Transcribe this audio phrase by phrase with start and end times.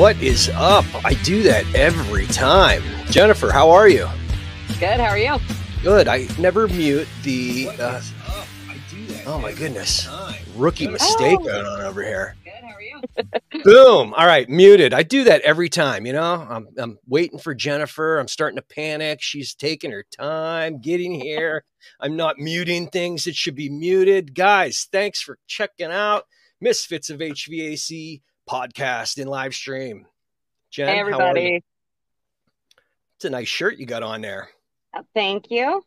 [0.00, 0.86] What is up?
[1.04, 2.82] I do that every time.
[3.10, 4.08] Jennifer, how are you?
[4.78, 4.98] Good.
[4.98, 5.36] How are you?
[5.82, 6.08] Good.
[6.08, 7.68] I never mute the.
[7.78, 8.00] Uh,
[9.26, 10.08] oh my goodness!
[10.56, 11.44] Rookie mistake Oh.
[11.44, 12.34] going on over here.
[12.44, 12.52] Good.
[12.62, 13.62] How are you?
[13.62, 14.14] Boom.
[14.14, 14.94] All right, muted.
[14.94, 16.06] I do that every time.
[16.06, 18.18] You know, I'm I'm waiting for Jennifer.
[18.18, 19.20] I'm starting to panic.
[19.20, 21.62] She's taking her time getting here.
[22.00, 24.34] I'm not muting things that should be muted.
[24.34, 26.24] Guys, thanks for checking out
[26.58, 30.06] Misfits of HVAC podcast in live stream.
[30.70, 31.14] Jen, Hey, how are you?
[31.14, 31.64] everybody.
[33.16, 34.48] It's a nice shirt you got on there.
[34.94, 35.82] Uh, Thank you.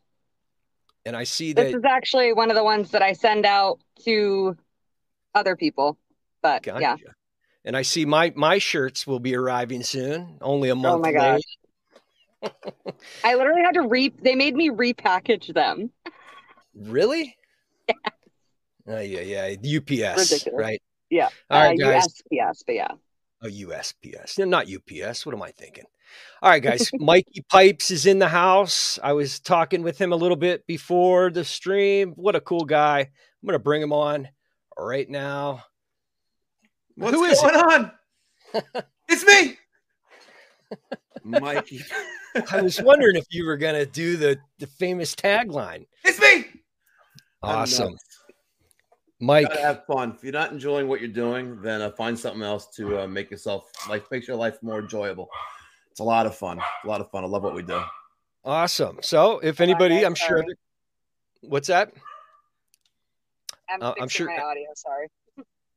[1.04, 4.56] And I see This is actually one of the ones that I send out to
[5.34, 5.98] other people.
[6.42, 6.80] But Gotcha.
[6.80, 6.94] yeah.
[7.66, 10.38] And I see my my shirts will be arriving soon.
[10.40, 11.40] Only a month Oh my gosh.
[13.24, 15.90] I literally had to re they made me repackage them.
[16.74, 17.36] Really?
[17.88, 17.94] Yeah.
[18.96, 19.54] Oh yeah, yeah.
[19.78, 20.48] UPS, Ridiculous.
[20.54, 20.82] right?
[21.14, 21.28] Yeah.
[21.48, 22.22] All right, uh, guys.
[22.32, 22.88] USPS, but yeah.
[23.40, 24.48] Oh, USPS.
[24.48, 25.24] Not UPS.
[25.24, 25.84] What am I thinking?
[26.42, 26.90] All right, guys.
[26.98, 28.98] Mikey Pipes is in the house.
[29.00, 32.14] I was talking with him a little bit before the stream.
[32.16, 32.98] What a cool guy.
[32.98, 34.28] I'm gonna bring him on
[34.76, 35.62] right now.
[36.96, 37.92] What's Who is going on?
[39.08, 39.56] it's me,
[41.22, 41.84] Mikey.
[42.50, 45.86] I was wondering if you were gonna do the the famous tagline.
[46.02, 46.46] It's me.
[47.40, 47.94] Awesome.
[49.24, 50.12] Mike, have fun.
[50.16, 53.30] If you're not enjoying what you're doing, then uh, find something else to uh, make
[53.30, 55.28] yourself life makes your life more enjoyable.
[55.90, 56.58] It's a lot of fun.
[56.84, 57.24] A lot of fun.
[57.24, 57.82] I love what we do.
[58.44, 58.98] awesome.
[59.02, 60.56] So if anybody, I'm sure that-
[61.40, 61.92] what's that?
[63.70, 65.08] I'm, Uh, I'm fixing sure- my audio, sorry.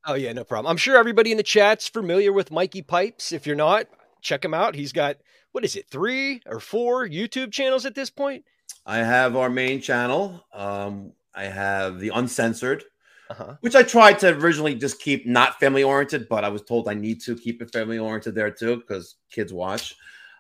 [0.06, 0.70] Oh yeah, no problem.
[0.70, 3.32] I'm sure everybody in the chat's familiar with Mikey Pipes.
[3.32, 3.88] If you're not,
[4.22, 4.76] check him out.
[4.76, 5.18] He's got
[5.54, 8.46] what is it, three or four YouTube channels at this point?
[8.86, 10.46] I have our main channel.
[10.54, 12.84] Um, I have the uncensored,
[13.30, 13.56] Uh-huh.
[13.62, 16.94] which I tried to originally just keep not family oriented, but I was told I
[16.94, 19.96] need to keep it family oriented there too because kids watch.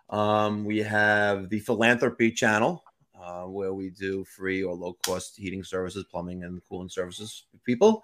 [0.09, 2.83] Um, we have the philanthropy channel
[3.21, 7.57] uh, where we do free or low cost heating services, plumbing, and cooling services for
[7.59, 8.03] people.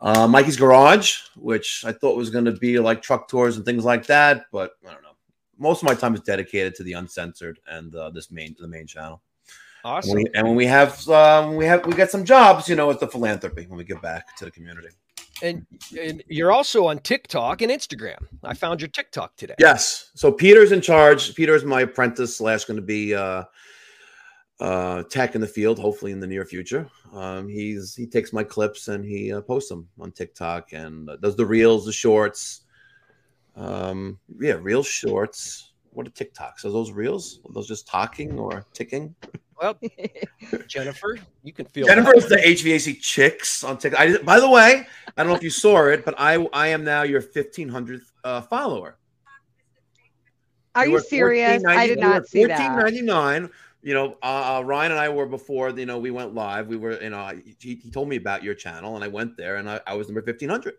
[0.00, 3.84] Uh, Mikey's Garage, which I thought was going to be like truck tours and things
[3.84, 5.08] like that, but I don't know.
[5.58, 8.86] Most of my time is dedicated to the uncensored and uh, this main the main
[8.86, 9.22] channel.
[9.84, 10.14] And Awesome.
[10.14, 13.00] we- and when we have um, we have we get some jobs, you know, with
[13.00, 14.88] the philanthropy when we give back to the community.
[15.42, 15.66] And
[16.00, 18.18] and you're also on TikTok and Instagram.
[18.44, 19.54] I found your TikTok today.
[19.58, 20.10] Yes.
[20.14, 21.34] So Peter's in charge.
[21.34, 23.42] Peter's my apprentice slash going to be uh,
[24.60, 26.88] uh, tech in the field, hopefully in the near future.
[27.12, 31.16] Um, he's he takes my clips and he uh, posts them on TikTok and uh,
[31.16, 32.60] does the reels, the shorts.
[33.56, 35.72] Um, yeah, real shorts.
[35.90, 36.64] What are TikToks?
[36.64, 37.40] Are those reels?
[37.46, 39.14] Are those just talking or ticking?
[39.60, 39.78] Well,
[40.66, 44.00] Jennifer, you can feel Jennifer's the HVAC chicks on TikTok.
[44.00, 44.86] I, by the way,
[45.16, 48.40] I don't know if you saw it, but I I am now your 1500th uh,
[48.42, 48.98] follower.
[50.74, 51.62] Are you were serious?
[51.66, 52.58] I did not see that.
[52.58, 53.50] 1499.
[53.84, 55.70] You know, uh, uh, Ryan and I were before.
[55.70, 56.68] You know, we went live.
[56.68, 59.56] We were, you know, he, he told me about your channel, and I went there,
[59.56, 60.74] and I, I was number 1500.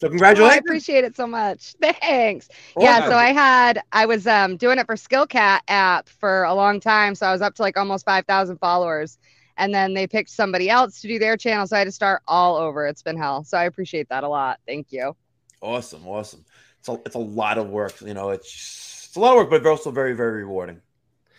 [0.00, 1.74] So Oh, I appreciate it so much.
[1.82, 2.48] Thanks.
[2.78, 6.80] Yeah, so I had I was um doing it for Skillcat app for a long
[6.80, 9.18] time, so I was up to like almost 5,000 followers.
[9.56, 12.22] And then they picked somebody else to do their channel, so I had to start
[12.26, 12.86] all over.
[12.86, 13.44] It's been hell.
[13.44, 14.58] So I appreciate that a lot.
[14.66, 15.14] Thank you.
[15.60, 16.44] awesome, awesome.
[16.80, 18.00] It's a, it's a lot of work.
[18.00, 20.80] You know, it's it's a lot of work, but also very very rewarding.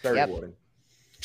[0.04, 0.28] Very Yep.
[0.28, 0.54] rewarding.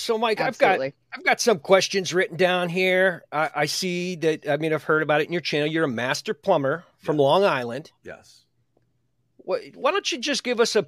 [0.01, 3.23] So, Mike, I've got I've got some questions written down here.
[3.31, 4.49] I, I see that.
[4.49, 5.67] I mean, I've heard about it in your channel.
[5.69, 7.23] You're a master plumber from Yeah.
[7.23, 7.93] Long Island.
[8.03, 8.45] Yes.
[9.39, 10.87] What, why don't you just give us a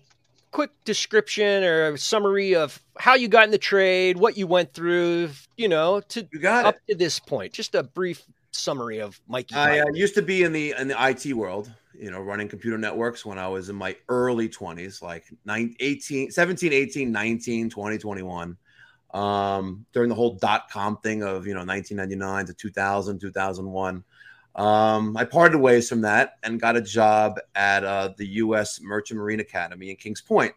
[0.51, 4.73] quick description or a summary of how you got in the trade, what you went
[4.75, 6.93] through, you know, to You got up it.
[6.93, 7.53] to this point?
[7.53, 8.23] Just a brief
[8.53, 9.55] summary of Mikey.
[9.55, 12.79] I uh, used to be in the in the IT world, you know, running computer
[12.79, 17.99] networks when I was in my early 20s, like 9, 18, 17, 18, 19, 20,
[17.99, 18.57] 21.
[19.13, 24.05] Um, during the whole dot com thing of, you know, 1999 to 2000, 2001.
[24.55, 28.81] Um, I parted ways from that and got a job at uh, the U.S.
[28.81, 30.55] Merchant Marine Academy in Kings Point,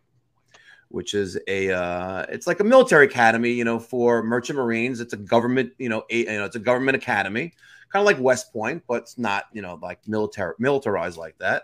[0.87, 4.99] which is a uh, it's like a military academy, you know, for merchant marines.
[4.99, 7.53] It's a government, you know, a, you know, it's a government academy
[7.95, 11.63] kind of like West Point, but it's not, you know, like military militarized like that.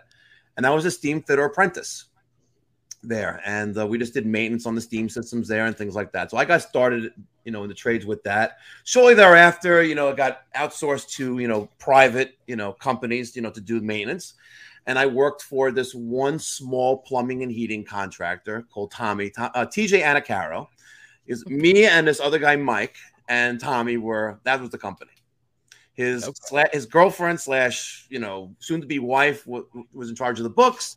[0.56, 2.06] And I was a steam fitter apprentice
[3.02, 6.12] there, and uh, we just did maintenance on the steam systems there and things like
[6.12, 6.30] that.
[6.30, 7.12] So I got started,
[7.44, 8.58] you know, in the trades with that.
[8.84, 13.42] Shortly thereafter, you know, it got outsourced to, you know, private, you know, companies, you
[13.42, 14.34] know, to do maintenance.
[14.86, 19.66] And I worked for this one small plumbing and heating contractor called Tommy, To- uh,
[19.66, 20.66] TJ Anacaro.
[21.26, 22.96] Is me and this other guy, Mike,
[23.28, 25.12] and Tommy were that was the company.
[25.94, 26.32] His Okay.
[26.50, 30.44] sla- his girlfriend slash you know soon to be wife w- was in charge of
[30.44, 30.96] the books,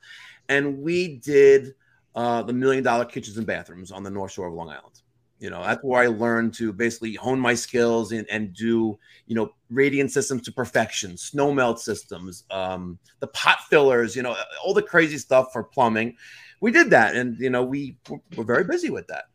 [0.50, 1.76] and we did
[2.16, 5.02] uh, the million dollar kitchens and bathrooms on the North Shore of Long Island.
[5.40, 8.98] You know, that's where I learned to basically hone my skills and, and do,
[9.28, 14.36] you know, radiant systems to perfection, snow melt systems, um, the pot fillers, you know,
[14.64, 16.16] all the crazy stuff for plumbing.
[16.62, 17.16] We did that.
[17.16, 17.98] And, you know, we
[18.38, 19.26] were very busy with that.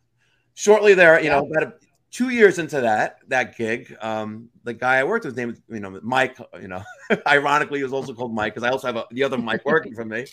[0.55, 1.75] Shortly there, you know, about a,
[2.11, 5.99] two years into that that gig, um, the guy I worked with, name, you know,
[6.03, 6.37] Mike.
[6.61, 6.82] You know,
[7.27, 9.94] ironically, he was also called Mike because I also have a, the other Mike working
[9.94, 10.27] for me.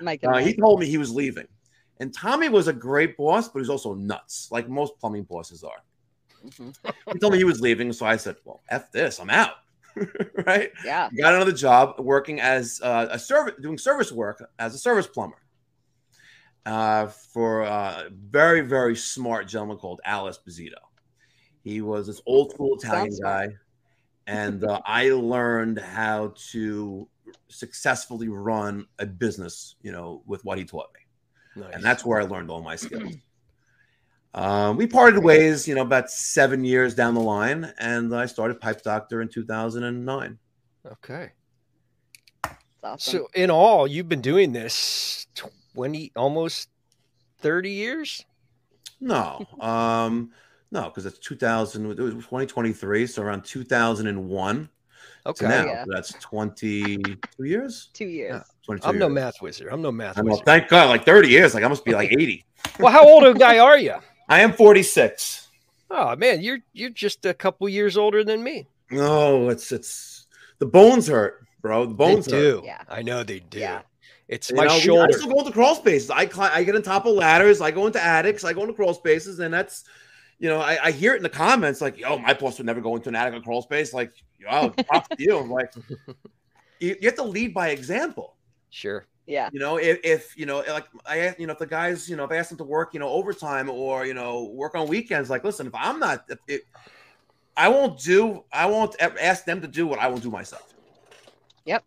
[0.00, 1.48] Mike Uh, he told me he was leaving,
[2.00, 5.82] and Tommy was a great boss, but he's also nuts, like most plumbing bosses are.
[6.44, 6.74] Mhm.
[7.12, 9.54] He told me he was leaving, so I said, "Well, f this, I'm out."
[10.46, 10.72] right?
[10.84, 11.08] Yeah.
[11.16, 15.38] Got another job working as uh, a service, doing service work as a service plumber
[16.66, 20.74] uh, for a very, very smart gentleman called Al Esposito.
[21.62, 23.48] He was this old school Italian Sounds guy,
[24.26, 27.08] and uh, I learned how to
[27.48, 31.00] successfully run a business, you know, with what he taught me,
[31.56, 31.70] Nice.
[31.74, 33.14] and that's where I learned all my skills.
[34.34, 38.60] Um, we parted ways, you know, about seven years down the line, and I started
[38.60, 40.38] Pipe Doctor in 2009.
[40.92, 41.30] okay.
[42.82, 42.98] Awesome.
[43.20, 46.68] So in all, you've been doing this twenty, almost
[47.38, 48.24] thirty years.
[49.00, 50.32] No, um,
[50.70, 51.92] no, because it's 2000.
[51.92, 54.68] It was 2023, so around 2001
[55.26, 55.44] Okay.
[55.44, 55.64] to now.
[55.64, 55.84] Yeah.
[55.84, 56.96] So that's 22
[57.38, 57.88] years.
[57.94, 58.42] Two years.
[58.64, 59.14] 22 I'm no years.
[59.14, 59.68] math wizard.
[59.70, 60.30] I'm no math I know.
[60.32, 60.46] wizard.
[60.46, 61.54] Thank God, like 30 years.
[61.54, 62.44] Like I must be like 80.
[62.80, 63.94] Well, how old a guy are you?
[64.28, 65.48] I am 46.
[65.90, 68.66] Oh man, you're you're just a couple years older than me.
[68.90, 70.26] No, it's it's
[70.58, 71.86] the bones hurt, bro.
[71.86, 72.60] The bones they hurt.
[72.60, 72.62] do.
[72.64, 72.82] Yeah.
[72.88, 73.58] I know they do.
[73.58, 73.82] Yeah.
[74.26, 75.12] It's You my know, we- I shoulder.
[75.12, 76.10] still go into crawl spaces.
[76.10, 77.60] I climb, I get on top of ladders.
[77.60, 78.42] I go into attics.
[78.44, 79.84] I go into crawl spaces, and that's,
[80.38, 82.80] you know, I, I hear it in the comments like, "Yo, my boss would never
[82.80, 85.38] go into an attic or crawl space." Like, yo, props to you.
[85.38, 85.70] I'm like,
[86.80, 88.33] you, you have to lead by example.
[88.74, 89.06] Sure.
[89.26, 89.50] Yeah.
[89.52, 92.24] You know, if, if you know, like I, you know, if the guys, you know,
[92.24, 95.30] if I ask them to work, you know, overtime or you know, work on weekends,
[95.30, 96.62] like, listen, if I'm not, if it,
[97.56, 100.74] I won't do, I won't ask them to do what I won't do myself.
[101.66, 101.84] Yep.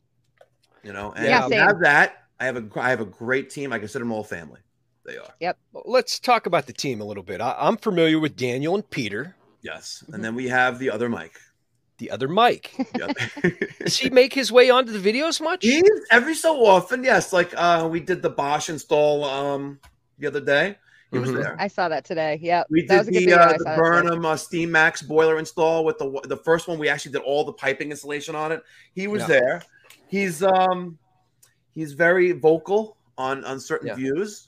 [0.81, 2.23] You know, and Yeah, I have that.
[2.39, 3.73] I have a, I have a great team.
[3.73, 4.61] I consider them all family.
[5.05, 5.33] They are.
[5.41, 5.57] Yep.
[5.85, 7.41] let's talk about the team a little bit.
[7.41, 9.35] I, I'm familiar with Daniel and Peter.
[9.61, 10.23] Yes, and mm-hmm.
[10.23, 11.37] then we have the other Mike.
[11.99, 12.71] The other Mike.
[12.95, 13.17] Yep.
[13.79, 15.63] Does he make his way onto the videos much?
[15.63, 17.33] He's every so often, yes.
[17.33, 19.79] Like uh, we did the Bosch install um
[20.19, 20.77] the other day.
[21.11, 21.41] He was Mhm.
[21.41, 21.55] there.
[21.57, 22.37] I saw that today.
[22.41, 22.67] Yep.
[22.69, 23.77] We that was did a good the, uh, I the saw that today.
[23.77, 26.77] Burnham uh, Steam Max boiler install with the the first one.
[26.77, 28.61] We actually did all the piping installation on it.
[28.93, 29.27] He was Yeah.
[29.27, 29.61] there.
[30.07, 30.99] He's um
[31.73, 33.95] he's very vocal on on certain Yeah.
[33.95, 34.46] views,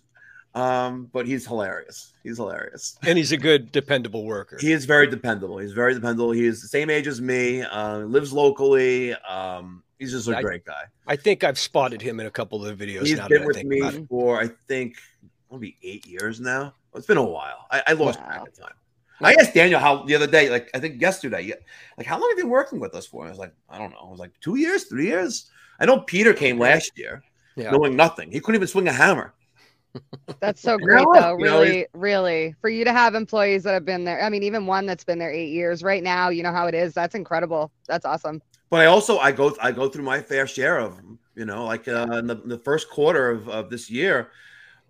[0.55, 2.13] um, but he's hilarious.
[2.23, 2.97] He's hilarious.
[3.03, 4.57] And he's a good, dependable worker.
[4.59, 5.57] He is very dependable.
[5.57, 6.31] He's very dependable.
[6.31, 7.61] He is the same age as me.
[7.61, 9.13] Uh, lives locally.
[9.13, 10.83] Um, he's just a I- great guy.
[11.07, 13.05] I think I've spotted him in a couple of the videos.
[13.07, 14.95] He's now been I with think me for I think
[15.47, 16.73] it'll be eight years now.
[16.95, 17.65] It's been a while.
[17.71, 18.25] I, I lost Wow.
[18.27, 18.73] track of time.
[19.21, 21.51] I asked Daniel how the other day, like I think yesterday,
[21.97, 23.25] like how long have you been working with us for?
[23.25, 23.99] I was like, I don't know.
[24.07, 25.49] I was like two years, three years.
[25.79, 27.21] I know Peter came last year,
[27.57, 27.71] Yeah.
[27.71, 28.31] knowing nothing.
[28.31, 29.33] He couldn't even swing a hammer.
[30.39, 31.37] That's so great, look, though.
[31.37, 34.23] you know, Really, really, for you to have employees that have been there.
[34.23, 35.83] I mean, even one that's been there eight years.
[35.83, 36.93] Right now, you know how it is.
[36.93, 37.71] That's incredible.
[37.87, 38.41] That's awesome.
[38.69, 41.19] But I also I go I go through my fair share of them.
[41.35, 44.31] You know, like uh, in the, the first quarter of, of this year,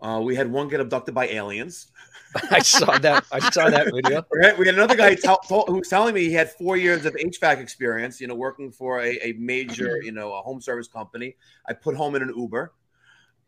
[0.02, 1.92] uh, we had one get abducted by aliens.
[2.52, 3.26] I saw that.
[3.32, 4.24] I saw that video.
[4.34, 4.58] Right?
[4.58, 7.16] We had another guy tell, tell, who was telling me he had four years of
[7.16, 11.36] HVAC experience, you know, working for a, a major, you know, a home service company.
[11.68, 12.74] I put home in an Uber.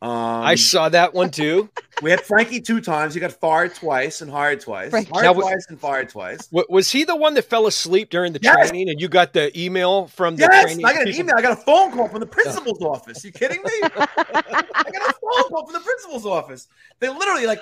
[0.03, 1.70] Um, I saw that one too.
[2.01, 3.13] we had Frankie two times.
[3.13, 4.89] He got fired twice and hired twice.
[4.89, 5.12] Frankie.
[5.13, 6.48] Hired Now, wa- twice and fired twice.
[6.51, 8.55] Wa- Was he the one that fell asleep during the Yes.
[8.70, 10.86] training, and you got the email from the Yes, training?
[10.86, 11.36] I got an email.
[11.38, 13.24] I got a phone call from the principal's office.
[13.24, 13.72] You kidding me?
[13.84, 16.67] I got a phone call from the principal's office.
[17.00, 17.60] They literally like,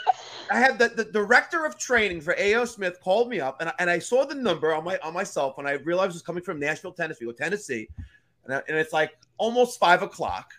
[0.50, 3.74] I had the, the director of training for AO Smith called me up, and I,
[3.80, 5.68] and I saw the number on my on my cell phone.
[5.68, 7.90] I realized it was coming from Nashville, Tennessee, Tennessee,
[8.46, 10.54] and, I- and it's like almost five o'clock.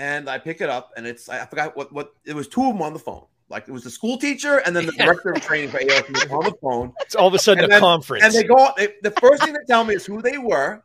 [0.00, 2.48] And I pick it up, and it's I forgot what what it was.
[2.48, 3.26] Two of them on the phone.
[3.50, 6.44] Like it was the school teacher and then the director of training for AO on
[6.44, 6.92] the phone.
[7.00, 8.24] It's all of a sudden And a then- conference.
[8.24, 10.82] And they go, they, the first thing they tell me is who they were.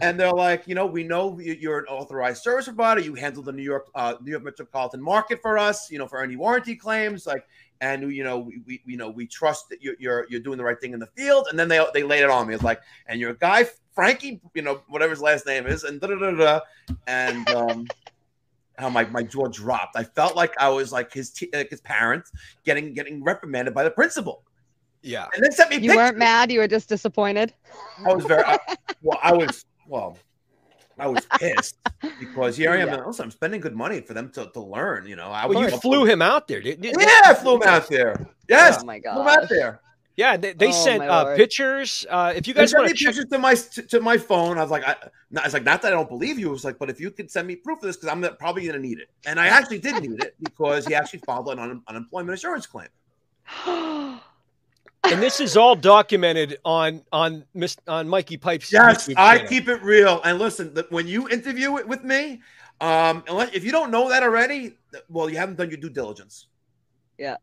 [0.00, 3.00] And they're like, you know, we know you- you're an authorized service provider.
[3.00, 6.22] You handle the New York, uh, New York metropolitan market for us, you know, for
[6.22, 7.26] any warranty claims.
[7.26, 7.44] Like,
[7.80, 10.64] and you know, we, we you know, we trust that you're, you're you're doing the
[10.64, 11.48] right thing in the field.
[11.50, 12.54] And then they they laid it on me.
[12.54, 16.06] It's like, and your guy Frankie, you know, whatever his last name is, and da
[16.06, 16.60] da da da,
[17.08, 17.88] and um.
[18.78, 19.96] How my, my jaw dropped.
[19.96, 22.24] I felt like I was like his t- like his parent
[22.64, 24.42] getting getting reprimanded by the principal,
[25.02, 25.26] yeah.
[25.34, 25.96] and then sent me You pictures.
[25.96, 26.52] weren't mad.
[26.52, 27.54] You were just disappointed.
[28.06, 28.58] I was very I,
[29.02, 29.18] well.
[29.22, 30.18] I was well.
[30.98, 31.76] I was pissed
[32.18, 32.88] because here I am.
[32.88, 33.02] Yeah.
[33.04, 35.06] Also, I'm spending good money for them to, to learn.
[35.06, 36.92] You know, I Well, you flew him out there, didn't you?
[36.98, 38.26] Yeah, I flew him out there.
[38.48, 39.14] Yes, Oh my god.
[39.14, 39.80] flew him out there.
[40.16, 42.06] Yeah, they, they Oh, sent uh, pictures.
[42.08, 44.56] Uh, if you guys sent want to check, pictures to my to, to my phone.
[44.56, 44.96] I was like, I,
[45.30, 46.48] not, it's like not that I don't believe you.
[46.48, 48.62] It was like, but if you could send me proof of this, because I'm probably
[48.62, 49.08] going to need it.
[49.26, 52.88] And I actually did need it because he actually filed an un, unemployment insurance claim.
[53.66, 58.72] and this is all documented on on Miss on Mikey Pipes.
[58.72, 59.50] Yes, YouTube I channel.
[59.50, 60.22] keep it real.
[60.24, 62.40] And listen, the, when you interview it with me,
[62.80, 64.78] um, unless, if you don't know that already,
[65.10, 66.46] well, you haven't done your due diligence.
[67.18, 67.36] Yeah.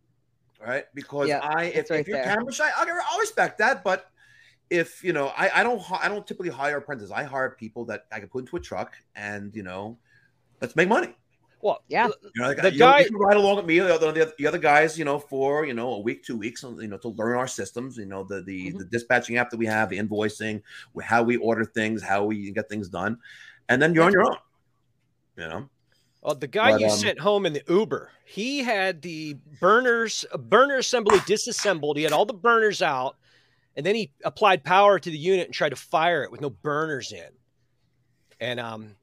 [0.63, 0.85] All right.
[0.95, 2.25] Because Yeah, I, if, right if you're there.
[2.35, 3.83] camera shy, I'll, I'll respect that.
[3.83, 4.09] But
[4.69, 7.11] if you know, I, I don't, I don't typically hire apprentices.
[7.11, 9.97] I hire people that I can put into a truck and you know,
[10.61, 11.13] let's make money.
[11.61, 12.07] Well, Yeah.
[12.07, 14.11] You know, like, The you know, guy- you can ride along with me, the other,
[14.11, 17.09] the other- guys, you know, for you know a week, two weeks, you know, to
[17.09, 17.97] learn our systems.
[17.97, 18.77] You know, the the, Mhm.
[18.79, 20.61] the dispatching app that we have, the invoicing,
[21.01, 23.17] how we order things, how we get things done,
[23.69, 24.37] and then you're on your own.
[25.37, 25.69] You know,
[26.23, 30.23] Uh, the guy But, you um, sent home in the Uber, he had the burners,
[30.31, 31.97] uh, burner assembly disassembled.
[31.97, 33.17] He had all the burners out,
[33.75, 36.49] and then he applied power to the unit and tried to fire it with no
[36.49, 37.29] burners in.
[38.39, 38.95] And um,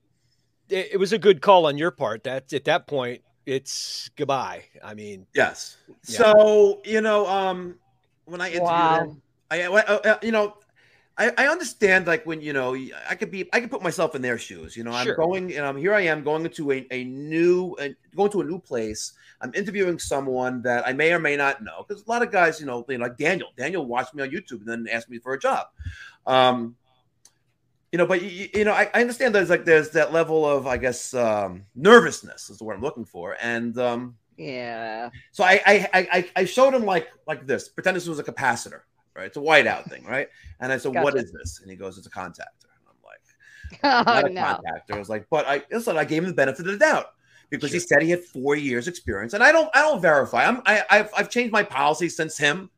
[0.70, 2.24] it, it was a good call on your part.
[2.24, 4.64] That at that point, it's goodbye.
[4.82, 5.76] I mean, yes.
[6.08, 6.18] Yeah.
[6.18, 7.76] So you know, um,
[8.24, 9.04] when I interviewed Wow.
[9.04, 10.56] him, I, I- uh, you know.
[11.18, 12.74] I, I understand, like when you know,
[13.08, 14.76] I could be, I could put myself in their shoes.
[14.76, 15.92] You know, I'm going, and I'm here.
[15.92, 19.12] I am going into a, a new, uh, going to a new place.
[19.42, 22.60] I'm interviewing someone that I may or may not know because a lot of guys,
[22.60, 23.48] you know, you know, like Daniel.
[23.56, 25.66] Daniel watched me on YouTube and then asked me for a job.
[26.26, 26.76] Um,
[27.92, 30.66] you know, but you, you know, I, I understand there's like there's that level of,
[30.66, 35.10] I guess, um, nervousness is the word I'm looking for, and um, Yeah.
[35.32, 37.68] so I, I I- I showed him like like this.
[37.68, 38.82] Pretend this was a capacitor,
[39.16, 39.26] right?
[39.26, 40.28] It's a whiteout thing, right?
[40.60, 41.24] And I said, "What Gotcha.
[41.24, 43.20] is this?" And he goes, "It's a contactor." And I'm like,
[44.08, 44.40] Oh "Not a no.
[44.40, 47.06] contactor." I was like, "But I listen." I gave him the benefit of the doubt
[47.50, 50.44] because he said he had four years experience, and I don't I don't verify.
[50.46, 52.70] I'm I I've, I've changed my policy since him.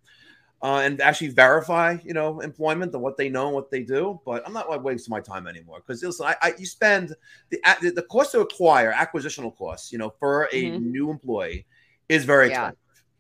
[0.62, 4.20] Uh, and actually verify, you know, employment and what they know and what they do.
[4.24, 7.16] But I'm not like, wasting my time anymore because listen, I, I you spend
[7.50, 10.80] the the the cost to acquire acquisitional costs, you know, for a Mhm.
[10.80, 11.66] new employee
[12.08, 12.70] is very Yeah.
[12.70, 12.78] expensive.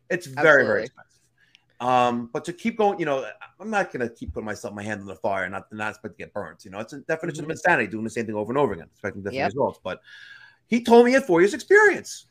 [0.08, 1.11] It's very very expensive.
[1.82, 3.26] Um, but to keep going, you know,
[3.58, 5.90] I'm not going to keep putting myself my hand in the fire and not not
[5.90, 6.64] expect to get burnt.
[6.64, 7.46] You know, it's a definition Mhm.
[7.46, 9.46] of insanity, doing the same thing over and over again, expecting different Yep.
[9.48, 9.80] results.
[9.82, 10.00] But
[10.68, 12.26] he told me he had four years experience,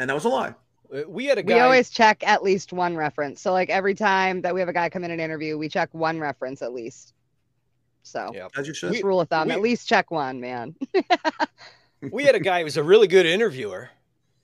[0.00, 0.54] and that was a lie.
[0.92, 1.54] uh, we had a guy.
[1.54, 3.40] We always check at least one reference.
[3.42, 5.90] So like every time that we have a guy come in an interview, we check
[5.92, 7.12] one reference at least.
[8.02, 8.48] So Yeah.
[8.56, 8.92] As you should.
[8.92, 10.74] just rule of thumb, we- at least check one, man.
[12.10, 13.90] we had a guy who was a really good interviewer.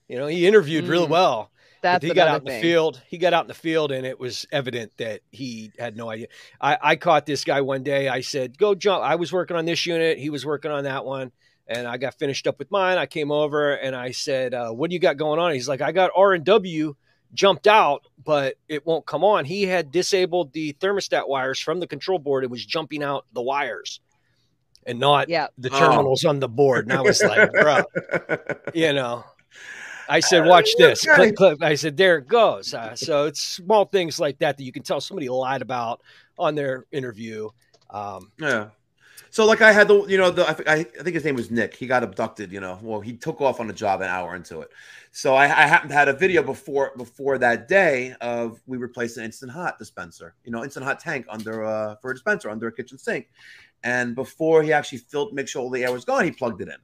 [0.07, 1.11] You know, he interviewed real Mm.
[1.11, 1.51] well.
[1.85, 3.03] That's he got out in the field.
[3.09, 6.29] He got out in the field, and it was evident that he had no idea.
[6.59, 8.09] I, I caught this guy one day.
[8.09, 10.17] I said, "Go jump." I was working on this unit.
[10.19, 11.31] He was working on that one,
[11.67, 12.97] and I got finished up with mine.
[12.97, 15.83] I came over and I said, uh, "What do you got going on?" He's like,
[15.83, 16.97] "I got R and W
[17.35, 21.87] jumped out, but it won't come on." He had disabled the thermostat wires from the
[21.87, 22.45] control board.
[22.45, 24.01] It was jumping out the wires,
[24.87, 25.49] and not Yeah.
[25.59, 25.79] the Oh.
[25.79, 26.87] terminals on the board.
[26.89, 27.83] And I was like, "Bro."
[28.75, 29.23] you know
[30.09, 31.15] i said watch this Okay.
[31.15, 31.63] click, click.
[31.63, 34.83] i said there it goes uh, so it's small things like that that you can
[34.83, 36.01] tell somebody lied about
[36.39, 37.49] on their interview
[37.91, 38.69] um, Yeah.
[39.31, 41.75] So like I had the you know the I, I think his name was Nick.
[41.75, 42.53] He got abducted.
[42.53, 44.71] You know, well he took off on a job an hour into it.
[45.11, 49.17] So I, I happened to had a video before before that day of we replaced
[49.17, 50.35] an instant hot dispenser.
[50.45, 53.29] You know, instant hot tank under uh for a dispenser under a kitchen sink.
[53.83, 56.69] And before he actually filled, make sure all the air was gone, he plugged it
[56.69, 56.77] in.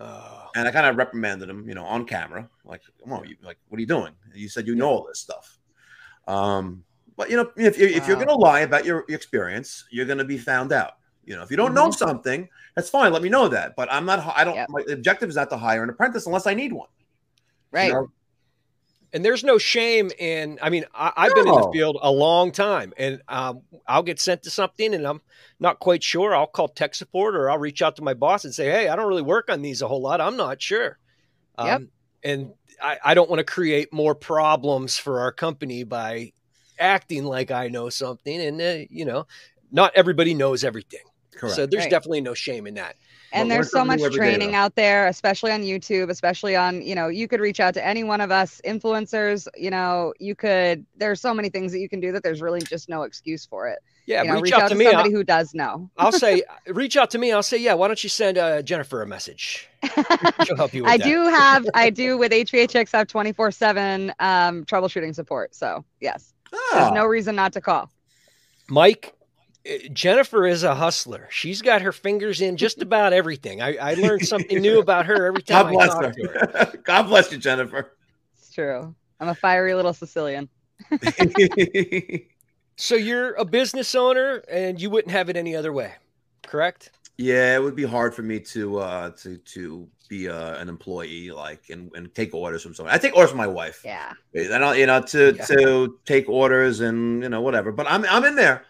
[0.00, 3.36] Uh, And I kind of reprimanded him, you know, on camera, like, "Come on, you
[3.42, 4.12] like, what are you doing?
[4.34, 5.58] You said you know all this stuff."
[6.26, 6.84] Um,
[7.16, 10.18] but you know, if, if, if you're going to lie about your, experience, you're going
[10.18, 10.92] to be found out.
[11.24, 13.12] You know, if you don't know something, that's fine.
[13.12, 13.76] Let me know that.
[13.76, 14.32] But I'm not.
[14.36, 14.54] I don't.
[14.56, 14.68] Yep.
[14.70, 16.88] My objective is not to hire an apprentice unless I need one.
[17.36, 17.92] you Right.
[17.92, 18.10] know?
[19.12, 22.52] And there's no shame in i mean I, i've been in the field a long
[22.52, 25.20] time and um, i'll get sent to something and i'm
[25.58, 28.54] not quite sure i'll call tech support or i'll reach out to my boss and
[28.54, 30.98] say hey i don't really work on these a whole lot i'm not sure
[31.58, 31.76] Yep.
[31.76, 31.88] um,
[32.22, 32.52] and
[32.82, 36.32] I, I don't want to create more problems for our company by
[36.78, 39.26] acting like i know something and uh, you know
[39.70, 41.00] not everybody knows everything
[41.36, 41.56] Correct.
[41.56, 41.90] so there's Right.
[41.90, 42.96] definitely no shame in that
[43.32, 44.58] and Well, there's so much day, training though.
[44.58, 48.02] out there especially on youtube especially on you know you could reach out to any
[48.04, 52.00] one of us influencers you know you could there's so many things that you can
[52.00, 53.78] do that there's really just no excuse for it.
[54.06, 55.88] Yeah you know, reach, out, to me I'll, somebody who does know.
[55.96, 59.02] I'll say reach out to me i'll say yeah why don't you send uh, jennifer
[59.02, 59.68] a message?
[60.44, 61.04] She'll help you with i that.
[61.04, 66.32] do have i do with hvhx have 24 7 um troubleshooting support so yes.
[66.72, 67.88] There's Ah, no reason not to call.
[68.68, 69.19] Mike, Uh,
[69.92, 71.28] Jennifer is a hustler.
[71.30, 73.60] She's got her fingers in just about everything.
[73.60, 76.12] I, I learned something new about her every time God I bless talk her.
[76.12, 76.78] to her.
[76.84, 77.92] God bless you, Jennifer.
[78.36, 78.94] It's true.
[79.20, 80.48] I'm a fiery little Sicilian.
[82.76, 85.92] So you're a business owner, and you wouldn't have it any other way,
[86.46, 86.90] correct?
[87.18, 91.30] yeah, it would be hard for me to uh to to be uh, an employee
[91.30, 92.94] like and, and take orders from someone.
[92.94, 93.82] I take orders from my wife.
[93.84, 94.14] Yeah.
[94.34, 95.44] I don't, you know, to Yeah.
[95.44, 97.70] to take orders and you know whatever.
[97.72, 98.64] But I'm I'm in there.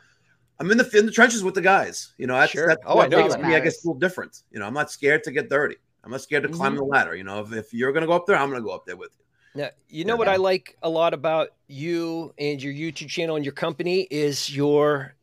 [0.60, 2.12] I'm in the in the trenches with the guys.
[2.18, 2.68] You know, that's, Sure.
[2.68, 3.60] that's Oh, what I know makes you me, I are.
[3.60, 4.42] guess, a little different.
[4.52, 5.76] You know, I'm not scared to get dirty.
[6.04, 6.78] I'm not scared to climb Mhm.
[6.78, 7.14] the ladder.
[7.16, 9.10] You know, if, if you're gonna go up there, I'm gonna go up there with
[9.18, 9.24] you.
[9.62, 10.18] Now, you know Yeah.
[10.18, 14.54] what I like a lot about you and your YouTube channel and your company is
[14.54, 15.14] your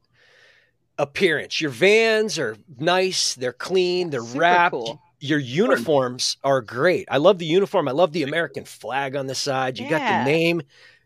[0.98, 1.62] appearance.
[1.62, 4.74] Your vans are nice, they're clean, they're Super wrapped.
[4.74, 5.02] cool.
[5.20, 7.08] Your uniforms are great.
[7.10, 7.88] I love the uniform.
[7.88, 9.80] I love the American flag on the side.
[9.80, 10.62] You got the name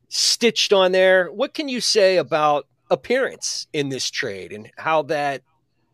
[0.09, 1.27] stitched on there.
[1.31, 5.41] What can you say about appearance in this trade and how that,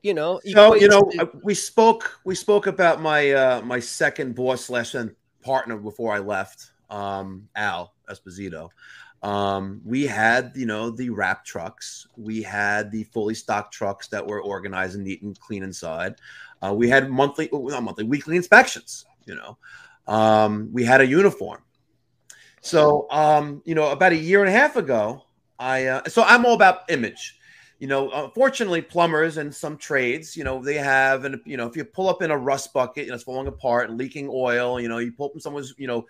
[0.01, 4.35] you know, So you know, to- we spoke we spoke about my uh my second
[4.35, 8.69] boss slash then partner before I left, um, Al Esposito.
[9.23, 14.25] Um, we had you know the wrap trucks, we had the fully stocked trucks that
[14.25, 16.15] were organized and neat and clean inside.
[16.61, 19.05] Uh, we had monthly, not monthly, weekly inspections.
[19.25, 19.57] You know,
[20.07, 21.61] um, we had a uniform.
[22.61, 25.23] So um, you know, about a year and a half ago,
[25.59, 27.37] I uh, so I'm all about image
[27.79, 31.75] you know, unfortunately, plumbers and some trades, you know, they have, and you know, if
[31.77, 34.79] you pull up in a rust bucket, you know, it's falling apart and leaking oil,
[34.81, 36.05] you know, you pull up in someone's, you know,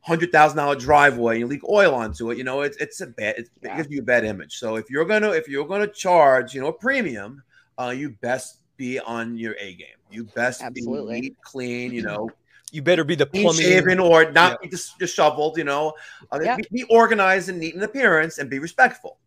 [0.00, 3.06] hundred thousand dollar driveway, and you leak oil onto it, you know, it's it's a
[3.06, 3.74] bad, it's, Yeah.
[3.74, 4.56] it gives you a bad image.
[4.58, 7.42] So if you're gonna if you're gonna charge, you know, a premium,
[7.78, 9.86] uh, you best be on your A game.
[10.10, 11.20] You best Absolutely.
[11.20, 12.28] be neat, clean, you know,
[12.74, 13.62] you better be the clean plumbing.
[13.62, 15.94] shaven or not be dis- disheveled, you know,
[16.32, 16.56] uh, Yeah.
[16.56, 19.18] be, be organized and neat in appearance and be respectful.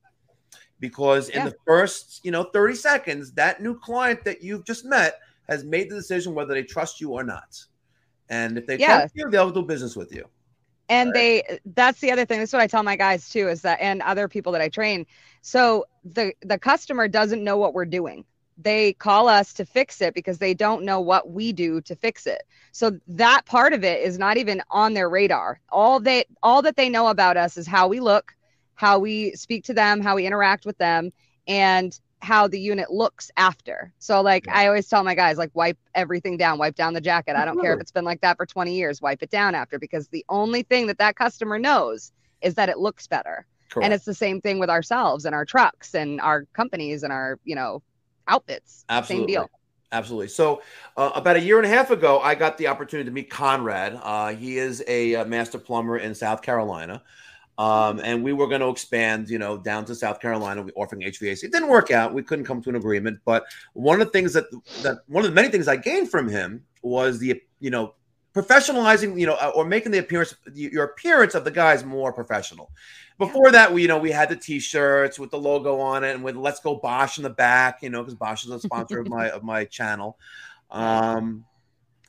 [0.79, 1.45] Because in Yeah.
[1.45, 5.19] the first, you know, 30 seconds, that new client that you've just met
[5.49, 7.57] has made the decision whether they trust you or not.
[8.29, 8.97] And if they Yeah.
[8.99, 10.25] trust you, they'll do business with you.
[10.89, 11.43] and they
[11.75, 14.29] that's the other thing that's what i tell my guys too is that and other
[14.29, 15.05] people that i train
[15.41, 18.23] so the the customer doesn't know what we're doing
[18.57, 22.25] they call us to fix it because they don't know what we do to fix
[22.25, 22.41] it.
[22.71, 25.59] So that part of it is not even on their radar.
[25.69, 28.33] All they all that they know about us is how we look
[28.75, 31.11] how we speak to them how we interact with them
[31.47, 33.93] and how the unit looks after.
[33.99, 34.55] So like Yeah.
[34.57, 37.35] i always tell my guys like wipe everything down wipe down the jacket.
[37.35, 39.77] I don't care if it's been like that for 20 years wipe it down after
[39.77, 43.45] because the only thing that that customer knows is that it looks better.
[43.69, 43.83] Correct.
[43.83, 47.37] and it's the same thing with ourselves and our trucks and our companies and our
[47.43, 47.83] you know
[48.27, 49.33] outfits Absolutely.
[49.33, 49.49] same deal
[49.93, 50.27] Absolutely.
[50.27, 50.61] So,
[50.97, 53.97] uh, about a year and a half ago, I got the opportunity to meet Conrad.
[54.03, 57.01] Uh, he is a, uh master plumber in South Carolina.
[57.57, 61.01] Um, and we were going to expand, you know, down to South Carolina, we offering
[61.01, 61.43] HVAC.
[61.43, 62.13] It didn't work out.
[62.13, 63.19] We couldn't come to an agreement.
[63.25, 64.45] But one of the things that
[64.83, 67.95] that one of the many things I gained from him was the, you know,
[68.37, 72.71] professionalizing, you know, uh, or making the appearance, your appearance of the guys more professional.
[73.17, 76.23] Before that, we, you know, we had the T-shirts with the logo on it, and
[76.23, 79.09] with "Let's Go Bosch" in the back, you know, because Bosch is a sponsor of
[79.09, 80.19] my of my channel.
[80.69, 81.45] Um,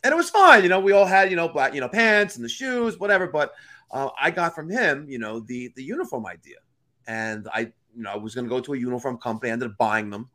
[0.05, 0.81] and it was fine, you know.
[0.81, 3.27] We all had, you know, black, you know, pants and the shoes, whatever.
[3.27, 3.55] But
[3.91, 6.59] uh, I got from him, you know, the the uniform idea,
[7.07, 7.61] and I,
[7.97, 9.51] you know, I was going to go to a uniform company.
[9.51, 10.29] I ended up buying them,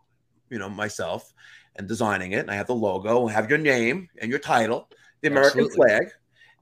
[0.49, 1.33] you know, myself
[1.75, 2.39] and designing it.
[2.39, 4.89] And I have the logo, have your name and your title,
[5.23, 5.75] the American Absolutely.
[5.75, 6.07] flag,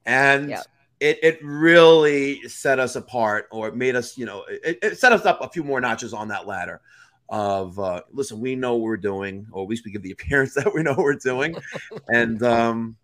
[0.05, 0.61] and Yeah.
[1.01, 5.11] it it really set us apart, or it made us, you know, it, it set
[5.11, 6.79] us up a few more notches on that ladder.
[7.27, 10.53] Of uh, listen, we know what we're doing, or at least we give the appearance
[10.55, 11.55] that we know what we're doing,
[12.07, 12.95] and um,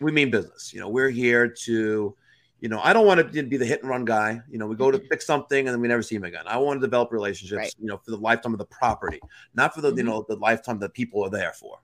[0.00, 0.72] we mean business.
[0.74, 2.16] You know, we're here to,
[2.60, 4.40] you know, I don't want to be the hit and run guy.
[4.50, 6.44] You know, we go to fix something and then we never see him again.
[6.46, 7.74] I want to develop relationships, Right.
[7.78, 9.20] you know, for the lifetime of the property,
[9.54, 10.06] not for the, you Mhm.
[10.06, 11.78] know, the lifetime that people are there for.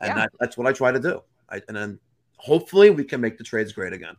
[0.00, 0.14] And Yeah.
[0.14, 1.22] that, that's what I try to do.
[1.48, 1.98] I, and then
[2.42, 4.16] hopefully we can make the trades great again.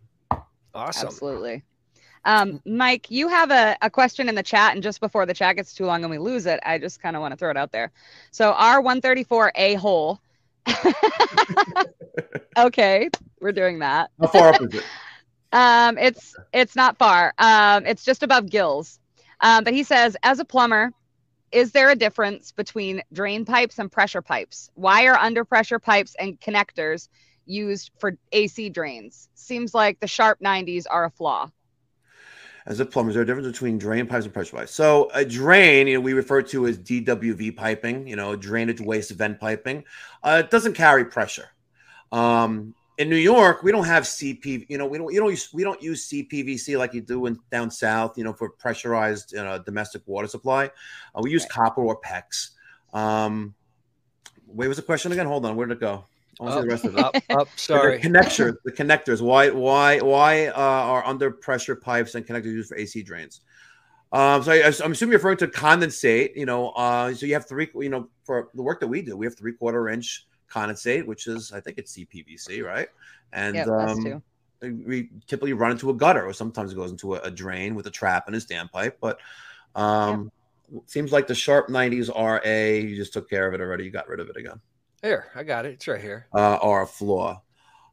[0.73, 1.07] Awesome.
[1.07, 1.63] Absolutely.
[2.25, 5.57] Um, Mike, you have a, a question in the chat, and just before the chat
[5.57, 7.57] gets too long and we lose it, I just kind of want to throw it
[7.57, 7.91] out there.
[8.31, 10.21] So R134A hole.
[12.57, 13.09] okay,
[13.41, 14.09] we're doing that.
[14.21, 14.83] How far up is it?
[15.51, 17.31] Um, it's it's not far.
[17.37, 18.99] Um, it's just above gills.
[19.39, 20.91] Um, but he says, as a plumber,
[21.51, 24.71] is there a difference between drain pipes and pressure pipes?
[24.73, 27.07] Why are under pressure pipes and connectors
[27.45, 29.29] used for AC drains?
[29.35, 31.49] Seems like the sharp 90s are a flaw.
[32.65, 34.71] As a plumber, is there a difference between drain pipes and pressure pipes?
[34.71, 39.11] So a drain, you know, we refer to as DWV piping, you know, drainage waste
[39.11, 39.83] vent piping.
[40.23, 41.49] Uh, it doesn't carry pressure.
[42.13, 45.49] Um, in New York, we don't have CP, you know, we don't, you don't use,
[45.51, 49.57] we don't use CPVC like you do in down south, you know, for pressurized uh,
[49.59, 50.67] domestic water supply.
[51.13, 51.49] Uh, we use Right.
[51.49, 52.51] copper or PEX.
[52.93, 53.55] Um,
[54.47, 55.25] wait, was the question again?
[55.25, 56.05] Hold on, where did it go?
[56.39, 56.99] I want to see the rest of it.
[56.99, 57.47] Up, up.
[57.59, 57.97] Sorry.
[57.97, 59.21] The connectors, the connectors.
[59.21, 63.41] Why, why, why uh, are under pressure pipes and connectors used for AC drains?
[64.11, 66.35] Um, so I, I'm assuming you're referring to condensate.
[66.35, 67.67] You know, uh, so you have three.
[67.75, 71.27] You know, for the work that we do, we have three quarter inch condensate, which
[71.27, 72.87] is I think it's CPVC, right?
[73.31, 74.23] And Yep, us um,
[74.61, 77.87] we typically run into a gutter, or sometimes it goes into a, a drain with
[77.87, 78.93] a trap and a standpipe.
[79.01, 79.19] But
[79.75, 80.31] um,
[80.85, 83.83] seems like the Sharp 90s RA, you just took care of it already.
[83.83, 84.61] You got rid of it again
[85.03, 85.73] Here, I got it.
[85.73, 86.27] It's right here.
[86.33, 87.41] uh, are a flaw.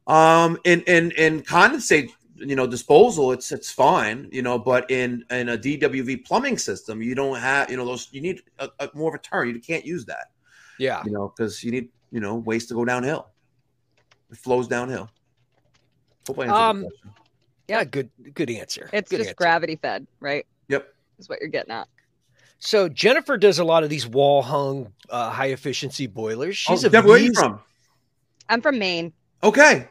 [0.07, 5.23] Um, in in in condensate, you know, disposal, it's it's fine, you know, but in
[5.29, 8.89] in a DWV plumbing system, you don't have, you know, those you need a, a
[8.93, 9.49] more of a turn.
[9.49, 10.31] You can't use that,
[10.79, 11.03] Yeah.
[11.05, 13.27] you know, because you need, you know, waste to go downhill.
[14.31, 15.09] It flows downhill.
[16.27, 16.87] Hope I answered Um.
[17.67, 17.83] Yeah.
[17.83, 18.09] Good.
[18.33, 18.89] Good answer.
[18.93, 19.35] It's good just answer.
[19.35, 20.45] gravity fed, right?
[20.69, 20.87] Yep.
[21.19, 21.87] Is what you're getting at.
[22.61, 26.55] So Jennifer does a lot of these wall hung uh, high efficiency boilers.
[26.57, 27.59] She's oh, a Deb, where are you from?
[28.47, 29.13] I'm from Maine.
[29.43, 29.87] Okay,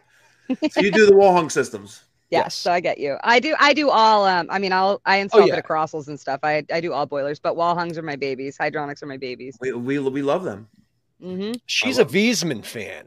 [0.71, 2.05] so you do the wall hung systems.
[2.31, 2.55] Yes, Yes.
[2.55, 3.17] so I get you.
[3.25, 3.57] I do.
[3.59, 4.25] I do all.
[4.25, 5.55] Um, I mean, I'll I install a Oh, yeah.
[5.55, 6.41] bit of Crossels and stuff.
[6.45, 8.57] I I do all boilers, but wall hungs are my babies.
[8.57, 9.59] Hydronics are my babies.
[9.61, 10.69] We we, we love them.
[11.21, 13.07] hmm She's I a love Viessmann fan.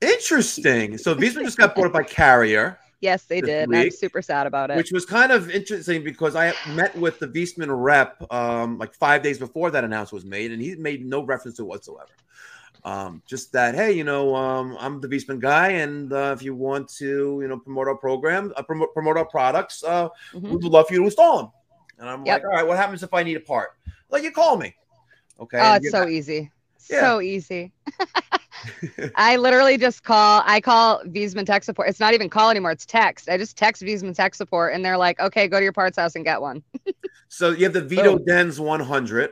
[0.00, 0.98] Interesting.
[0.98, 2.78] So Viessmann just got bought up by Carrier.
[3.00, 3.68] Yes, they did.
[3.70, 4.76] and I'm super sad about it.
[4.76, 9.22] which was kind of interesting because I met with the Viessmann rep um, like five
[9.22, 12.10] days before that announcement was made, and he made no reference to it whatsoever.
[12.84, 16.54] Um, just that, hey, you know, um, I'm the Viessmann guy, and uh, if you
[16.54, 20.42] want to, you know, promote our program, uh, promote, promote our products, uh, Mhm.
[20.42, 21.50] we would love for you to install them.
[21.98, 22.42] And I'm Yep.
[22.42, 23.70] like, all right, what happens if I need a part?
[24.10, 24.74] Like, you call me.
[25.38, 25.58] Okay.
[25.60, 26.50] Oh, it's so easy.
[26.88, 27.00] Yeah.
[27.00, 27.72] So easy.
[29.16, 30.42] I literally just call.
[30.46, 31.88] I call Viessmann Tech Support.
[31.88, 32.70] It's not even call anymore.
[32.72, 33.28] It's text.
[33.28, 36.14] I just text Viessmann Tech Support, and they're like, "Okay, go to your parts house
[36.16, 36.62] and get one
[37.28, 38.24] so you have the Vito Boom.
[38.26, 39.30] Dens 100,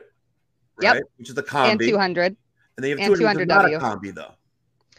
[0.81, 1.03] Yep.
[1.17, 1.71] Which is the combi.
[1.71, 2.35] and 200."
[2.77, 3.79] And they have and 200, which is not a 200W.
[3.81, 4.31] combi, though.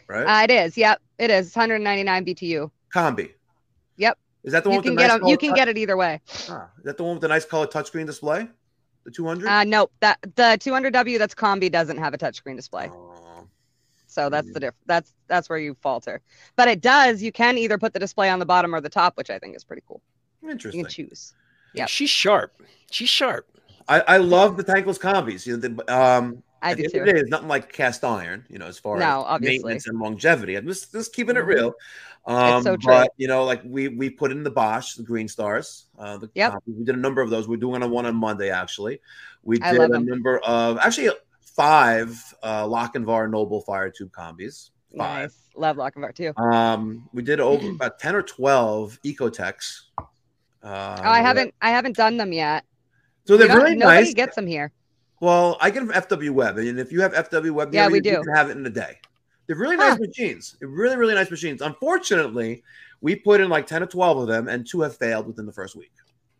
[0.07, 0.41] Right?
[0.41, 0.77] Uh, it is.
[0.77, 1.47] Yep, it is.
[1.47, 2.69] It's 199 BTU.
[2.93, 3.31] combi.
[3.97, 4.17] Yep.
[4.43, 5.27] Is that the You one with can the get nice them.
[5.29, 6.19] You can tou- get it either way.
[6.49, 8.47] Ah, is that the one with the nice color touchscreen display?
[9.03, 9.47] The 200?
[9.47, 9.91] Uh, nope.
[10.01, 12.89] That the 200W that's combi doesn't have a touchscreen display.
[12.91, 13.10] Oh,
[14.11, 14.53] So that's Mm.
[14.53, 14.73] the diff.
[14.85, 16.21] That's that's where you falter.
[16.57, 17.23] But it does.
[17.23, 19.55] You can either put the display on the bottom or the top, which I think
[19.55, 20.01] is pretty cool.
[20.43, 20.79] Interesting.
[20.79, 21.33] You can choose.
[21.73, 22.61] Yeah, she's sharp.
[22.89, 23.47] She's sharp.
[23.87, 25.45] I, I love the tankless combis.
[25.47, 26.99] You know, the, um, I at do the end too.
[26.99, 29.63] of the day, it's nothing like cast iron, you know, as far No, as obviously.
[29.63, 30.55] maintenance and longevity.
[30.55, 31.47] I'm just, just keeping it Mhm.
[31.47, 31.73] real.
[32.27, 32.93] Um, so true.
[32.93, 35.85] But, you know, like we we put in the Bosch, the Greenstars.
[35.97, 36.53] Uh, the Yep.
[36.53, 36.77] combis.
[36.77, 37.47] We did a number of those.
[37.47, 38.99] We're doing a one on Monday, actually.
[39.43, 40.05] We I did a a 'em.
[40.05, 41.09] number of, actually,
[41.55, 44.69] five uh, Lochinvar Noble Fire Tube combis.
[44.97, 45.29] Five.
[45.29, 45.37] Nice.
[45.55, 46.33] Love Lochinvar too.
[46.37, 49.81] Um, we did over about ten or twelve Ecotechs.
[49.97, 50.03] Uh,
[50.63, 51.53] oh, I haven't.
[51.61, 52.65] I haven't done them yet.
[53.25, 54.13] So they're really nobody nice.
[54.13, 54.71] gets them here.
[55.19, 57.93] Well, I get them from FW Webb, and if you have FW Webb, Yeah, we
[57.93, 58.23] you, you do.
[58.23, 58.97] can have it in a day.
[59.45, 60.55] They're really nice machines.
[60.59, 61.61] They're really, really nice machines.
[61.61, 62.63] Unfortunately,
[63.01, 65.53] we put in like ten or twelve of them, and two have failed within the
[65.53, 65.91] first week.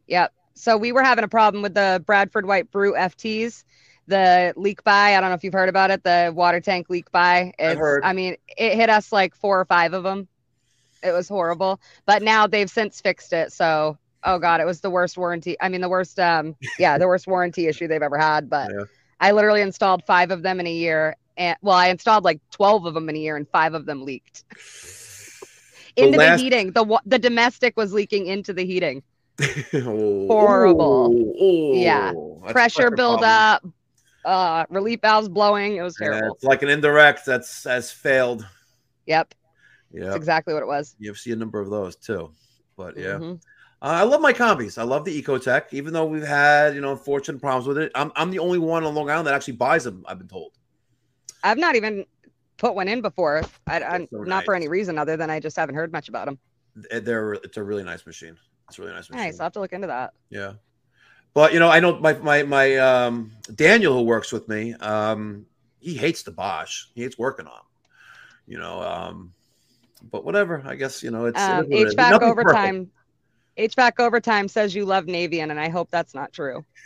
[0.07, 0.33] Yep.
[0.53, 3.63] So we were having a problem with the Bradford White Brute FTs,
[4.07, 5.15] the leak by.
[5.15, 7.53] I don't know if you've heard about it, the water tank leak by.
[7.59, 8.03] It's, heard.
[8.03, 10.27] I mean, it hit us like four or five of them.
[11.03, 11.79] It was horrible.
[12.05, 13.51] But now they've since fixed it.
[13.53, 15.55] So, oh God, it was the worst warranty.
[15.61, 18.49] I mean, the worst, um, yeah, the worst warranty issue they've ever had.
[18.49, 18.83] But Yeah.
[19.19, 21.15] I literally installed five of them in a year.
[21.37, 24.03] And well, I installed like 12 of them in a year and five of them
[24.03, 24.43] leaked
[25.97, 26.71] The into last- the heating.
[26.71, 29.03] The, the domestic was leaking into the heating.
[29.73, 31.33] Oh, Horrible.
[31.39, 32.13] oh, Yeah.
[32.51, 33.65] pressure build up,
[34.25, 35.75] uh, relief valves blowing.
[35.77, 36.35] It was Yeah, terrible.
[36.35, 38.45] it's like an indirect that's has failed.
[39.07, 39.33] Yep,
[39.91, 40.95] Yeah, that's exactly what it was.
[40.99, 42.31] You've seen a number of those too.
[42.77, 43.17] But yeah.
[43.17, 43.41] Mhm.
[43.83, 44.77] Uh, I love my combis.
[44.77, 47.91] I love the Ecotech, even though we've had you know unfortunate problems with it.
[47.95, 50.05] I'm, I'm the only one on Long Island that actually buys them.
[50.07, 50.53] I've been told.
[51.43, 52.05] I've not even
[52.57, 53.41] put one in before.
[53.65, 56.27] I, I, so not for any reason other than I just haven't heard much about
[56.27, 56.37] them.
[56.89, 58.37] Th- They're it's a really nice machine.
[58.69, 59.25] It's a really nice machine.
[59.25, 59.39] Nice.
[59.39, 60.13] I'll have to look into that.
[60.29, 60.53] Yeah,
[61.33, 64.73] but you know I know my my my um Daniel who works with me.
[64.75, 65.45] Um,
[65.79, 66.85] he hates the Bosch.
[66.93, 67.53] He hates working on.
[67.53, 67.65] 'em,
[68.47, 69.33] You know, um,
[70.11, 70.61] but whatever.
[70.65, 71.95] I guess you know it's it Um, is what it is.
[71.95, 72.91] HVAC Nothing's overtime.
[73.57, 76.63] HVAC overtime says you love Navien, and I hope that's not true.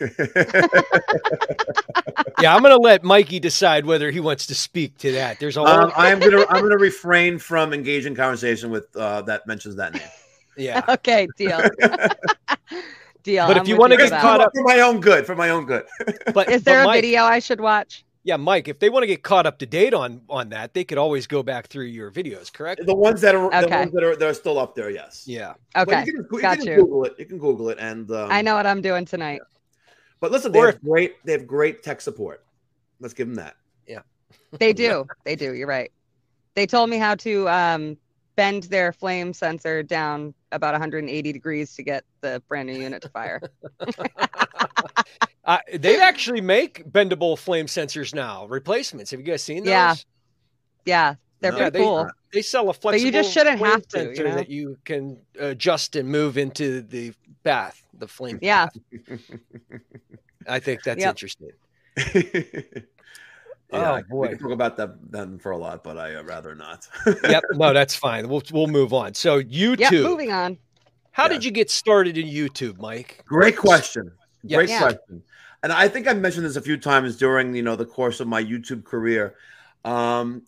[2.38, 5.38] Yeah, I'm gonna let Mikey decide whether he wants to speak to that.
[5.38, 9.46] There's a whole um, I'm gonna I'm gonna refrain from engaging conversation with uh, that
[9.46, 10.02] mentions that name.
[10.56, 10.82] yeah.
[10.88, 11.62] Okay, deal.
[13.26, 13.46] Deal.
[13.46, 15.26] But if I'm you wanna get caught up- for my own good.
[15.26, 15.84] For my own good.
[16.32, 18.04] But is there but a Mike, video I should watch?
[18.24, 18.66] Yeah, Mike.
[18.66, 21.26] If they want to get caught up to date on on that, they could always
[21.28, 22.52] go back through your videos.
[22.52, 22.80] Correct?
[22.84, 23.78] The ones that are the Okay.
[23.78, 24.90] ones that are that are still up there.
[24.90, 25.24] Yes.
[25.26, 25.54] Yeah.
[25.74, 26.76] But Okay, you can, you got can you.
[26.76, 27.14] Google it.
[27.18, 29.42] You can Google it, and um, I know what I'm doing tonight.
[30.18, 31.24] But listen, they Or have great.
[31.24, 32.44] They have great tech support.
[33.00, 33.54] Let's give them that.
[33.86, 34.00] Yeah.
[34.58, 35.06] They do.
[35.24, 35.52] They do.
[35.54, 35.92] You're right.
[36.54, 37.96] They told me how to um,
[38.34, 43.08] bend their flame sensor down about 180 degrees to get the brand new unit to
[43.08, 43.40] fire.
[45.44, 49.12] Uh, they actually make bendable flame sensors now, replacements.
[49.12, 49.68] Have you guys seen those?
[49.70, 49.94] Yeah.
[50.84, 52.10] Yeah, they're No, Yeah, pretty they- cool.
[52.32, 54.34] They sell a flexible you just shouldn't flame have to, you sensor know?
[54.34, 57.12] that you can adjust and move into the
[57.44, 58.40] bath, the flame.
[58.42, 58.66] Yeah.
[59.08, 59.20] bath.
[60.48, 61.10] I think that's Yep.
[61.10, 61.50] interesting.
[63.72, 64.28] yeah, Oh, we boy.
[64.28, 66.86] can talk about that then for a lot, but I uh, rather not.
[67.24, 67.42] yep.
[67.54, 68.28] No, that's fine.
[68.28, 69.14] We'll we'll move on.
[69.14, 69.78] So YouTube.
[69.80, 70.58] Yep, moving on.
[71.12, 71.28] How Yeah.
[71.30, 73.22] did you get started in YouTube, Mike?
[73.26, 74.12] Great question.
[74.42, 74.58] Yeah.
[74.58, 74.80] Great Yeah.
[74.80, 75.22] question.
[75.62, 78.28] And I think I've mentioned this a few times during you know the course of
[78.28, 79.34] my YouTube career.
[79.84, 80.42] Um,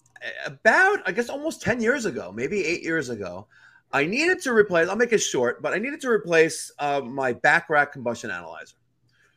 [0.47, 3.47] about I guess almost ten years ago, maybe eight years ago,
[3.93, 4.89] I needed to replace.
[4.89, 8.77] I'll make it short, but I needed to replace uh, my Bacharach combustion analyzer,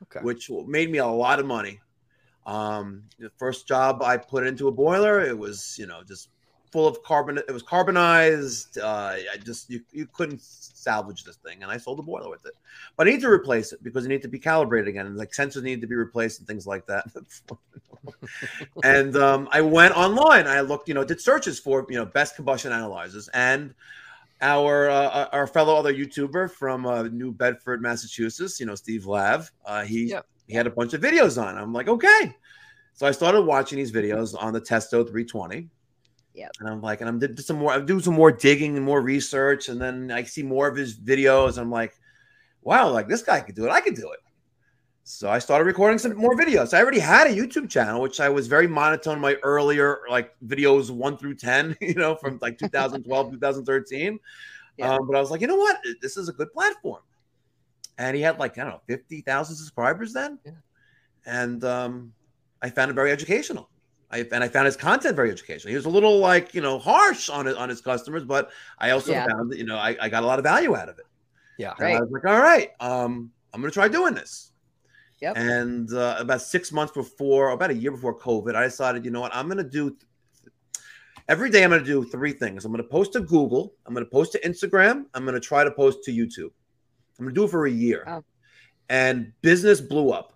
[0.04, 0.20] Okay.
[0.24, 1.80] which made me a lot of money.
[2.46, 6.30] Um, the first job I put into a boiler, it was you know just
[6.72, 7.38] full of carbon.
[7.38, 8.78] It was carbonized.
[8.78, 12.46] Uh, I just you you couldn't salvage this thing, and I sold the boiler with
[12.46, 12.54] it.
[12.96, 15.32] But I need to replace it because it needs to be calibrated again, and like
[15.32, 17.06] sensors need to be replaced and things like that.
[18.84, 20.48] and um, I went online.
[20.48, 23.74] I looked, you know, did searches for you know best combustion analyzers, and
[24.42, 29.52] our uh, our fellow other YouTuber from uh, New Bedford, Massachusetts, you know, Steve Lav,
[29.66, 30.16] uh, he.
[30.52, 31.58] He had a bunch of videos on.
[31.58, 32.36] I'm like, okay.
[32.94, 35.70] So I started watching these videos on the Testo 320.
[36.34, 36.50] Yeah.
[36.60, 39.02] And I'm like, and I'm did some more, I'm doing some more digging and more
[39.02, 41.58] research, and then I see more of his videos.
[41.58, 41.94] I'm like,
[42.62, 43.72] wow, like this guy could do it.
[43.72, 44.20] I could do it.
[45.06, 46.74] So I started recording some more videos.
[46.74, 49.22] I already had a YouTube channel, which I was very monotone.
[49.22, 54.20] My earlier like videos one through ten, you know, from like 2012, 2013.
[54.78, 54.96] Yeah.
[54.96, 57.02] Um, but I was like, you know what, this is a good platform.
[57.98, 60.52] And he had like I don't know, fifty thousand subscribers then, Yeah.
[61.26, 62.14] and um,
[62.62, 63.70] I found it very educational.
[64.14, 65.70] I, and I found his content very educational.
[65.70, 68.90] He was a little like you know harsh on it on his customers, but I
[68.92, 69.28] also Yeah.
[69.28, 71.06] found that you know I, I got a lot of value out of it.
[71.58, 71.74] Yeah.
[71.80, 74.52] And I was like, all right, um, I'm gonna try doing this.
[75.22, 75.38] Yep.
[75.38, 79.22] And uh, about six months before, about a year before COVID, I decided, you know
[79.22, 79.96] what, I'm gonna do
[81.30, 81.64] every day.
[81.64, 82.66] I'm gonna do three things.
[82.66, 83.76] I'm gonna post to Google.
[83.86, 85.06] I'm gonna post to Instagram.
[85.14, 86.50] I'm gonna try to post to YouTube.
[87.22, 88.04] I'm gonna do it for a year.
[88.08, 88.24] Oh.
[88.90, 90.34] And business blew up.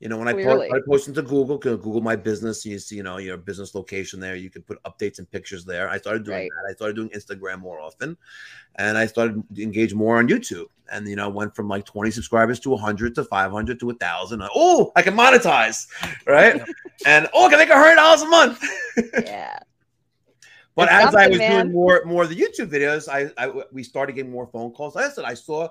[0.00, 3.04] You know, when I, post, I post into Google, Google my business, you see, you
[3.04, 4.34] know, your business location there.
[4.34, 5.88] You can put updates and pictures there.
[5.88, 6.50] I started doing Right.
[6.50, 6.70] that.
[6.70, 8.16] I started doing Instagram more often,
[8.76, 10.66] and I started to engage more on YouTube.
[10.90, 14.42] And you know, went from like 20 subscribers to 100 to 500 to 1,000.
[14.54, 15.86] Oh, I can monetize,
[16.26, 16.60] right?
[17.06, 18.64] and oh, I can make a hundred dollars a month.
[19.24, 19.58] Yeah.
[20.74, 21.66] But It's as I was man.
[21.66, 24.96] doing more more of the YouTube videos, I, I we started getting more phone calls.
[24.96, 25.68] I said I saw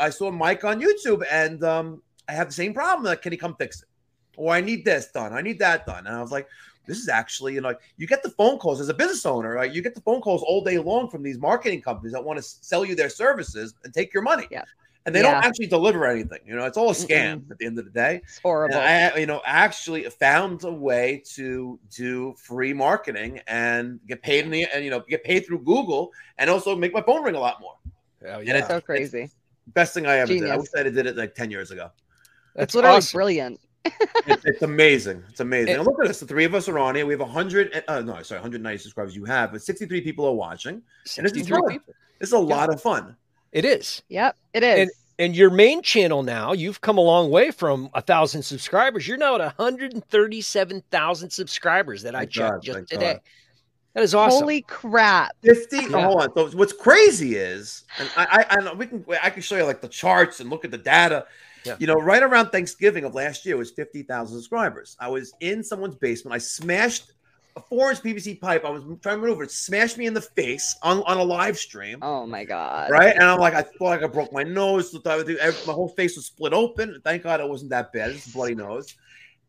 [0.00, 3.04] I saw Mike on YouTube, and um, I have the same problem.
[3.04, 3.88] Like, can he come fix it?
[4.36, 5.32] Or I need this done.
[5.32, 6.06] I need that done.
[6.06, 6.48] And I was like,
[6.86, 9.52] this is actually you know like you get the phone calls as a business owner,
[9.54, 9.70] right?
[9.70, 12.42] You get the phone calls all day long from these marketing companies that want to
[12.42, 14.46] sell you their services and take your money.
[14.50, 14.64] Yeah.
[15.08, 15.32] And they Yeah.
[15.32, 16.40] don't actually deliver anything.
[16.46, 18.20] You know, it's all a scam at the end of the day.
[18.24, 18.76] It's horrible.
[18.76, 24.44] And I, you know, actually found a way to do free marketing and get paid
[24.44, 27.36] in the, and you know, get paid through Google, and also make my phone ring
[27.36, 27.76] a lot more.
[28.26, 28.58] Oh, And yeah.
[28.58, 29.30] it's so crazy.
[29.68, 30.50] best thing I ever did.
[30.50, 31.90] I wish I did it like ten years ago.
[32.54, 33.16] That's it's literally awesome.
[33.16, 33.60] brilliant.
[34.26, 35.24] It's, it's amazing.
[35.30, 35.70] It's amazing.
[35.70, 36.20] And- And look at us.
[36.20, 37.06] The three of us are on here.
[37.06, 37.82] We have hundred.
[37.88, 39.16] Uh, no, sorry, 190 subscribers.
[39.16, 40.82] You have, but 63 people are watching.
[41.16, 41.68] And this is 63 fun.
[41.70, 41.94] people.
[42.18, 43.16] This is a lot of fun.
[43.52, 44.02] It is.
[44.08, 44.78] Yep, it is.
[44.80, 49.08] And and your main channel now, you've come a long way from a thousand subscribers.
[49.08, 53.12] You're now at 137,000 subscribers that I Thank checked God, just thank today.
[53.14, 53.20] God.
[53.94, 54.40] That is awesome.
[54.42, 55.32] Holy crap.
[55.42, 55.82] 50 Yeah.
[55.94, 59.30] oh, hold on so what's crazy is and I, I i know we can i
[59.30, 61.26] can show you like the charts and look at the data
[61.64, 61.74] Yeah.
[61.80, 65.96] you know right around thanksgiving of last year was 50000 subscribers i was in someone's
[65.96, 67.12] basement i smashed
[67.56, 70.20] a four inch pvc pipe i was trying to maneuver it smashed me in the
[70.20, 72.90] face on, on a live stream Oh my god.
[72.90, 75.88] right and i'm like i thought like i broke my nose thought I my whole
[75.88, 78.94] face was split open thank god it wasn't that bad just a bloody nose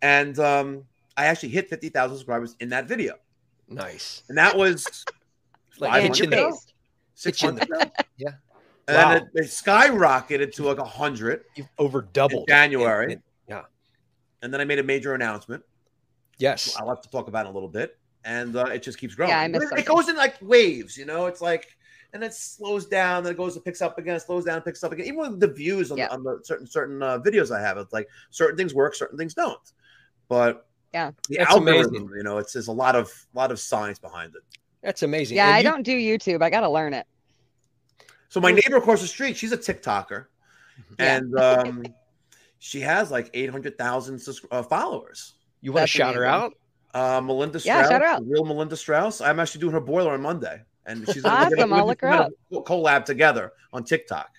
[0.02, 0.84] and um
[1.18, 3.16] i actually hit 50000 subscribers in that video
[3.68, 4.24] nice.
[4.30, 5.06] and that was
[5.78, 6.58] Like five hit months in the- ago
[7.16, 7.92] six Hit in months ago.
[8.18, 8.30] Yeah.
[8.88, 9.10] And Wow.
[9.14, 12.50] then it, it skyrocketed to like a hundred You've over doubled.
[12.50, 13.04] in January.
[13.06, 13.24] And- and-
[14.42, 15.64] and then I made a major announcement.
[16.40, 16.76] Yes.
[16.80, 17.98] I'll have to talk about it in a little bit.
[18.26, 19.30] And uh, it just keeps growing.
[19.30, 21.28] Yeah, I But missed it, it goes in like waves, you know.
[21.28, 21.68] It's like,
[22.14, 24.92] and it slows down, then it goes, it picks up again, slows down, picks up
[24.92, 25.06] again.
[25.06, 26.08] Even with the views on, Yeah.
[26.10, 29.34] on the certain certain uh, videos I have, it's like certain things work, certain things
[29.34, 29.60] don't.
[30.28, 31.12] But Yeah.
[31.30, 32.10] the That's algorithm, amazing.
[32.18, 34.42] you know, it's there's a lot of lot of science behind it.
[34.82, 35.38] That's amazing.
[35.38, 36.42] Yeah, And I you- don't do YouTube.
[36.42, 37.06] I gotta learn it.
[38.28, 40.26] So my neighbor across the street, she's a TikToker,
[41.00, 41.16] Yeah.
[41.16, 41.86] and um,
[42.60, 44.22] she has like eight hundred thousand
[44.52, 45.36] uh, followers.
[45.62, 46.54] You want to shout her out?
[46.94, 48.24] Uh, Melinda Yeah, Strauss, shout her out.
[48.26, 49.22] real Melinda Strauss.
[49.22, 52.02] I'm actually doing her boiler on Monday, and she's Awesome, we're gonna- I'll we're look
[52.02, 52.32] her up.
[52.52, 54.30] Collab together on TikTok.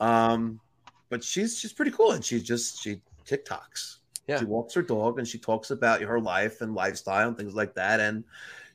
[0.00, 0.60] Um,
[1.08, 3.96] but she's she's pretty cool, and she just she TikToks.
[4.26, 4.38] Yeah.
[4.38, 7.74] She walks her dog, and she talks about her life and lifestyle and things like
[7.74, 8.00] that.
[8.00, 8.24] And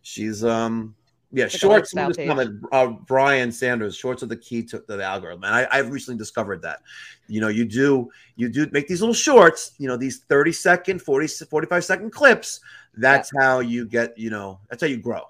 [0.01, 0.95] she's um
[1.35, 1.93] yeah, Like shorts.
[1.93, 3.95] lifestyle comment, uh, Brian Sanders.
[3.95, 6.79] Shorts are the key to, to the algorithm, and I, I've recently discovered that.
[7.27, 9.73] You know, you do you do make these little shorts.
[9.77, 12.61] You know, these 30 second, 40, 45 second clips.
[12.95, 14.17] That's how you get.
[14.17, 15.23] You know, that's how you grow.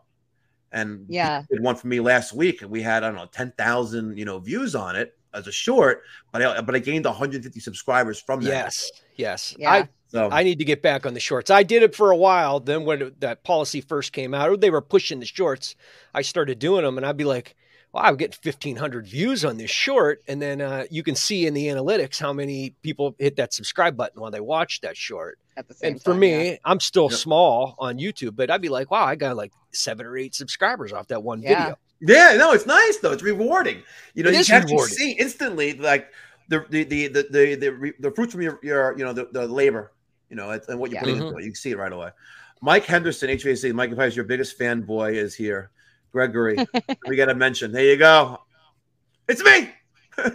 [0.72, 1.44] And Yeah.
[1.50, 4.18] he did one for me last week, and we had I don't know ten thousand
[4.18, 8.20] you know views on it as a short, but I but I gained 150 subscribers
[8.20, 8.50] from that.
[8.50, 9.56] Yes, yes.
[9.58, 9.72] Yeah.
[9.72, 11.51] I So I need to get back on the shorts.
[11.51, 12.60] I did it for a while.
[12.60, 15.75] Then when that policy first came out, or they were pushing the shorts,
[16.13, 17.56] I started doing them, and I'd be like,
[17.93, 21.54] "Wow, I'm getting 1,500 views on this short." And then uh, you can see in
[21.54, 25.38] the analytics how many people hit that subscribe button while they watch that short.
[25.58, 26.58] At the same And for me, yeah.
[26.65, 27.19] I'm still Yep.
[27.19, 30.93] small on YouTube, but I'd be like, "Wow, I got like seven or eight subscribers
[30.93, 31.58] off that one Yeah.
[31.58, 33.12] video." Yeah, no, it's nice though.
[33.13, 33.84] It's rewarding.
[34.13, 34.97] You know, It you is can actually rewarding.
[34.97, 36.08] see instantly like
[36.49, 39.47] the the the the the, the, the fruits from your, your you know the, the
[39.47, 39.93] labor,
[40.29, 41.01] you know, and what you're Yeah.
[41.01, 41.27] putting Mhm.
[41.27, 41.43] into it.
[41.43, 42.09] You can see it right away.
[42.61, 45.71] Mike Henderson, HVAC, Mike if I was your biggest fanboy is here.
[46.11, 46.57] Gregory,
[47.07, 47.71] we got to mention.
[47.71, 48.39] There you go.
[49.27, 49.69] It's me.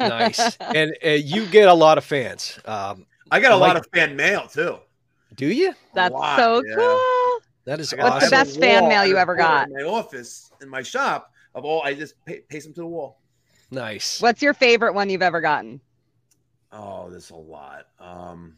[0.00, 0.56] Nice.
[0.60, 2.58] and uh, you get a lot of fans.
[2.64, 4.78] Um, I got a Mike- lot of fan mail too.
[5.34, 5.74] do you?
[5.94, 6.76] That's lot, so yeah.
[6.76, 7.40] cool.
[7.64, 8.26] That is What's awesome.
[8.26, 9.66] the best fan mail you ever got?
[9.68, 12.86] In my office, in my shop, of all, I just pa- paste them to the
[12.86, 13.20] wall.
[13.72, 14.22] Nice.
[14.22, 15.80] What's your favorite one you've ever gotten?
[16.72, 17.86] Oh, there's a lot.
[17.98, 18.56] Um,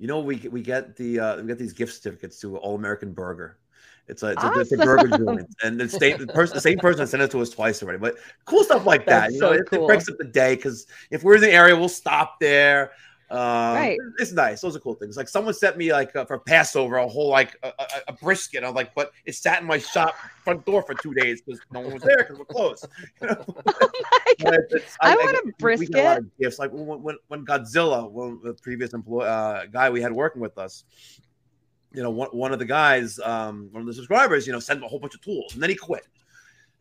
[0.00, 3.12] you know, we we get the uh, we get these gift certificates to All American
[3.12, 3.58] Burger.
[4.08, 6.78] It's a it's, a, it's a burger joint, and the same the, person, the same
[6.78, 7.98] person sent it to us twice already.
[7.98, 9.20] But cool stuff like that.
[9.20, 9.84] That's You know, so it, cool.
[9.84, 12.92] it breaks up the day because if we're in the area, we'll stop there.
[13.30, 13.98] Um, Right.
[14.18, 14.60] It's nice.
[14.60, 15.16] Those are cool things.
[15.16, 18.64] Like someone sent me like uh, for Passover a whole like a, a, a brisket.
[18.64, 21.80] I'm like, but it sat in my shop front door for two days because no
[21.80, 22.86] one was there because we're closed.
[23.22, 23.44] You know?
[24.42, 24.54] Oh my God.
[24.72, 26.04] It's- I want a we get brisket.
[26.04, 26.58] lot of gifts.
[26.58, 30.58] Like when, when, when Godzilla, when the previous employee uh, guy we had working with
[30.58, 30.84] us,
[31.92, 34.78] you know, one, one of the guys, um, one of the subscribers, you know, sent
[34.78, 36.06] him a whole bunch of tools, and then he quit.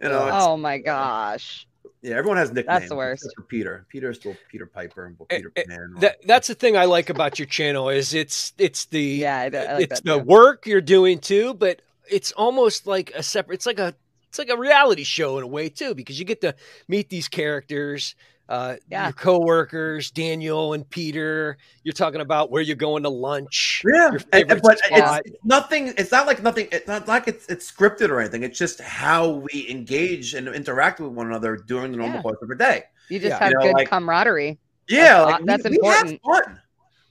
[0.02, 1.68] You know, Oh my gosh.
[2.02, 2.80] Yeah, everyone has nicknames.
[2.80, 3.28] That's the worst.
[3.36, 3.86] for Peter.
[3.90, 5.94] Peter is still Peter Piper or Eh, Peter eh, Pan.
[6.00, 9.44] That that's the thing I like about your channel is it's it's the Yeah, I,
[9.46, 10.24] I like it's the too.
[10.24, 13.56] work you're doing too, but it's almost like a separate.
[13.56, 13.94] It's like a
[14.30, 16.56] it's like a reality show in a way too because you get to
[16.88, 18.16] meet these characters.
[18.50, 19.04] Uh, Yeah.
[19.06, 21.58] Your coworkers, Daniel and Peter.
[21.84, 23.84] You're talking about where you're going to lunch.
[23.94, 25.94] yeah, and- and- but it's, it's nothing.
[25.98, 26.68] It's not like nothing.
[26.72, 28.42] It's not like it's it's scripted or anything.
[28.44, 32.22] It's just how we engage and interact with one another during the normal Yeah.
[32.24, 32.84] course of a day.
[33.10, 33.38] You just Yeah.
[33.40, 34.58] have You know, good like- camaraderie.
[34.88, 36.62] Yeah, That's like, that's we, we have fun.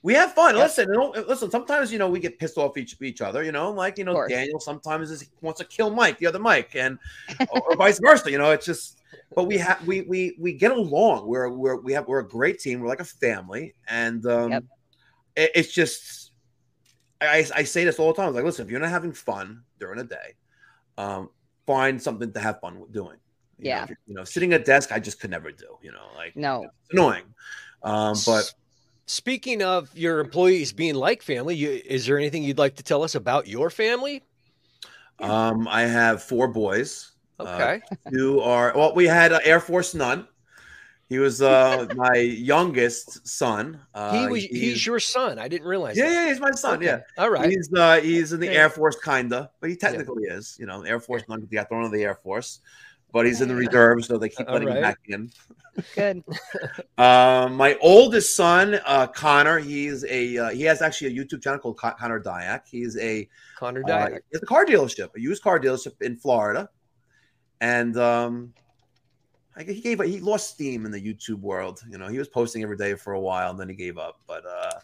[0.01, 0.55] We have fun.
[0.55, 0.63] Yep.
[0.63, 1.49] Listen, you know, listen.
[1.49, 3.43] Sometimes you know we get pissed off each each other.
[3.43, 4.27] You know, like you know.
[4.27, 6.99] Daniel sometimes is, wants to kill Mike, the other Mike, and
[7.49, 8.29] or, or vice versa.
[8.29, 8.97] You know, it's just.
[9.35, 11.27] But we have we we we get along.
[11.27, 12.79] We're we're we have we're a great team.
[12.81, 14.63] We're like a family, and um, Yep.
[15.35, 16.31] it, it's just.
[17.21, 18.23] I, I say this all the time.
[18.23, 20.35] I was like, listen, if you're not having fun during the day,
[20.97, 21.29] um,
[21.67, 23.17] find something to have fun doing.
[23.57, 23.83] You Yeah.
[23.83, 25.77] if you- you know, sitting at desk, I just could never do.
[25.81, 26.63] You know, like No.
[26.63, 27.25] it's annoying.
[27.83, 28.53] Um, but
[29.05, 33.03] speaking of your employees being like family, you, is there anything you'd like to tell
[33.03, 34.23] us about your family?
[35.19, 37.11] Um, I have four boys.
[37.39, 37.81] Uh, Okay.
[38.11, 38.93] two are well.
[38.95, 40.27] We had uh, Air Force None.
[41.07, 43.79] He was uh, my youngest son.
[43.95, 45.39] Uh, he was he's, your son.
[45.39, 45.97] I didn't realize.
[45.97, 46.13] yeah, that.
[46.13, 46.75] yeah, he's my son.
[46.77, 46.85] Okay.
[46.85, 47.49] Yeah, All right.
[47.49, 48.57] he's uh, he's in the Okay.
[48.57, 50.55] Air Force, kinda, but he technically is.
[50.59, 51.41] You know, Air Force None.
[51.49, 52.59] He got thrown into the Air Force,
[53.11, 55.31] but he's in the reserve, so they keep All letting him back in.
[55.95, 56.23] Good.
[56.97, 61.59] Um, my oldest son, uh, Connor, he's a uh, he has actually a YouTube channel
[61.59, 62.67] called Con- Connor Diack.
[62.69, 64.19] He's a Connor Uh, Diack.
[64.31, 66.69] it's a car dealership, a used car dealership in Florida,
[67.61, 68.53] and um,
[69.55, 71.81] I, he gave he lost steam in the YouTube world.
[71.89, 74.19] You know, he was posting every day for a while, and then he gave up.
[74.27, 74.79] But uh,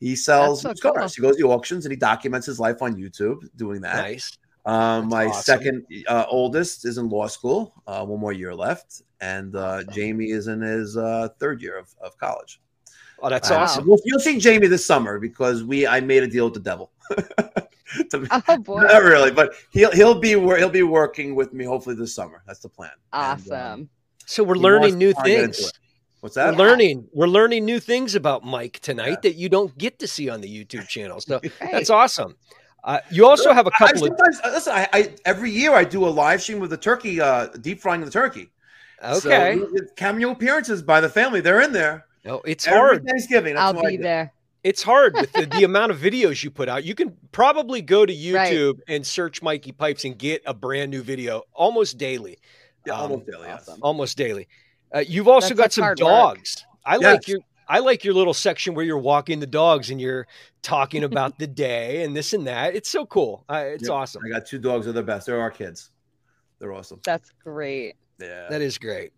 [0.00, 0.80] he sells so cars.
[0.80, 1.08] cool.
[1.08, 3.96] He goes to auctions and he documents his life on YouTube doing that.
[3.96, 4.36] nice.
[4.64, 5.42] Um, my awesome.
[5.42, 7.74] second uh, oldest is in law school.
[7.86, 11.92] Uh, one more year left, and uh, Jamie is in his uh, third year of,
[12.00, 12.60] of college.
[13.20, 13.62] Oh, that's Wow.
[13.64, 13.86] awesome.
[13.88, 16.91] You'll, you'll see Jamie this summer because we I made a deal with the devil.
[18.10, 18.80] To- Oh boy.
[18.82, 22.42] not really, but he'll he'll be wor- he'll be working with me hopefully this summer.
[22.46, 22.90] That's the plan.
[23.12, 23.88] And, um, Awesome.
[24.24, 25.68] So we're learning new try and get into things.
[25.68, 25.78] it.
[26.20, 26.56] What's We're that?
[26.56, 27.08] learning.
[27.12, 29.16] We're learning new things about Mike tonight Yeah.
[29.24, 31.20] that you don't get to see on the YouTube channel.
[31.20, 31.52] So Great.
[31.60, 32.36] that's awesome.
[32.82, 34.72] Uh, you also have a couple of uh, listen.
[34.72, 38.00] I, I every year I do a live stream with the turkey, uh, deep frying
[38.00, 38.50] the turkey.
[39.04, 39.58] Okay.
[39.74, 41.40] it's cameo appearances by the family.
[41.42, 42.06] They're in there.
[42.24, 43.04] no, it's Every hard.
[43.06, 43.54] Thanksgiving.
[43.54, 44.32] That's I'll be there.
[44.64, 46.84] It's hard with the, the amount of videos you put out.
[46.84, 48.52] You can probably go to Right.
[48.52, 52.38] YouTube and search Mikey Pipes and get a brand new video almost daily.
[52.86, 53.48] Yeah, Um, almost daily.
[53.48, 53.78] awesome.
[53.82, 54.48] Almost daily.
[54.94, 56.08] Uh, you've also That's got some hard work.
[56.08, 56.64] dogs.
[56.84, 57.38] I like your
[57.68, 60.26] I like your little section where you're walking the dogs and you're
[60.62, 62.74] talking about the day and this and that.
[62.74, 63.44] It's so cool.
[63.48, 63.92] Uh, it's Yep.
[63.92, 64.22] awesome.
[64.26, 64.84] I got two dogs.
[64.84, 65.26] They're the best.
[65.26, 65.90] They're our kids.
[66.58, 67.00] They're awesome.
[67.04, 67.94] That's great.
[68.20, 68.48] Yeah.
[68.50, 69.12] That is great.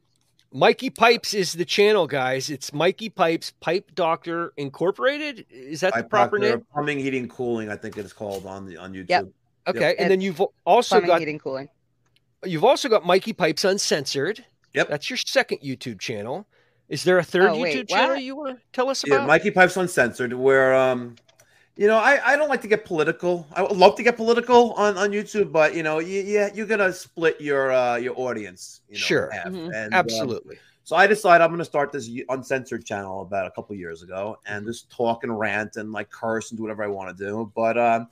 [0.57, 2.49] Mikey Pipes is the channel, guys.
[2.49, 5.47] It's Mikey Pipes Pipe Doctor Incorporated.
[5.51, 6.67] Is that the proper Doctor, name?
[6.73, 7.71] Plumbing, heating, cooling.
[7.71, 9.09] I think it is called on the on YouTube.
[9.09, 9.27] Yep.
[9.67, 11.69] Okay, and then you've also Plumbing, got heating, cooling.
[12.45, 14.45] you've also got Mikey Pipes Uncensored.
[14.75, 14.91] Yep.
[14.91, 16.47] That's your second YouTube channel.
[16.89, 19.23] Is there a third Oh, wait, YouTube channel you want to tell us about?
[19.23, 19.27] Yeah.
[19.27, 21.17] Mikey Pipes Uncensored, where um,
[21.77, 23.47] you know, I, I don't like to get political.
[23.53, 26.66] I would love to get political on, on YouTube, but you know, you, yeah, you're
[26.66, 28.83] gonna split your uh your audience.
[28.89, 29.31] You know, Sure.
[29.33, 29.47] half.
[29.47, 29.75] Mhm.
[29.75, 30.57] And, um, Absolutely.
[30.85, 34.64] so I decided I'm gonna start this uncensored channel about a couple years ago and
[34.64, 37.51] just talk and rant and like curse and do whatever I want to do.
[37.57, 38.09] But um,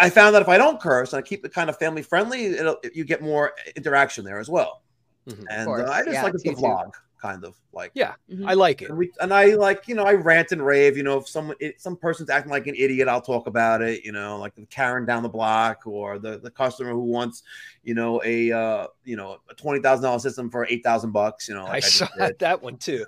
[0.00, 2.46] I found that if I don't curse and I keep it kind of family friendly,
[2.46, 4.82] it'll you get more interaction there as well.
[5.28, 5.46] Mhm.
[5.50, 6.60] And uh, I just Yeah, like to YouTube.
[6.60, 6.92] vlog,
[7.22, 8.44] kind of like Yeah, Mhm.
[8.48, 8.88] I like it.
[8.90, 10.96] and, we, and I like, you know, I rant and rave.
[10.96, 14.04] You know, if someone, it, some person's acting like an idiot, I'll talk about it.
[14.04, 17.44] You know, like the Karen down the block or the, the customer who wants,
[17.84, 21.48] you know, a uh, you know, a twenty thousand dollar system for eight thousand bucks.
[21.48, 22.38] You know, I like saw just did.
[22.40, 23.06] that one too.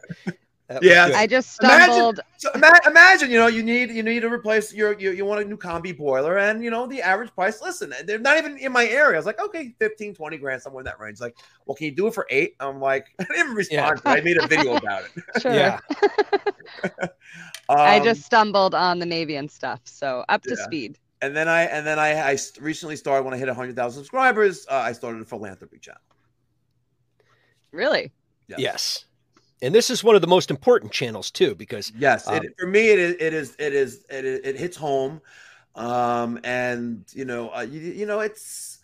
[0.69, 1.09] That Yeah.
[1.09, 1.17] good.
[1.17, 2.21] I just Imagine- stumbled.
[2.39, 5.43] So ima- imagine, you know, you need you need to replace your you, you want
[5.43, 7.61] a new combi boiler, and you know the average price.
[7.61, 9.17] Listen, they're not even in my area.
[9.17, 11.21] I was like, okay, 15, 20 grand, somewhere in that range.
[11.21, 11.37] Like,
[11.67, 12.55] well, can you do it for eight?
[12.61, 13.91] I'm like, I didn't even Yeah.
[13.91, 14.03] respond.
[14.03, 14.09] to.
[14.09, 15.23] I made a video about it.
[15.43, 15.53] Sure.
[15.53, 15.81] Yeah.
[17.69, 19.81] I Um, just stumbled on the Navien stuff.
[19.85, 20.65] So up to Yeah.
[20.65, 20.99] speed.
[21.23, 24.67] and then I and then I, I recently started when I hit hundred thousand subscribers.
[24.71, 26.01] Uh, I started a philanthropy channel.
[27.71, 28.13] Really?
[28.49, 29.05] Yes.
[29.65, 32.67] And this is one of the most important channels too, because Yes, Um, it, for
[32.67, 35.23] me it is it is it is it, is- it hits home,
[35.75, 38.79] um, and you know uh, you, you know it's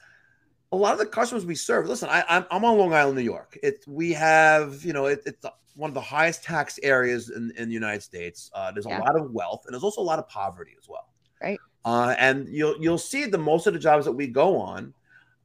[0.73, 1.87] a lot of the customers we serve.
[1.87, 3.59] Listen, I, I'm I'm on Long Island, New York.
[3.63, 7.69] It we have you know it, it's one of the highest tax areas in, in
[7.69, 8.51] the United States.
[8.55, 8.99] Uh, there's Yeah.
[8.99, 11.09] a lot of wealth, and there's also a lot of poverty as well.
[11.43, 11.59] Right.
[11.85, 14.95] Uh, and you'll you'll see the most of the jobs that we go on,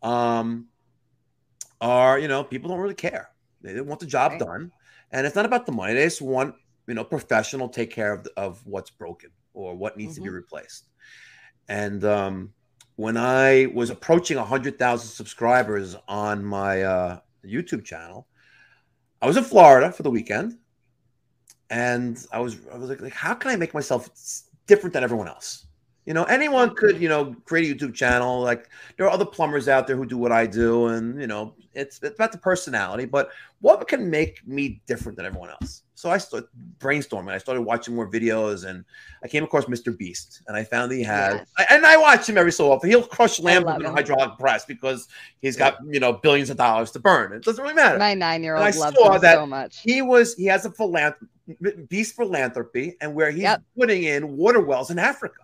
[0.01, 0.67] um,
[1.81, 3.31] are you know people don't really care.
[3.61, 4.39] They, they want the job Right.
[4.39, 4.71] done,
[5.11, 5.93] and it's not about the money.
[5.93, 6.55] They just want
[6.87, 10.85] you know professional take care of of what's broken or what needs to be replaced.
[11.67, 12.53] And um,
[12.95, 18.27] when I was approaching hundred thousand subscribers on my uh, YouTube channel,
[19.21, 20.57] I was in Florida for the weekend,
[21.69, 24.09] and I was I was like, like how can I make myself
[24.67, 25.64] different than everyone else?
[26.05, 28.41] You know, anyone could, you know, create a YouTube channel.
[28.41, 31.55] Like there are other plumbers out there who do what I do, and you know,
[31.73, 33.05] it's it's about the personality.
[33.05, 33.29] But
[33.61, 35.81] what can make me different than everyone else?
[35.95, 36.47] So I started
[36.77, 37.31] brainstorming.
[37.31, 38.85] I started watching more videos, and
[39.23, 39.97] I came across Mr.
[39.97, 41.47] Beast, and I found he had, Yes.
[41.57, 42.89] I, and I watch him every so often.
[42.89, 45.07] He'll crush I lamp love with a hydraulic press because
[45.41, 47.33] he's got you know billions of dollars to burn.
[47.33, 47.97] It doesn't really matter.
[47.97, 49.79] My nine year And I old loves saw him that so much.
[49.81, 51.25] He was he has a philanthropy,
[51.89, 53.63] beast philanthropy, and where he's Yep.
[53.75, 55.41] putting in water wells in Africa.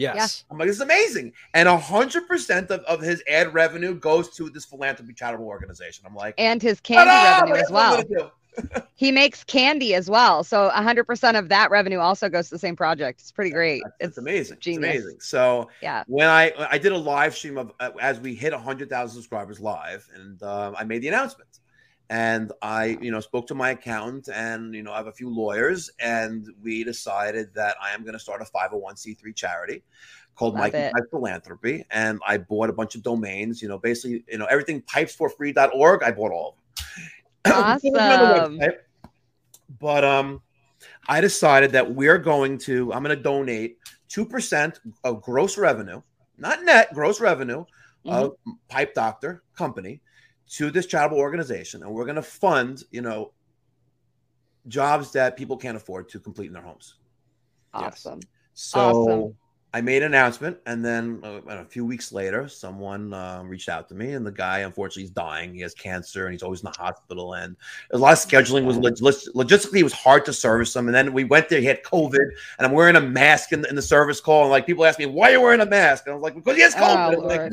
[0.00, 0.44] Yes.
[0.50, 1.32] I'm like, this is amazing.
[1.54, 6.04] And hundred percent of, of his ad revenue goes to this philanthropy charitable organization.
[6.06, 7.40] I'm like, And his candy "Ta-da!
[7.40, 8.32] revenue as That's what I'm well.
[8.96, 10.42] He makes candy as well.
[10.44, 13.20] So 100% of that revenue also goes to the same project.
[13.20, 13.82] It's pretty great.
[13.84, 14.56] That's- It's It's amazing.
[14.60, 14.94] genius.
[14.96, 15.20] It's amazing.
[15.20, 16.02] So Yeah.
[16.08, 19.60] when I I did a live stream of uh, as we hit hundred thousand subscribers
[19.60, 21.59] live, and uh, I made the announcement.
[22.10, 25.32] And I, you know, spoke to my accountant, and you know, I have a few
[25.32, 29.14] lawyers, and we decided that I am going to start a five hundred one c
[29.14, 29.84] three charity
[30.34, 30.92] called Love Mikey it.
[30.92, 31.84] Pipe Philanthropy.
[31.92, 33.62] And I bought a bunch of domains.
[33.62, 36.02] You know, basically, you know, everything pipesforfree.org.
[36.02, 36.64] I bought all of them.
[37.46, 38.60] Awesome.
[39.78, 40.42] But um,
[41.08, 42.92] I decided that we're going to.
[42.92, 46.02] I'm going to donate two percent of gross revenue,
[46.38, 47.64] not net, gross revenue
[48.04, 48.34] of
[48.68, 50.00] Pipe Doctor Company
[50.50, 53.32] to this charitable organization, and we're going to fund, you know,
[54.68, 56.96] jobs that people can't afford to complete in their homes.
[57.72, 58.20] awesome.
[58.54, 59.36] So Awesome.
[59.72, 63.88] I made an announcement, and then uh, a few weeks later, someone uh, reached out
[63.90, 65.54] to me, and the guy unfortunately is dying.
[65.54, 67.34] He has cancer, and he's always in the hospital.
[67.34, 67.56] And
[67.92, 70.88] a lot of scheduling was log- log- logistically it was hard to service him.
[70.88, 72.18] And then we went there, he had COVID,
[72.58, 74.98] and I'm wearing a mask in the, in the service call, and like people ask
[74.98, 77.52] me, "Why are you wearing a mask?" And I was like, "Because he has COVID."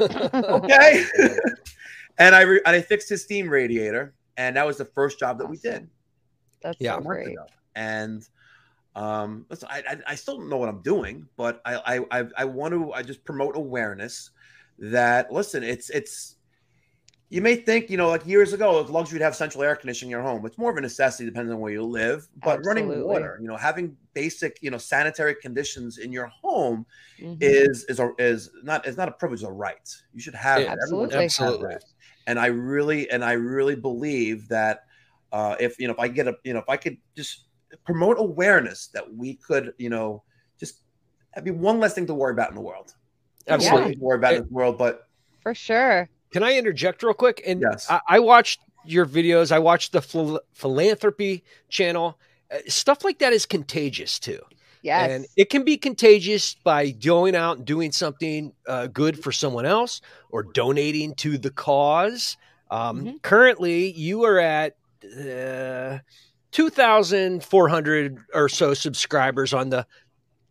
[0.00, 1.04] like, okay.
[2.18, 5.38] and I re- and I fixed his steam radiator, and that was the first job
[5.38, 5.88] that we did
[6.62, 6.96] That's Yeah.
[6.96, 7.28] so great.
[7.28, 7.46] ago.
[7.74, 8.28] And
[8.94, 11.76] um, listen, I, I I still don't know what I'm doing, but I
[12.10, 14.30] I I, I want to I just promote awareness
[14.78, 16.36] that listen, it's it's
[17.30, 20.10] you may think, you know, like years ago, it's luxury to have central air conditioning
[20.10, 20.44] in your home.
[20.44, 22.28] It's more of a necessity depending on where you live.
[22.44, 26.84] But running water, you know, having basic, you know, sanitary conditions in your home
[27.18, 27.38] Mhm.
[27.40, 29.88] is is a, is not is not a privilege, it's a right.
[30.12, 30.78] You should have Yeah, that.
[30.82, 31.72] Everyone absolutely.
[31.72, 31.84] have that.
[32.26, 34.84] And I really and I really believe that
[35.32, 37.46] uh, if you know if I get a you know if I could just
[37.84, 40.22] promote awareness that we could you know
[40.58, 40.80] just
[41.34, 42.94] that'd be one less thing to worry about in the world.
[43.48, 43.96] Absolutely.
[43.96, 45.08] to worry about in the world, but
[45.40, 46.08] For sure.
[46.32, 47.42] Can I interject real quick?
[47.46, 47.90] And Yes.
[47.90, 49.52] I, I watched your videos.
[49.52, 52.18] I watched the phil- philanthropy channel.
[52.50, 54.40] Uh, stuff like that is contagious too.
[54.82, 55.10] Yes.
[55.10, 59.64] And it can be contagious by going out and doing something uh, good for someone
[59.64, 62.36] else or donating to the cause.
[62.70, 63.22] Um, Mhm.
[63.22, 65.98] Currently, you are at uh,
[66.52, 69.86] 2,400 or so subscribers on the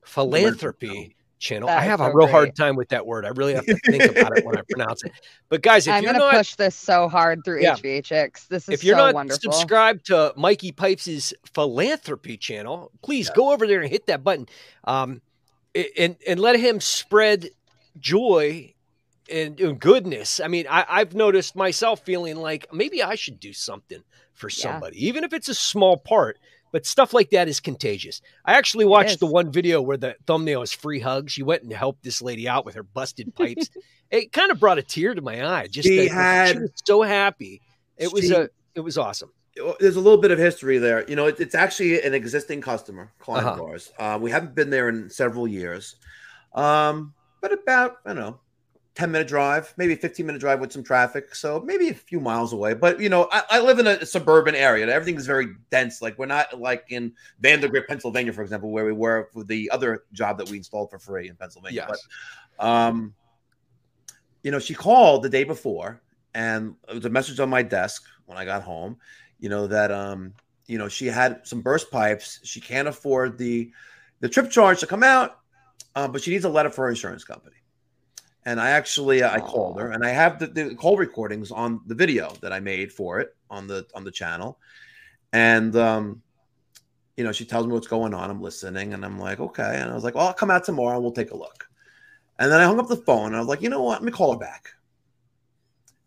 [0.03, 1.67] philanthropy channel.
[1.67, 3.25] I have a so real hard time with that word.
[3.25, 5.11] I really have to think about it when I pronounce it.
[5.49, 7.75] But guys, if I'm you're gonna not push this so hard through Yeah.
[7.75, 8.47] HVHX.
[8.47, 9.51] This is if you're so not wonderful.
[9.51, 13.35] subscribed to Mikey Pipes' philanthropy channel, please Yeah.
[13.35, 14.47] go over there and hit that button,
[14.85, 15.21] um,
[15.97, 17.49] and and let him spread
[17.99, 18.73] joy
[19.29, 20.39] and, and goodness.
[20.39, 24.71] I mean, I, I've noticed myself feeling like maybe I should do something for Yeah.
[24.71, 26.37] somebody, even if it's a small part.
[26.71, 28.21] But stuff like that is contagious.
[28.45, 31.37] I actually watched the one video where the thumbnail is free hugs.
[31.37, 33.69] You went and helped this lady out with her busted pipes.
[34.11, 35.67] it kind of brought a tear to my eye.
[35.67, 37.61] Just She that- she had- was so happy.
[37.97, 39.31] It was a it was awesome.
[39.81, 41.03] there's a little bit of history there.
[41.09, 43.61] You know, it, it's actually an existing customer client Uh-huh.
[43.63, 43.91] of ours.
[43.99, 45.97] Uh, we haven't been there in several years,
[46.55, 48.39] um, but about I don't know,
[49.01, 51.33] ten minute drive, maybe fifteen minute drive with some traffic.
[51.33, 52.75] So maybe a few miles away.
[52.75, 54.87] But you know, I, I live in a suburban area.
[54.87, 56.03] Everything is very dense.
[56.03, 60.03] Like we're not like in Vandergrift, Pennsylvania, for example, where we were for the other
[60.13, 61.87] job that we installed for free in Pennsylvania.
[61.89, 62.07] Yes.
[62.59, 63.15] But um,
[64.43, 65.99] you know, she called the day before,
[66.35, 68.97] and it was a message on my desk when I got home.
[69.39, 70.35] You know that um,
[70.67, 72.39] you know she had some burst pipes.
[72.43, 73.71] She can't afford the
[74.19, 75.39] the trip charge to come out,
[75.95, 77.55] uh, but she needs a letter for her insurance company.
[78.45, 81.81] And I actually uh, I called her, and I have the, the call recordings on
[81.85, 84.57] the video that I made for it on the on the channel,
[85.31, 86.23] and um,
[87.17, 88.31] you know she tells me what's going on.
[88.31, 90.95] I'm listening, and I'm like, okay, and I was like, well, I'll come out tomorrow,
[90.95, 91.67] and we'll take a look.
[92.39, 94.03] And then I hung up the phone, and I was like, you know what, let
[94.03, 94.69] me call her back.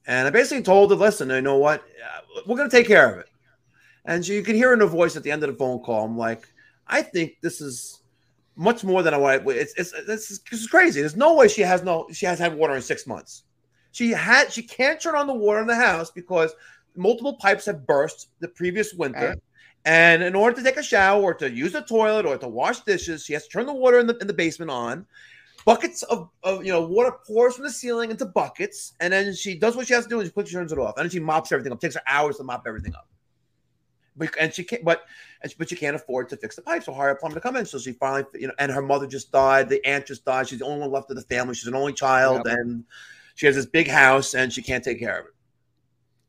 [0.06, 1.84] And I basically told her, listen, you know what,
[2.46, 3.28] we're gonna take care of it.
[4.06, 6.04] And she, you can hear in her voice at the end of the phone call,
[6.04, 6.48] I'm like,
[6.88, 8.00] I think this is
[8.56, 9.46] much more than I want.
[9.48, 11.00] It's it's this is, crazy.
[11.00, 13.44] There's no way she has no she has had water in six months.
[13.92, 16.54] She had she can't turn on the water in the house because
[16.96, 19.28] multiple pipes have burst the previous winter.
[19.30, 19.38] Right.
[19.86, 22.80] And in order to take a shower or to use the toilet or to wash
[22.80, 25.06] dishes, she has to turn the water in the in the basement on.
[25.64, 29.58] Buckets of, of you know water pours from the ceiling into buckets, and then she
[29.58, 30.96] does what she has to do and she quickly turns it off.
[30.96, 31.80] And then she mops everything up.
[31.80, 33.08] takes her hours to mop everything up.
[34.16, 35.04] But, and she can't, but
[35.46, 37.56] she- but she can't afford to fix the pipes or hire a plumber to come
[37.56, 37.66] in.
[37.66, 39.68] So she finally, you know, and her mother just died.
[39.68, 40.48] The aunt just died.
[40.48, 41.54] She's the only one left of the family.
[41.54, 42.56] She's an only child, Yep.
[42.58, 42.84] and
[43.34, 45.32] she has this big house, and she can't take care of it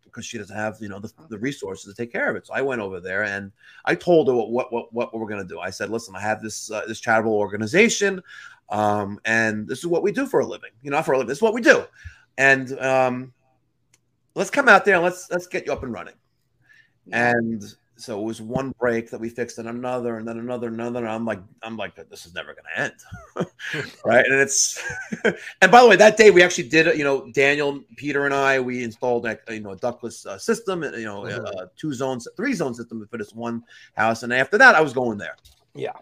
[0.03, 2.47] because she doesn't have, you know, the, the resources to take care of it.
[2.47, 3.51] So I went over there and
[3.83, 5.59] I told her what what what, what we're gonna do.
[5.59, 8.23] I said, listen, I have this uh, this charitable organization,
[8.69, 10.71] um, and this is what we do for a living.
[10.81, 11.27] You know, not for a living.
[11.27, 11.83] This is what we do,
[12.37, 13.33] and um,
[14.35, 16.15] let's come out there and let's let's get you up and running.
[17.11, 17.63] And
[17.97, 20.99] so it was one break that we fixed, and another, and then another, another.
[20.99, 23.47] And I'm like, I'm like, this is never going to end,
[24.05, 24.25] right?
[24.25, 24.83] And it's,
[25.23, 28.59] and by the way, that day we actually did, you know, Daniel, Peter, and I,
[28.59, 31.45] we installed, like, you know, a ductless uh, system, and you know, Mhm.
[31.45, 33.63] uh, two zones, three zone system for this one
[33.95, 34.23] house.
[34.23, 35.35] And after that, I was going there.
[35.73, 35.93] Yeah.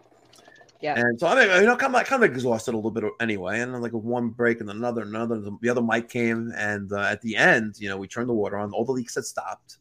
[0.80, 0.98] Yeah.
[0.98, 3.60] And so I mean, you know, kind of kind of exhausted a little bit anyway.
[3.60, 5.40] And then like one break and another, another.
[5.62, 8.58] The other mic came, and uh, at the end, you know, we turned the water
[8.58, 8.70] on.
[8.72, 9.78] All the leaks had stopped,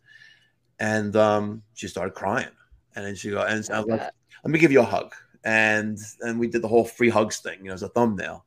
[0.84, 2.50] and um, she started crying.
[2.96, 4.02] And then she go, and I was like,
[4.44, 5.16] "Let me give you a hug."
[5.46, 8.46] And and we did the whole free hugs thing, you know, as a thumbnail.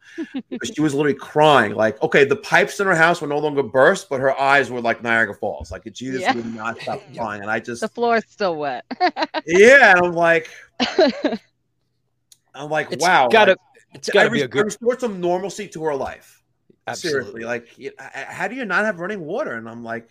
[0.51, 3.63] Because she was literally crying, like, okay, the pipes in her house were no longer
[3.63, 5.71] burst, but her eyes were like Niagara Falls.
[5.73, 6.35] Like she just Yeah.
[6.35, 7.43] would not stop crying.
[7.43, 8.85] And I just, the floor's still wet.
[9.47, 10.49] yeah, and I'm like,
[12.55, 13.59] I'm like, It's wow, gotta like,
[13.95, 16.43] it's gotta I be a res- I good restored some normalcy to her life.
[16.87, 17.43] absolutely.
[17.43, 17.67] Seriously, like,
[18.29, 19.55] how do you not have running water?
[19.55, 20.09] And I'm like,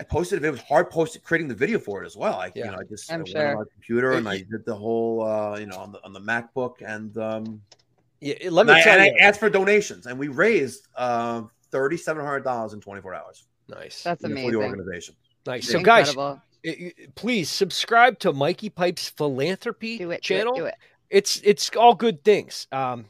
[0.00, 2.34] I posted it It was hard posted creating the video for it as well.
[2.34, 2.66] I, Yeah.
[2.66, 3.48] you know, I just I'm I went sure.
[3.48, 6.20] on my computer and I did the whole, uh, you know, on the on the
[6.20, 7.62] MacBook, and um,
[8.20, 9.16] Yeah, let and me I, tell and you.
[9.20, 13.14] I asked for donations, and we raised uh, thirty seven hundred dollars in twenty four
[13.14, 14.02] hours nice.
[14.02, 15.14] That's you know, for the organization.
[15.46, 15.68] Nice.
[15.68, 16.42] So guys, Incredible.
[16.66, 20.54] i- i- please subscribe to Mikey Pipes philanthropy do it, channel.
[20.54, 20.74] Do it, do it.
[21.10, 22.66] It's it's all good things.
[22.72, 23.06] Um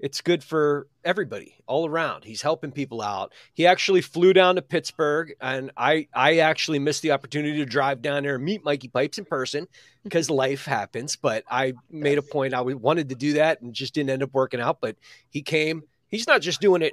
[0.00, 2.24] it's good for everybody all around.
[2.24, 3.32] He's helping people out.
[3.52, 8.02] He actually flew down to Pittsburgh, and I I actually missed the opportunity to drive
[8.02, 9.68] down there and meet Mikey Pipes in person
[10.02, 11.16] because life happens.
[11.16, 14.32] But I made a point I wanted to do that and just didn't end up
[14.32, 14.80] working out.
[14.80, 14.96] But
[15.30, 15.84] he came.
[16.08, 16.92] He's not just doing it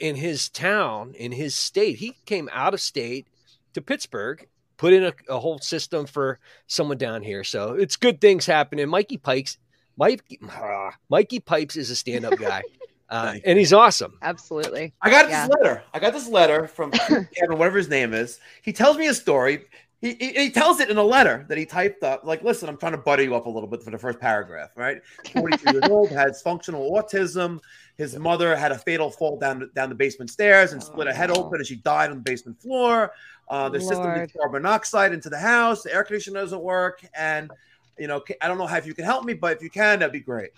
[0.00, 1.96] in his town, in his state.
[1.96, 3.26] He came out of state
[3.74, 4.46] to Pittsburgh,
[4.78, 7.44] put in a, a whole system for someone down here.
[7.44, 8.88] So it's good things happening.
[8.88, 9.58] Mikey Pikes
[9.96, 12.62] Mikey, uh, Mikey Pipes is a stand-up guy,
[13.10, 14.18] uh, and he's awesome.
[14.22, 14.92] Absolutely.
[15.02, 15.46] I got yeah.
[15.46, 15.82] this letter.
[15.92, 18.40] I got this letter from Kevin, whatever his name is.
[18.62, 19.66] He tells me a story.
[20.00, 22.24] He, he, he, tells it in a letter that he typed up.
[22.24, 24.70] Like, listen, I'm trying to butter you up a little bit for the first paragraph.
[24.76, 25.00] Right,
[25.32, 27.58] 42 years old, has functional autism.
[27.96, 31.30] His mother had a fatal fall down down the basement stairs and split her head
[31.30, 31.44] oh.
[31.44, 33.12] open, and she died on the basement floor.
[33.48, 33.88] Uh, the Lord.
[33.88, 35.82] system leaks carbon monoxide into the house.
[35.82, 37.50] The air conditioner doesn't work, and
[37.98, 40.00] you know, I don't know how if you can help me, but if you can,
[40.00, 40.50] that'd be great.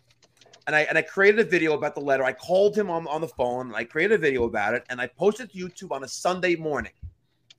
[0.67, 2.25] And I and I created a video about the letter.
[2.25, 3.75] I called him on, on the phone.
[3.75, 6.93] I created a video about it, and I posted to YouTube on a Sunday morning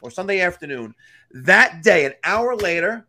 [0.02, 0.94] or Sunday afternoon.
[1.32, 3.08] That day, an hour later,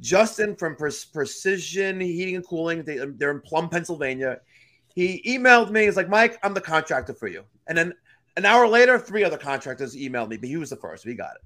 [0.00, 4.40] Justin from Pre- Precision Heating and Cooling, they, they're in Plum, Pennsylvania.
[4.94, 5.84] He emailed me.
[5.84, 7.44] He's like, Mike, I'm the contractor for you.
[7.66, 7.94] And then
[8.36, 11.04] an hour later, three other contractors emailed me, but he was the first.
[11.04, 11.42] We got it.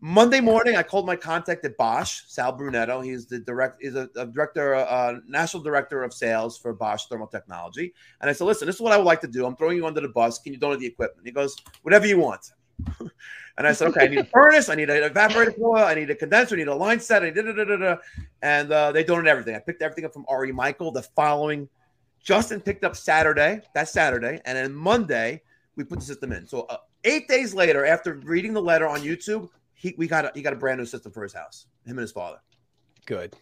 [0.00, 3.02] Monday morning, I called my contact at Bosch, Sal Brunetto.
[3.02, 7.28] He's the direct, he's a, a director, uh, national director of sales for Bosch Thermal
[7.28, 7.94] Technology.
[8.20, 9.46] And I said, "Listen, this is what I would like to do.
[9.46, 10.38] I'm throwing you under the bus.
[10.38, 12.52] Can you donate the equipment?" He goes, "Whatever you want."
[13.00, 14.68] and I said, "Okay, I need a furnace.
[14.68, 15.78] I need an evaporator coil.
[15.78, 16.56] I need a condenser.
[16.56, 17.24] I need a line set.
[17.24, 17.98] I did it."
[18.42, 19.56] And uh, they donated everything.
[19.56, 20.52] I picked everything up from R.E.
[20.52, 20.90] Michel.
[20.90, 21.70] The following,
[22.22, 23.62] Justin picked up Saturday.
[23.74, 25.40] That Saturday, and then Monday
[25.74, 26.46] we put the system in.
[26.46, 30.32] So uh, eight days later, after reading the letter on YouTube, he we got a,
[30.34, 31.66] he got a brand new system for his house.
[31.84, 32.38] Him and his father.
[33.04, 33.34] Good.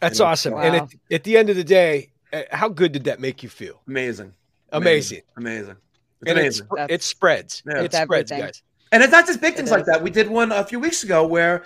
[0.00, 0.54] That's and awesome.
[0.54, 0.62] Wow.
[0.62, 3.50] And at, at, the end of the day, uh, how good did that make you
[3.50, 3.82] feel?
[3.86, 4.32] Amazing.
[4.72, 5.20] Amazing.
[5.36, 5.76] Amazing.
[6.22, 6.66] It's and amazing.
[6.88, 7.62] it spreads.
[7.66, 7.82] Yeah.
[7.82, 8.62] It spreads, guys.
[8.92, 10.02] And it's not just big things like that.
[10.02, 11.64] We did one a few weeks ago where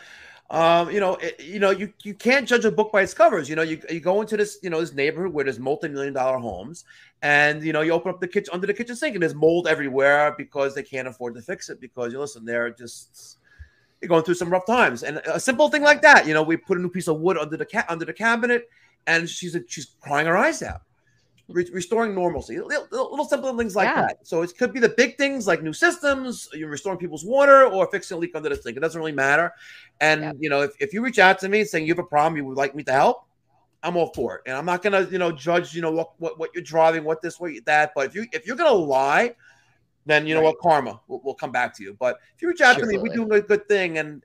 [0.54, 3.48] um, you know, it, you know, you you can't judge a book by its covers.
[3.48, 6.38] You know, you, you go into this, you know, this neighborhood where there's multi-million dollar
[6.38, 6.84] homes,
[7.22, 9.66] and you know, you open up the kitchen under the kitchen sink, and there's mold
[9.66, 13.38] everywhere because they can't afford to fix it because you listen, they're just
[14.00, 15.02] you're going through some rough times.
[15.02, 17.36] And a simple thing like that, you know, we put a new piece of wood
[17.36, 18.70] under the cat under the cabinet,
[19.08, 20.82] and she's she's crying her eyes out
[21.48, 24.02] re- restoring normalcy, little, little, simple things like yeah.
[24.02, 24.26] that.
[24.26, 27.86] So it could be the big things like new systems, you're restoring people's water, or
[27.90, 28.76] fixing a leak under the sink.
[28.76, 29.52] It doesn't really matter.
[30.00, 30.36] And yep.
[30.38, 32.44] you know, if, if you reach out to me saying you have a problem, you
[32.44, 33.26] would like me to help,
[33.82, 34.42] I'm all for it.
[34.46, 37.20] And I'm not gonna, you know, judge, you know, what what, what you're driving, what
[37.20, 37.92] this, what that.
[37.94, 39.34] But if you if you're gonna lie,
[40.06, 40.48] then you know right.
[40.48, 41.96] what karma will, will, come back to you.
[41.98, 44.24] But if you reach out to me, we're doing a good thing, and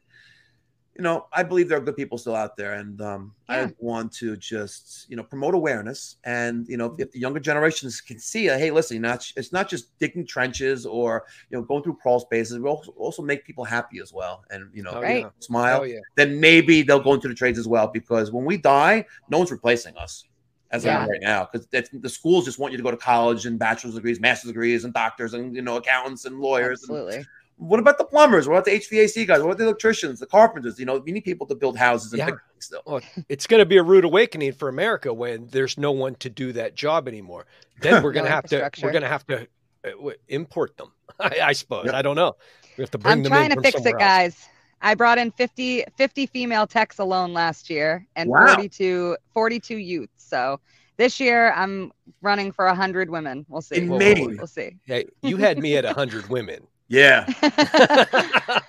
[0.99, 3.67] you know, I believe there are good people still out there, and um, yeah.
[3.67, 8.01] I want to just you know promote awareness, and you know, if the younger generations
[8.01, 11.83] can see, uh, hey, listen, not it's not just digging trenches or you know going
[11.83, 12.59] through crawl spaces.
[12.59, 15.25] We also, also make people happy as well, and you know, oh, right.
[15.39, 15.79] smile.
[15.79, 15.99] Oh, yeah.
[16.17, 19.51] Then maybe they'll go into the trades as well, because when we die, no one's
[19.51, 20.25] replacing us
[20.71, 21.05] as yeah.
[21.07, 24.19] right now because the schools just want you to go to college and bachelor's degrees,
[24.19, 26.81] master's degrees, and doctors and you know accountants and lawyers.
[26.83, 27.15] Absolutely.
[27.15, 27.25] And,
[27.59, 28.47] what about the plumbers?
[28.47, 29.39] What about the HVAC guys?
[29.39, 30.79] What about the electricians, the carpenters?
[30.79, 32.29] You know, we need people to build houses and yeah.
[32.59, 32.81] still.
[32.85, 36.29] Well, it's going to be a rude awakening for America when there's no one to
[36.29, 37.45] do that job anymore.
[37.81, 39.47] Then we're going to have to we're going to have to
[39.85, 40.93] uh, import them.
[41.19, 41.85] I, I suppose.
[41.87, 41.95] Yep.
[41.95, 42.37] I don't know.
[42.77, 43.33] We have to bring them in.
[43.33, 44.35] I'm them trying to fix it, guys.
[44.35, 44.49] Else.
[44.81, 48.55] I brought in 50, 50 female techs alone last year and wow.
[48.55, 50.13] 42, 42 youths.
[50.15, 50.61] So
[50.95, 51.91] this year I'm
[52.21, 53.45] running for 100 women.
[53.49, 53.77] We'll see.
[53.77, 54.25] In May.
[54.25, 54.77] We'll see.
[54.85, 56.65] Hey, you had me at 100 women.
[56.89, 57.25] Yeah.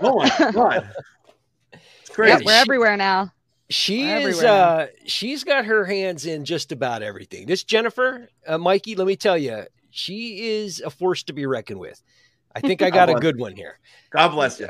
[0.01, 0.91] oh my god.
[1.73, 2.33] It's crazy.
[2.39, 3.33] Yep, we're everywhere now.
[3.71, 7.47] She we're is uh she's got her hands in just about everything.
[7.47, 11.81] This Jennifer, uh, Mikey, let me tell you, she is a force to be reckoned
[11.81, 12.03] with.
[12.55, 13.79] I think I got a good one here.
[14.11, 14.69] God bless you.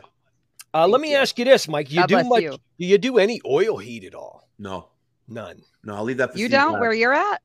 [0.72, 1.16] Uh, let me you.
[1.16, 1.90] ask you this, Mike.
[1.90, 2.42] You God do much?
[2.42, 2.50] You.
[2.50, 4.48] Do you do any oil heat at all?
[4.58, 4.90] No,
[5.26, 5.62] none.
[5.82, 6.32] No, I'll leave that.
[6.32, 6.44] For you.
[6.44, 6.78] you don't?
[6.78, 7.42] Where you're at?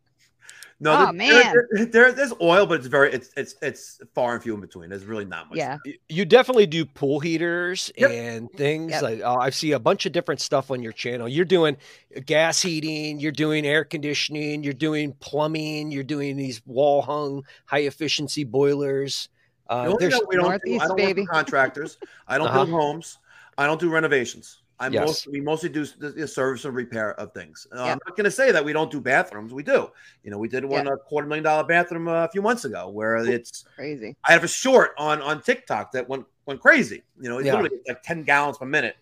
[0.80, 1.54] No, oh, there, man.
[1.72, 4.90] There, there, there's oil, but it's very it's it's it's far and few in between.
[4.90, 5.58] There's really not much.
[5.58, 5.78] Yeah,
[6.10, 8.12] you definitely do pool heaters yep.
[8.12, 9.02] and things yep.
[9.02, 11.30] like oh, I see a bunch of different stuff on your channel.
[11.30, 11.78] You're doing
[12.26, 17.84] gas heating, you're doing air conditioning, you're doing plumbing, you're doing these wall hung high
[17.84, 19.30] efficiency boilers.
[19.68, 21.22] Uh, there's we don't do, I don't baby.
[21.22, 21.98] work contractors.
[22.28, 22.66] I don't uh-huh.
[22.66, 23.20] build homes.
[23.58, 24.62] I don't do renovations.
[24.80, 25.06] I yes.
[25.06, 27.66] most we mostly do the service and repair of things.
[27.74, 29.54] Uh, I'm not going to say that we don't do bathrooms.
[29.54, 29.90] We do.
[30.24, 32.90] You know, we did one a quarter million dollar bathroom uh, a few months ago
[32.90, 34.18] where it's crazy.
[34.28, 37.04] I have a short on on TikTok that went went crazy.
[37.22, 37.54] You know, it's yeah.
[37.54, 38.98] literally like ten gallons per minute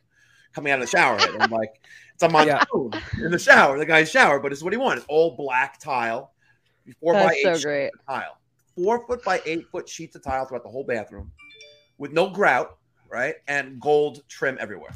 [0.54, 1.32] coming out of the shower head.
[1.40, 1.82] I'm like,
[2.14, 3.26] it's a monsoon yeah.
[3.26, 5.00] in the shower, the guy's shower, but it's what he wants.
[5.00, 6.34] It's all black tile.
[7.02, 7.92] four by eight so great.
[8.08, 8.38] tile,
[8.76, 11.32] four foot by eight foot sheets of tile throughout the whole bathroom,
[11.98, 12.78] with no grout,
[13.10, 14.96] right, and gold trim everywhere.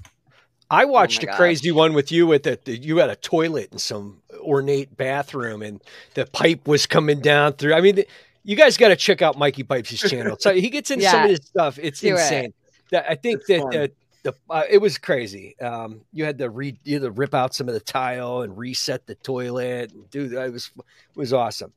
[0.70, 1.76] I watched my a crazy gosh.
[1.78, 2.68] one with you with it.
[2.68, 5.82] You had a toilet in some ornate bathroom, and
[6.14, 7.74] the pipe was coming down through.
[7.74, 8.08] I mean, the,
[8.44, 10.38] you guys got to check out Mikey Pipes' channel.
[10.40, 11.36] So he gets into some of Yeah.
[11.38, 11.80] this stuff.
[11.82, 12.54] It's Do insane.
[12.92, 13.76] That I think It's that fun.
[13.78, 13.88] uh,
[14.24, 15.58] the uh, it was crazy.
[15.60, 18.58] Um, you had to re you had to rip out some of the tile and
[18.58, 19.92] reset the toilet.
[20.12, 20.84] Dude, that was it
[21.18, 21.72] was awesome.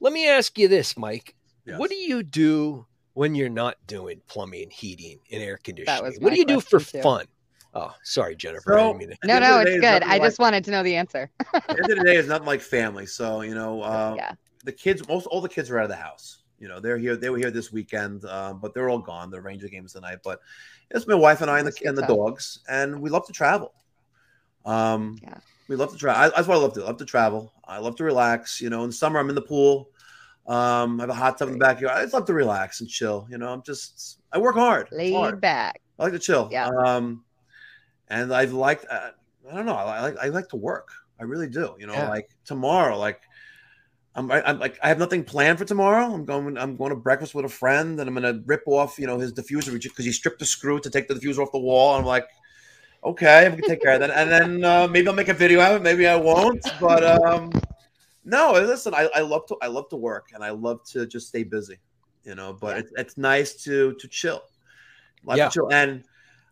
[0.00, 1.34] Let me ask you this, Mike.
[1.64, 1.78] Yes.
[1.78, 6.14] What do you do when you're not doing plumbing, heating, and air conditioning?
[6.20, 7.00] what do you do for too.
[7.00, 7.26] fun?
[7.78, 8.72] Oh, sorry, Jennifer.
[8.72, 10.02] So, didn't mean to- No, no, it's it's good.
[10.02, 11.30] I like- just wanted to know the answer.
[11.54, 13.06] at the end of the day, it's nothing like family.
[13.06, 14.32] So you know, uh, yeah.
[14.64, 16.42] the kids, most all the kids are out of the house.
[16.58, 17.16] You know, they're here.
[17.16, 19.30] They were here this weekend, um, but they're all gone.
[19.30, 20.40] The Ranger games tonight, but
[20.90, 23.74] it's my wife and I and the, and the dogs, and we love to travel.
[24.64, 25.38] Um, Yeah.
[25.68, 26.32] we love to travel.
[26.34, 26.80] That's what I love to.
[26.80, 26.84] do.
[26.84, 27.52] I love to travel.
[27.66, 28.60] I love to relax.
[28.60, 29.90] You know, in summer I'm in the pool.
[30.46, 31.98] Um, I have a hot tub in the backyard.
[31.98, 33.26] I just love to relax and chill.
[33.28, 34.88] You know, I'm just I work hard.
[34.92, 35.40] Laid hard.
[35.40, 35.80] back.
[35.98, 36.48] I like to chill.
[36.52, 36.68] Yeah.
[36.68, 37.24] Um,
[38.08, 38.86] and I've liked.
[38.90, 39.10] Uh,
[39.50, 39.74] I don't know.
[39.74, 40.16] I like.
[40.18, 40.88] I like to work.
[41.20, 41.74] I really do.
[41.78, 42.08] You know, Yeah.
[42.08, 43.20] like tomorrow, like.
[44.18, 46.06] I'm, I, I'm like I have nothing planned for tomorrow.
[46.14, 46.56] I'm going.
[46.56, 49.18] I'm going to breakfast with a friend, and I'm going to rip off, you know,
[49.18, 51.94] his diffuser because he stripped the screw to take the diffuser off the wall.
[51.96, 52.26] I'm like,
[53.04, 55.60] okay, I'm gonna take care of that, and then uh, maybe I'll make a video
[55.60, 55.84] out of it.
[55.84, 57.52] Maybe I won't, but um,
[58.24, 58.52] no.
[58.52, 59.56] Listen, I, I love to.
[59.60, 61.76] I love to work, and I love to just stay busy.
[62.24, 62.80] You know, but Yeah.
[62.80, 64.40] it's it's nice to to chill.
[65.26, 65.48] Yeah.
[65.48, 66.04] to chill, and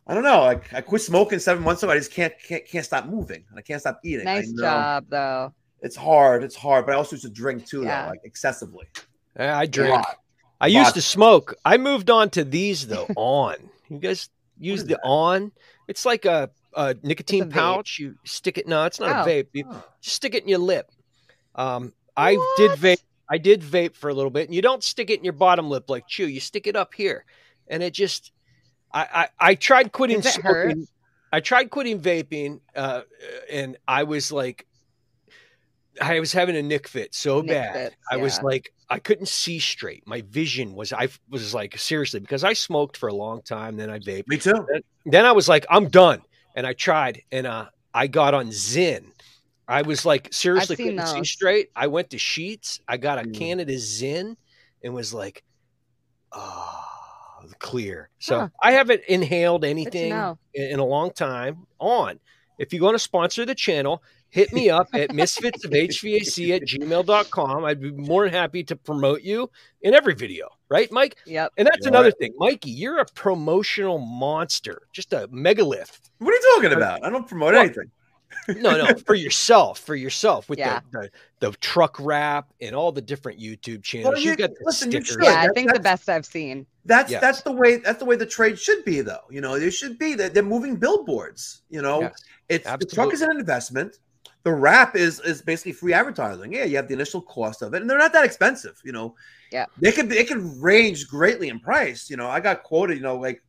[0.06, 0.40] I don't know.
[0.42, 1.92] Like I quit smoking seven months ago.
[1.92, 4.24] I just can't can't can't stop moving, and I can't stop eating.
[4.24, 5.52] Nice job, though.
[5.80, 6.44] It's hard.
[6.44, 8.04] It's hard, but I also used to drink too, Yeah.
[8.04, 8.86] though, like excessively.
[9.38, 9.90] Yeah, I drink.
[9.94, 10.16] lot.
[10.60, 10.94] I used Lot.
[10.94, 11.54] to smoke.
[11.64, 13.06] I moved on to these though.
[13.16, 13.56] on.
[13.88, 14.28] You guys
[14.58, 15.00] use the that?
[15.04, 15.52] on?
[15.88, 17.60] It's like a, a nicotine It's a vape.
[17.60, 17.98] pouch.
[17.98, 18.66] You stick it.
[18.68, 19.30] No, it's not Oh.
[19.30, 19.48] a vape.
[19.52, 19.84] You Oh.
[20.00, 20.90] stick it in your lip.
[21.54, 23.02] Um, I did vape.
[23.28, 25.68] I did vape for a little bit, and you don't stick it in your bottom
[25.70, 26.26] lip like chew.
[26.26, 27.24] You stick it up here,
[27.68, 28.30] and it just.
[28.94, 30.70] I I, I tried quitting Does it hurt?
[30.72, 30.88] smoking.
[31.32, 33.02] I tried quitting vaping, uh,
[33.50, 34.66] and I was like,
[36.00, 37.74] I was having a nick fit so Nick bad.
[37.74, 40.06] fits, I was like, I couldn't see straight.
[40.06, 43.90] My vision was, I was like, seriously, because I smoked for a long time, then
[43.90, 44.28] I vaped.
[44.28, 44.64] Me too.
[45.06, 46.22] Then I was like, I'm done,
[46.54, 49.06] and I tried, and uh, I got on Zyn.
[49.66, 51.70] I was like, seriously, couldn't see straight.
[51.74, 52.78] I went to Sheetz.
[52.86, 53.34] I got a Mm.
[53.34, 54.36] Canada Zyn,
[54.84, 55.42] and was like,
[56.30, 56.84] oh,
[57.58, 58.08] clear.
[58.18, 58.48] So Huh.
[58.62, 60.12] I haven't inhaled anything
[60.54, 62.18] in, in a long time on.
[62.58, 66.62] If you want to sponsor the channel, hit me up at misfits of HVAC at
[66.62, 67.64] gmail.com.
[67.64, 69.50] I'd be more than happy to promote you
[69.82, 71.16] in every video, right, Mike?
[71.26, 71.52] Yep.
[71.56, 72.18] And that's You're another right.
[72.18, 72.32] thing.
[72.38, 75.98] Mikey, you're a promotional monster, just a megalith.
[76.18, 77.04] What are you talking about?
[77.04, 77.90] I don't promote Well, anything.
[78.48, 80.80] No, no, for yourself, for yourself with Yeah.
[80.92, 81.10] the,
[81.40, 84.22] the, the truck wrap and all the different YouTube channels.
[84.22, 85.08] you- you got the listen, stickers.
[85.08, 85.22] should.
[85.22, 86.66] Yeah, I that- think the best I've seen.
[86.86, 87.20] That's Yes.
[87.22, 89.24] that's the way that's the way the trade should be, though.
[89.30, 91.62] You know, there should be that they're moving billboards.
[91.70, 93.96] You know, Yes, it's the truck is an investment.
[94.42, 96.52] The wrap is is basically free advertising.
[96.52, 98.78] Yeah, you have the initial cost of it, and they're not that expensive.
[98.84, 99.14] You know,
[99.50, 99.64] Yeah.
[99.78, 102.10] they could they can range greatly in price.
[102.10, 102.98] You know, I got quoted.
[102.98, 103.42] You know, like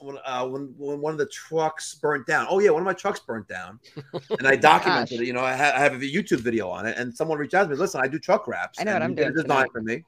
[0.00, 2.46] when uh, when when one of the trucks burnt down.
[2.48, 3.78] Oh yeah, one of my trucks burnt down,
[4.38, 5.20] and I documented Gosh.
[5.20, 5.26] it.
[5.26, 7.64] You know, I, ha- I have a YouTube video on it, and someone reached out
[7.64, 7.76] to me.
[7.76, 8.80] Listen, I do truck wraps.
[8.80, 9.70] I know what and I'm he did a doing design tonight.
[9.72, 10.04] for me.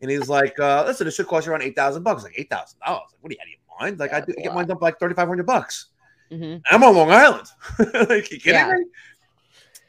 [0.00, 2.22] And he's like, uh, listen, it should cost you around eight thousand bucks.
[2.22, 3.08] Like eight thousand dollars.
[3.12, 3.98] Like, what are you out of your mind?
[3.98, 5.86] Like, I, That's do, I get mine done for like thirty five hundred bucks.
[6.30, 7.48] hmm I'm on Long Island.
[8.08, 8.72] like, you kidding Yeah.
[8.72, 8.84] me?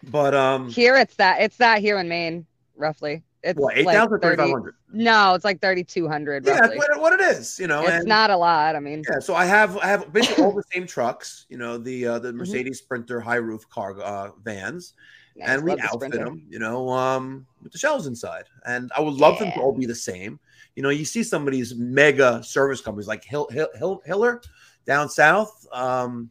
[0.04, 3.22] But um, Here it's that it's that here in Maine, roughly.
[3.42, 4.76] It's what eight like thousand thirty 30 five hundred?
[4.92, 6.78] No, it's like thirty two hundred Yeah, that's roughly.
[6.78, 7.58] what, what it is.
[7.58, 8.76] You know, it's and- not a lot.
[8.76, 11.46] I mean, Yeah, so I have I have basically all the same trucks.
[11.50, 12.24] You know, the uh, Mm-hmm.
[12.26, 14.94] the Mercedes Sprinter high roof car uh, vans,
[15.38, 16.44] nice, and we love the outfit them.
[16.50, 19.86] You know, um, with the shelves inside, and I would love them to all be
[19.86, 20.38] the same.
[20.76, 24.42] You know, you see some of these mega service companies like Hill, Hill, Hill Hiller
[24.86, 25.66] down south.
[25.72, 26.30] Um,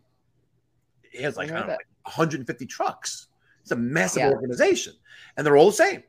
[1.10, 3.28] he has like I don't know, like 150 trucks.
[3.62, 4.30] It's a massive Yeah.
[4.32, 4.92] organization,
[5.38, 6.02] and they're all the same.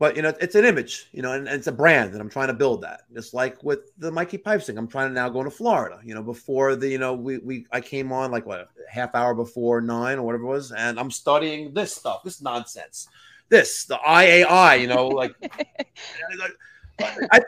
[0.00, 0.08] Yep.
[0.08, 2.30] But you know, it's an image, you know, and, and it's a brand, and I'm
[2.30, 3.02] trying to build that.
[3.12, 5.98] Just like with the Mikey Pipes thing, I'm trying to now go to Florida.
[6.04, 9.14] You know, before the, you know, we we I came on like what a half
[9.14, 13.08] hour before nine or whatever it was, and I'm studying this stuff, this nonsense,
[13.48, 15.32] this the IAI, you know, like
[17.00, 17.40] I,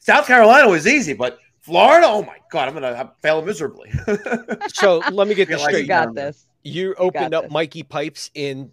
[0.00, 3.92] South Carolina was easy, but Florida, oh my god, I'm gonna have, fail miserably.
[4.72, 5.88] So let me get this like You straight.
[5.88, 6.46] got got this.
[6.62, 7.52] You opened up this.
[7.52, 8.70] Mikey Pipes in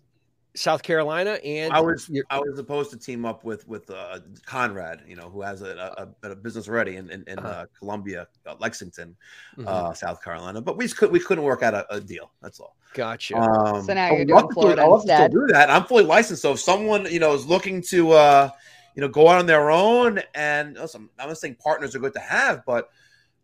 [0.56, 5.01] South Carolina, and I was I was supposed to team up with with uh, Conrad,
[5.08, 7.47] you know, who has a, a, a business already in in, in Uh-huh.
[7.47, 9.16] uh, Columbia, uh, Lexington,
[9.58, 9.68] Mhm.
[9.68, 10.62] uh, South Carolina.
[10.62, 12.32] But we just could we couldn't work out a, a deal.
[12.41, 12.76] That's all.
[12.93, 13.38] gotcha.
[13.38, 15.32] Um, So now you're would doing love to Florida I love to still instead.
[15.32, 15.70] do that.
[15.70, 18.49] I'm fully licensed, so if someone you know is looking to uh,
[18.95, 22.14] you know go out on their own, and listen, I'm not saying partners are good
[22.14, 22.89] to have, but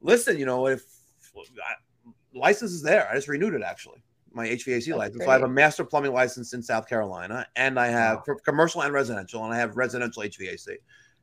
[0.02, 0.84] listen, you know if
[1.36, 1.76] I,
[2.34, 4.02] license is there, I just renewed it actually.
[4.34, 5.24] My HVAC That's license.
[5.24, 8.82] So I have a master plumbing license in South Carolina, and I have for commercial
[8.82, 10.78] and residential, and I have residential HVAC.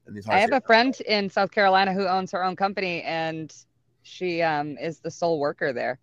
[0.06, 3.54] In the I have a friend in South Carolina who owns her own company, and
[4.02, 5.98] she um, is the sole worker there.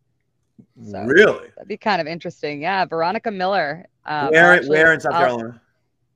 [0.89, 1.49] So really.
[1.55, 2.61] that'd be kind of interesting.
[2.61, 3.85] Yeah, Veronica Miller.
[4.05, 5.61] Um, where actually- where in South Carolina?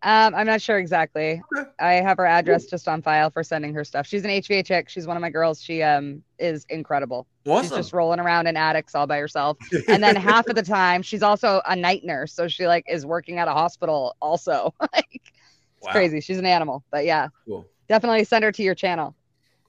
[0.02, 1.42] Um, I'm not sure exactly.
[1.56, 1.70] Okay.
[1.80, 4.08] I have her address just on file for sending her stuff.
[4.08, 4.90] She's an HVA chick.
[4.90, 5.62] She's one of my girls.
[5.62, 7.28] She um is incredible.
[7.46, 7.64] Awesome.
[7.64, 9.58] She's just rolling around in attics all by herself.
[9.88, 13.06] And then half of the time, she's also a night nurse, so she like is
[13.06, 14.74] working at a hospital also.
[14.94, 15.92] like it's Wow.
[15.94, 16.20] crazy.
[16.22, 16.84] She's an animal.
[16.92, 17.70] But yeah, Cool.
[17.88, 19.16] definitely send her to your channel.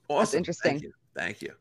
[0.09, 0.37] Awesome.
[0.39, 0.71] interesting.
[0.71, 0.91] Thank you.
[1.15, 1.53] Thank you.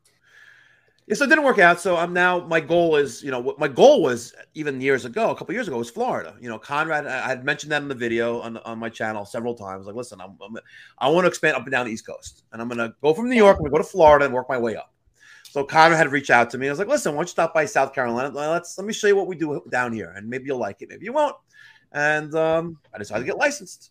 [1.06, 1.80] Yeah, so it didn't work out.
[1.80, 5.30] So I'm now my goal is, you know, what my goal was even years ago,
[5.30, 6.36] a couple years ago, was Florida.
[6.40, 9.24] You know, Conrad, I I had mentioned that in the video on, on my channel
[9.24, 9.86] several times.
[9.86, 10.56] Like, listen, I'm, I'm
[10.98, 13.28] I want to expand up and down the East Coast, and I'm gonna go from
[13.28, 14.92] New York, I'm gonna go to Florida, and work my way up.
[15.42, 16.68] So Conrad had reached out to me.
[16.68, 18.30] I was like, listen, why don't you stop by South Carolina?
[18.32, 20.88] Let's let me show you what we do down here, and maybe you'll like it,
[20.88, 21.34] maybe you won't.
[21.90, 23.90] And um, I decided to get licensed.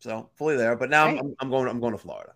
[0.00, 1.68] So fully there, but now I'm, I'm, I'm going.
[1.68, 2.32] I'm going to Florida.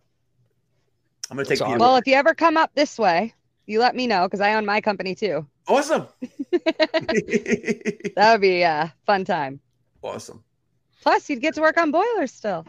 [1.31, 1.79] I'm going to That's take awesome.
[1.79, 3.35] Well, if you ever come up this way,
[3.71, 5.47] you let me know because I own my company too.
[5.69, 6.07] Awesome.
[8.17, 9.61] That would be a fun time.
[10.03, 10.43] awesome.
[11.03, 12.67] Plus, you'd get to work on boilers still.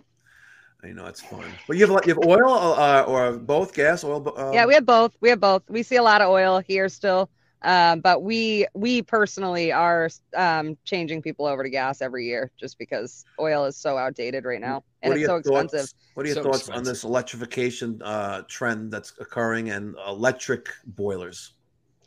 [0.84, 1.46] I know it's fun.
[1.68, 4.34] But you have you have oil uh, or both gas, oil.
[4.36, 5.16] Uh, yeah, we have both.
[5.22, 5.64] We have both.
[5.70, 7.30] We see a lot of oil here still,
[7.64, 12.78] um, but we we personally are um, changing people over to gas every year just
[12.80, 15.90] because oil is so outdated right now and it's so thoughts- expensive.
[16.14, 21.54] What are your So thoughts on this electrification uh, trend that's occurring and electric boilers?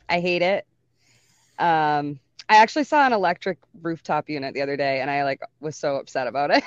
[0.07, 0.65] I hate it.
[1.57, 5.75] Um, I actually saw an electric rooftop unit the other day, and I like was
[5.75, 6.63] so upset about it.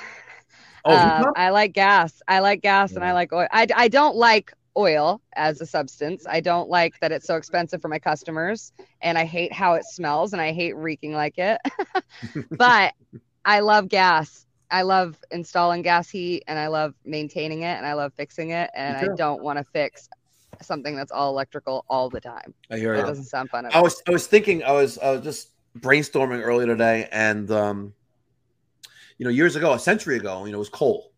[0.83, 0.91] Oh,
[1.25, 1.33] Um.
[1.35, 2.21] I like gas.
[2.27, 3.47] I like gas, and I like oil.
[3.51, 6.25] I, I don't like oil as a substance.
[6.27, 9.85] I don't like that it's so expensive for my customers, and I hate how it
[9.85, 11.59] smells, and I hate reeking like it.
[12.51, 12.93] but
[13.45, 14.45] I love gas.
[14.71, 18.69] I love installing gas heat, and I love maintaining it, and I love fixing it,
[18.73, 20.07] and I don't want to fix
[20.61, 22.53] something that's all electrical all the time.
[22.69, 23.05] I hear It you.
[23.05, 25.49] doesn't sound fun I was I was thinking I was I was just
[25.79, 27.93] brainstorming earlier today, and um,
[29.17, 31.11] you know, years ago, a century ago, you know, it was coal,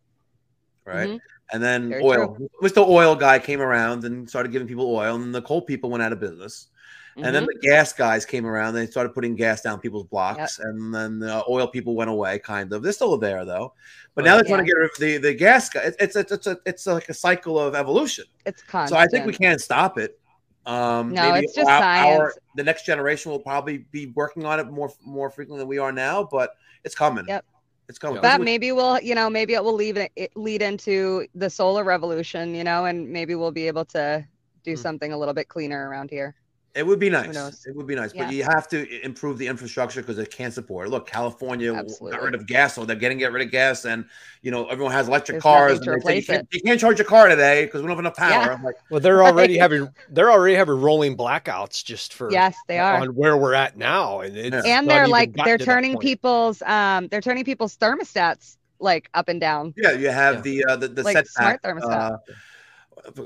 [0.84, 1.08] right?
[1.08, 1.20] Mhm.
[1.52, 2.36] And then Very oil.
[2.62, 2.86] Mr.
[2.86, 6.12] Oil guy came around and started giving people oil, and the coal people went out
[6.12, 6.68] of business.
[7.16, 7.48] And then Mhm.
[7.48, 8.72] the gas guys came around.
[8.72, 12.38] They started putting gas down people's blocks, and then the oil people went away.
[12.38, 12.82] Kind of.
[12.82, 13.74] They're still there though,
[14.14, 15.92] but now they're trying to get rid of the the gas guy.
[15.98, 18.24] It's it's it's a, it's like a cycle of evolution.
[18.46, 18.96] it's constant.
[18.98, 20.18] So I think we can't stop it.
[20.64, 22.18] Um, No, maybe it's just our- science.
[22.20, 25.76] our- the next generation will probably be working on it more more frequently than we
[25.76, 27.26] are now, but it's coming.
[27.28, 27.44] Yep.
[27.88, 28.16] It's coming.
[28.16, 28.38] Yeah.
[28.38, 31.84] But maybe we'll, you know, maybe it will lead it, it lead into the solar
[31.84, 34.26] revolution, you know, and maybe we'll be able to
[34.64, 34.76] do Hmm.
[34.76, 36.34] something a little bit cleaner around here.
[36.74, 37.66] It would be nice.
[37.66, 38.24] It would be nice, Yeah.
[38.24, 40.86] but you have to improve the infrastructure because it can't support.
[40.86, 40.90] it.
[40.90, 44.06] Look, California w- got rid of gas, so they're getting get rid of gas, and
[44.40, 45.78] you know everyone has electric There's cars.
[45.80, 47.98] and they say you, can't, you can't charge your car today because we don't have
[47.98, 48.30] enough power.
[48.30, 48.54] Yeah.
[48.54, 52.78] I'm like, Well, they're already having they're already having rolling blackouts just for Yes, they
[52.78, 52.96] are.
[52.96, 57.20] on where we're at now, and it's And they're like they're turning people's um they're
[57.20, 59.74] turning people's thermostats like up and down.
[59.76, 60.40] yeah, you have Yeah.
[60.40, 62.12] the uh, the, the Like smart thermostat.
[62.12, 62.16] uh,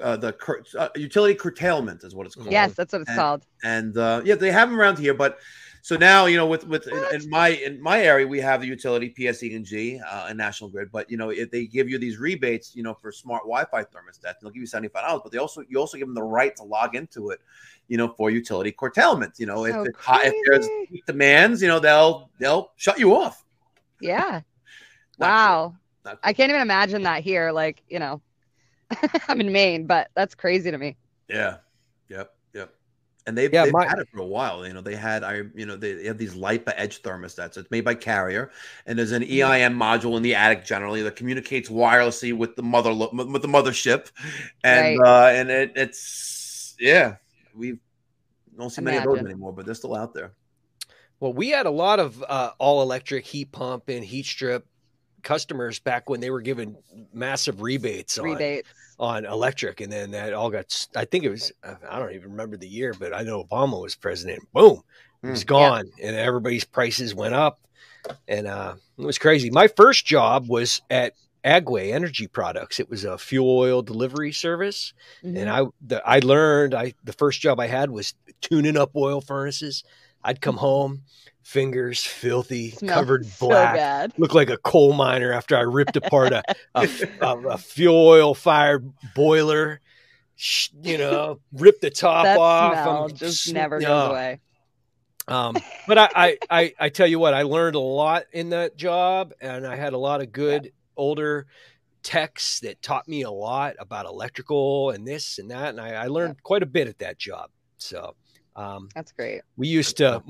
[0.02, 2.50] uh, the cur- uh, utility curtailment is what it's called.
[2.50, 3.46] Yes, that's what it's And- called.
[3.64, 5.14] and uh, yeah, they have them around here.
[5.14, 5.38] But
[5.82, 8.66] so now you know, with with in, in my in my area, we have the
[8.66, 10.90] utility PSE and G uh, and National Grid.
[10.90, 14.34] But you know, if they give you these rebates, you know, for smart Wi-Fi thermostats,
[14.42, 15.20] they'll give you seventy five dollars.
[15.22, 17.40] But they also you also give them the right to log into it,
[17.88, 19.34] you know, for utility curtailment.
[19.38, 20.68] You know, So if it's hot, if there's
[21.06, 23.44] demands, you know, they'll they'll shut you off.
[24.00, 24.40] Yeah.
[25.18, 25.76] Wow.
[26.04, 26.20] Not cool.
[26.22, 27.50] I can't even imagine that here.
[27.52, 28.20] Like, you know,
[29.28, 30.97] I'm in Maine, but that's crazy to me.
[31.28, 31.57] Yeah.
[32.09, 32.32] Yep.
[32.55, 32.74] Yep.
[33.26, 34.66] And they've, Yeah, they've my- had it for a while.
[34.66, 37.57] You know, they had I you know they, they have these LIPA Edge thermostats.
[37.57, 38.51] It's made by Carrier,
[38.87, 42.93] and there's an EIM module in the attic generally that communicates wirelessly with the mother
[42.93, 44.11] lo- with the mothership,
[44.62, 47.16] and uh, and it, it's yeah
[47.55, 47.78] we
[48.57, 50.32] don't see many of those anymore, but they're still out there.
[51.18, 54.66] Well, we had a lot of uh, all electric heat pump and heat strip
[55.26, 56.76] customers back when they were given
[57.12, 58.68] massive rebates on, Rebates.
[59.00, 60.86] on electric, and then that all got.
[60.94, 61.52] I think it was.
[61.64, 64.40] I don't even remember the year, but I know Obama was president.
[64.52, 64.82] Boom,
[65.24, 65.48] it was Mm.
[65.48, 67.58] gone, and everybody's prices went up.
[68.28, 69.50] and uh, it was crazy.
[69.50, 71.14] My first job was at
[71.44, 72.78] Agway Energy Products.
[72.78, 74.92] It was a fuel oil delivery service,
[75.24, 75.36] Mhm.
[75.40, 79.20] and I the, I learned I the first job I had was tuning up oil
[79.20, 79.82] furnaces.
[80.26, 81.02] I'd come home,
[81.42, 84.12] fingers filthy, Smells covered so black, bad.
[84.18, 86.42] looked like a coal miner after I ripped apart a
[86.74, 86.88] a,
[87.20, 89.80] a, a fuel oil fired boiler.
[90.82, 92.74] You know, ripped the top That off.
[92.76, 94.40] smell I'm just never goes Oh, away.
[95.28, 95.56] um,
[95.86, 99.32] but I, I, I, I tell you what, I learned a lot in that job,
[99.40, 101.46] and I had a lot of good older
[102.02, 106.06] techs that taught me a lot about electrical and this and that, and I, I
[106.08, 107.50] learned quite a bit at that job.
[107.78, 108.14] So
[108.57, 109.42] um, That's great.
[109.57, 110.22] we used to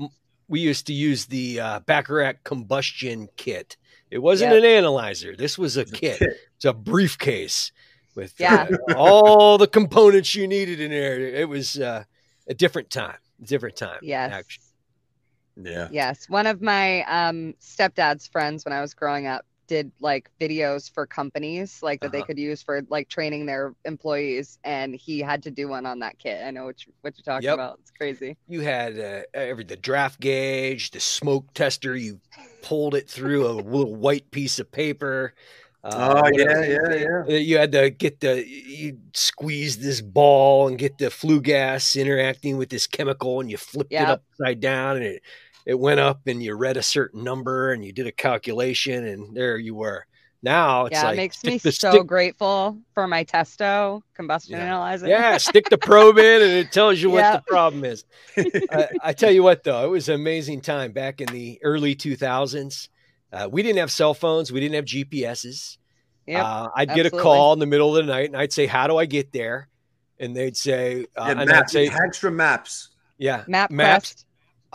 [0.47, 3.75] we used to use the uh, Bacharach combustion kit.
[4.11, 4.63] It wasn't Yep.
[4.63, 5.35] an analyzer.
[5.35, 6.19] This was a kit.
[6.19, 6.37] Kit.
[6.55, 7.71] It's a briefcase
[8.15, 8.67] with Yeah.
[8.89, 11.19] uh, all the components you needed in there.
[11.19, 12.03] It was uh,
[12.47, 13.17] a different time.
[13.43, 13.99] Different time.
[14.01, 14.31] Yes.
[14.33, 14.63] actually.
[15.71, 15.87] Yeah.
[15.91, 16.29] Yes.
[16.29, 21.05] One of my um, stepdad's friends when I was growing up did like videos for
[21.05, 22.27] companies like that they Uh-huh.
[22.27, 26.17] could use for like training their employees and he had to do one on that
[26.19, 26.41] kit.
[26.45, 27.53] I know what you what you're talking Yep.
[27.55, 27.79] about.
[27.81, 28.37] It's crazy.
[28.47, 31.95] you had uh, every the draft gauge, the smoke tester.
[31.95, 32.19] You
[32.63, 35.33] pulled it through a little white piece of paper.
[35.83, 37.23] Uh, Oh you yeah, yeah, yeah.
[37.27, 41.95] uh, You had to get the you squeeze this ball and get the flue gas
[41.95, 45.23] interacting with this chemical, and you flipped it upside down, and it
[45.67, 49.35] it went up, and you read a certain number, and you did a calculation, and
[49.35, 50.05] there you were.
[50.43, 54.53] Now it's yeah, like it makes me the so stick- grateful for my testo combustion
[54.53, 54.65] Yeah.
[54.65, 55.07] analyzer.
[55.07, 58.05] Yeah, stick the probe in and it tells you what the problem is.
[58.37, 61.95] I, I tell you what, though, it was an amazing time back in the early
[61.95, 62.87] 2000s.
[63.33, 65.77] Uh, we didn't have cell phones, we didn't have GPSs.
[66.27, 66.45] Yep.
[66.45, 68.85] uh, I'd get a call in the middle of the night and I'd say, How
[68.85, 69.67] do I get there?
[70.19, 72.89] And they'd say, uh, yeah and I'd maps, say, Hagstrom maps.
[73.17, 74.11] Yeah, Map maps.
[74.11, 74.25] Quest.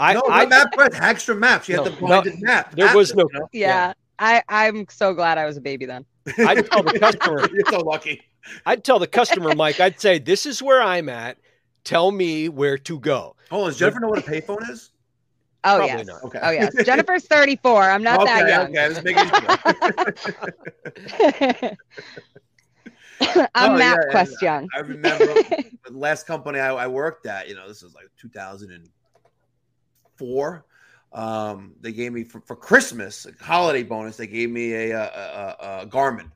[0.03, 1.69] I, no, I, not map quest, Hagstrom maps.
[1.69, 1.95] You No, had
[2.25, 2.75] the no, map.
[2.75, 3.49] there was no- you know?
[3.53, 3.93] Yeah.
[4.19, 6.05] I, I'm so glad I was a baby then.
[6.39, 8.21] I'd tell the customer, You're so lucky.
[8.67, 11.39] I'd tell the customer, Mike, I'd say, This is where I'm at.
[11.85, 13.35] Tell me where to go.
[13.51, 14.91] Hold on, does Jennifer know what a payphone is?
[15.65, 16.07] Oh Probably yes.
[16.07, 16.23] not.
[16.25, 16.39] Okay.
[16.43, 16.75] Oh yes.
[16.85, 17.83] Jennifer's 34.
[17.91, 18.77] I'm not okay, that young.
[18.77, 19.29] Okay, just making
[21.69, 21.77] sure.
[23.55, 24.69] I'm Oh, Map yeah, Quest young.
[24.75, 28.07] I remember the last company I, I worked at, you know, this was like
[30.23, 30.65] 2004.
[31.15, 35.03] Um, they gave me for, for Christmas, a holiday bonus, they gave me a, a,
[35.03, 36.31] a, a Garmin.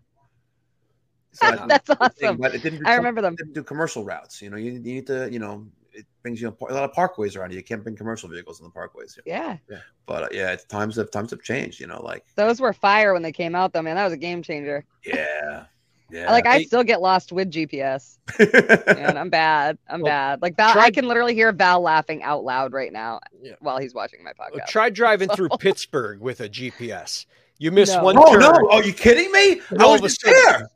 [1.33, 2.37] So I- That's thing, awesome.
[2.37, 3.37] But it didn't do I remember them.
[3.37, 4.43] didn't do commercial routes.
[4.43, 7.37] You know, you, you need to, you know, it brings you a, lot of parkways
[7.37, 7.57] around you.
[7.57, 9.19] You can't bring commercial vehicles on the parkways.
[9.25, 9.57] Yeah.
[10.05, 11.81] But uh, yeah, it's, times have times have changed.
[11.81, 13.97] You know, like Those were fire when they came out though, man.
[13.97, 14.85] That was a game changer.
[15.07, 15.65] yeah,
[16.11, 16.31] yeah.
[16.31, 16.65] Like I Hey.
[16.65, 18.19] still get lost with GPS.
[18.39, 19.79] and I'm bad.
[19.89, 20.43] I'm Well, bad.
[20.43, 23.55] Like Val, try- I can literally hear Val laughing out loud right now Yeah.
[23.61, 24.69] while he's watching my Well, podcast.
[24.69, 27.27] try driving through Pittsburgh with a GPS.
[27.59, 28.03] You miss No.
[28.05, 28.41] one oh turn.
[28.41, 28.71] no!
[28.71, 29.61] Are you kidding me?
[29.71, 30.69] And I was of a just there.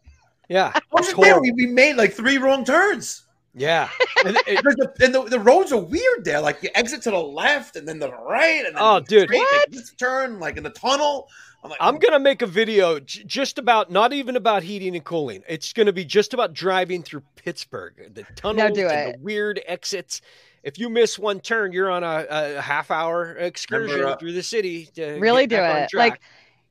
[0.48, 1.40] Yeah, I was there.
[1.40, 3.24] We, we made like three wrong turns.
[3.54, 3.88] Yeah,
[4.24, 6.40] and it- Because the, and the, the roads are weird there.
[6.40, 9.24] Like you exit to the left and then the right, and then Oh, dude.
[9.28, 9.72] straight, like, What?
[9.72, 11.28] this turn like in the tunnel.
[11.62, 15.04] I'm like, I'm gonna make a video j- just about not even about heating and
[15.04, 15.42] cooling.
[15.48, 20.22] It's gonna be just about driving through Pittsburgh, the tunnels, do and the weird exits.
[20.62, 24.32] If you miss one turn, you're on a, a half hour excursion Remember, uh, through
[24.32, 24.86] the city.
[24.94, 25.90] To really do it.
[25.94, 26.20] Like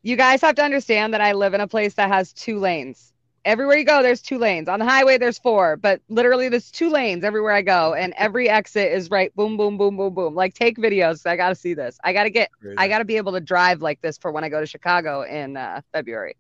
[0.02, 3.09] you guys have to understand that I live in a place that has two lanes.
[3.46, 4.68] Everywhere you go, there's two lanes.
[4.68, 8.50] On the highway, there's four, but literally there's two lanes everywhere I go, and every
[8.50, 9.34] exit is right.
[9.36, 10.36] Boom, boom, boom, boom, boom.
[10.36, 11.26] Like take videos.
[11.26, 11.98] I got to see this.
[12.04, 12.52] I got to get.
[12.62, 12.76] crazy.
[12.78, 15.22] I got to be able to drive like this for when I go to Chicago
[15.24, 16.36] in uh, February.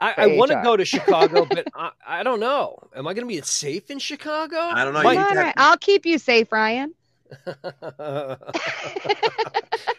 [0.00, 2.78] I, I want to go to Chicago, but I, I don't know.
[2.94, 4.56] Am I gonna be safe in Chicago?
[4.58, 5.02] I don't know.
[5.02, 6.92] Mike- You All have- I'll keep you safe, Ryan.
[7.46, 7.54] Yeah,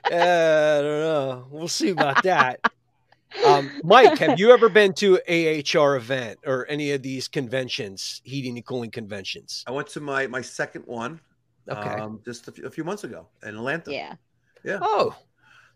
[0.06, 1.48] I don't know.
[1.50, 2.60] We'll see about that.
[3.44, 8.56] Um, Mike, have you ever been to AHR event or any of these conventions, heating
[8.58, 9.64] and cooling conventions?
[9.68, 11.20] I went to my my second one.
[11.70, 11.90] Okay.
[11.90, 13.92] Um, just a few, a few months ago in Atlanta.
[13.92, 14.14] Yeah,
[14.64, 15.16] yeah, oh,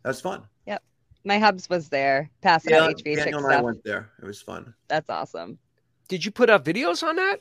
[0.04, 0.44] that was fun.
[0.68, 0.84] Yep,
[1.26, 4.10] my hubs was there passing Yeah, out HVAC Daniel and I went there.
[4.22, 4.74] It was fun.
[4.88, 5.58] That's awesome.
[6.08, 7.40] did you put up videos on that?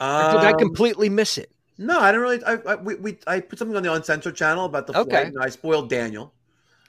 [0.00, 1.50] Or did I Um, completely miss it?
[1.76, 2.44] No, I didn't really.
[2.44, 5.10] I, I we, we I put something on the uncensored channel about the Okay.
[5.10, 6.32] flight, and I spoiled Daniel.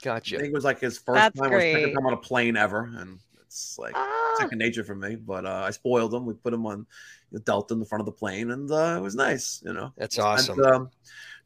[0.00, 0.36] I Gotcha.
[0.38, 2.90] think it was like his first That's time, or second time on a plane ever,
[2.96, 5.16] and it's like Ah, second nature for me.
[5.16, 6.24] But uh, I spoiled him.
[6.26, 6.86] We put him on
[7.32, 9.62] the Delta in the front of the plane, and uh, it was nice.
[9.64, 10.64] You know, That's Spent, awesome.
[10.64, 10.90] um,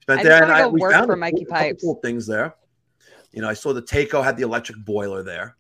[0.02, 1.82] spent I there, and I, we work found for a Mikey cool- a couple Pipes.
[1.82, 2.54] cool things there.
[3.32, 5.56] You know, I saw the Takeo had the electric boiler there.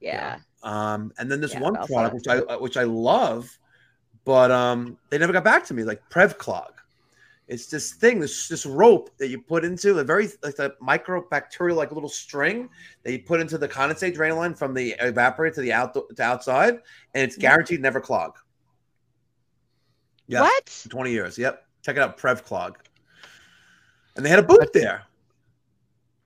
[0.00, 0.38] yeah.
[0.64, 3.56] Um, and then this Yeah, one product it which I uh, which I love,
[4.24, 6.70] but um, they never got back to me, like Prevclog.
[7.46, 11.76] It's this thing, this this rope that you put into a very like a microbacterial
[11.76, 12.70] like little string
[13.02, 16.22] that you put into the condensate drain line from the evaporator to the out to
[16.22, 16.80] outside,
[17.14, 17.42] and it's mm-hmm.
[17.42, 18.32] guaranteed never clog.
[20.26, 20.86] Yeah, What?
[20.88, 21.36] 20 years.
[21.36, 21.66] Yep.
[21.82, 22.78] Check it out, Prev Clog.
[24.16, 25.02] And they had a booth there.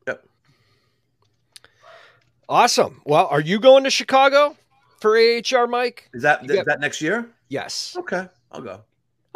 [0.07, 0.25] Yep.
[2.49, 3.01] Awesome.
[3.05, 4.57] Well, are you going to Chicago
[5.01, 6.09] for AHR, Mike?
[6.15, 7.29] Is that You is got- that next year?
[7.49, 7.97] Yes.
[7.99, 8.83] Okay, I'll go.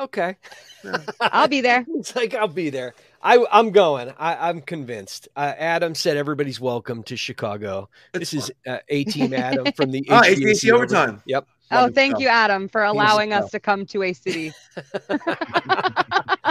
[0.03, 0.37] Okay.
[1.21, 1.87] I'll be there.
[1.89, 2.95] It's like I'll be there.
[3.23, 4.13] I, I'm going.
[4.19, 5.29] I, I'm convinced.
[5.37, 7.89] Uh, Adam said everybody's welcome to Chicago.
[8.13, 11.23] This is uh, A Team Adam from the Oh, HVAC HVAC overtime.
[11.27, 11.47] Yep.
[11.71, 14.53] Oh, Love thank you, Adam, for allowing us to come to a city.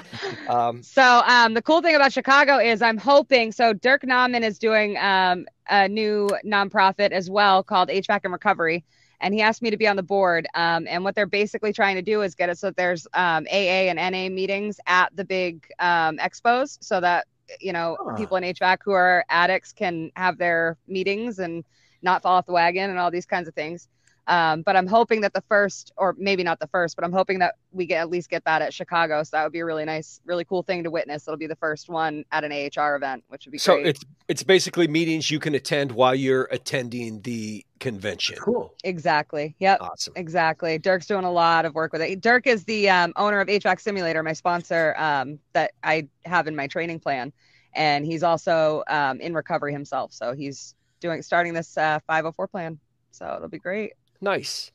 [0.47, 3.51] Um, So um, the cool thing about Chicago is I'm hoping.
[3.51, 8.84] So Dirk Nauman is doing um, a new nonprofit as well called HVAC and Recovery,
[9.20, 10.47] and he asked me to be on the board.
[10.55, 13.45] Um, and what they're basically trying to do is get it so that there's um,
[13.51, 17.28] AA and NA meetings at the big um, expos, so that
[17.59, 18.16] you know Ah.
[18.16, 21.64] people in HVAC who are addicts can have their meetings and
[22.01, 23.88] not fall off the wagon and all these kinds of things.
[24.32, 27.39] Um, but I'm hoping that the first, or maybe not the first, but I'm hoping
[27.39, 29.23] that we get at least get that at Chicago.
[29.23, 31.27] So that would be a really nice, really cool thing to witness.
[31.27, 33.88] It'll be the first one at an AHR event, which would be so great.
[33.88, 38.38] it's it's basically meetings you can attend while you're attending the convention.
[38.38, 38.73] Cool.
[38.86, 39.53] exactly.
[39.59, 39.82] Yep.
[39.82, 40.13] Awesome.
[40.15, 40.77] Exactly.
[40.77, 42.21] Dirk's doing a lot of work with it.
[42.21, 46.55] Dirk is the um, owner of HVAC Simulator, my sponsor um, that I have in
[46.55, 47.34] my training plan,
[47.73, 50.13] and he's also um, in recovery himself.
[50.13, 52.79] So he's doing starting this uh, 504 plan.
[53.11, 53.91] So it'll be great.
[54.22, 54.72] Nice.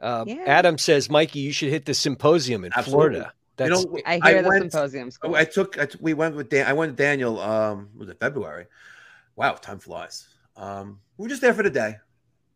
[0.00, 0.42] Uh, Yeah.
[0.46, 2.92] Adam says, Mikey, you should hit the symposium in Absolutely.
[3.16, 3.32] Florida.
[3.56, 5.34] That's you know, I hear the went, symposium's cool.
[5.34, 5.78] I took.
[5.78, 6.66] I t- we went with Dan.
[6.68, 7.40] I went with Daniel.
[7.40, 8.66] Um, was it February?
[9.34, 10.28] Wow, time flies.
[10.56, 11.96] Um, we were just there for the day.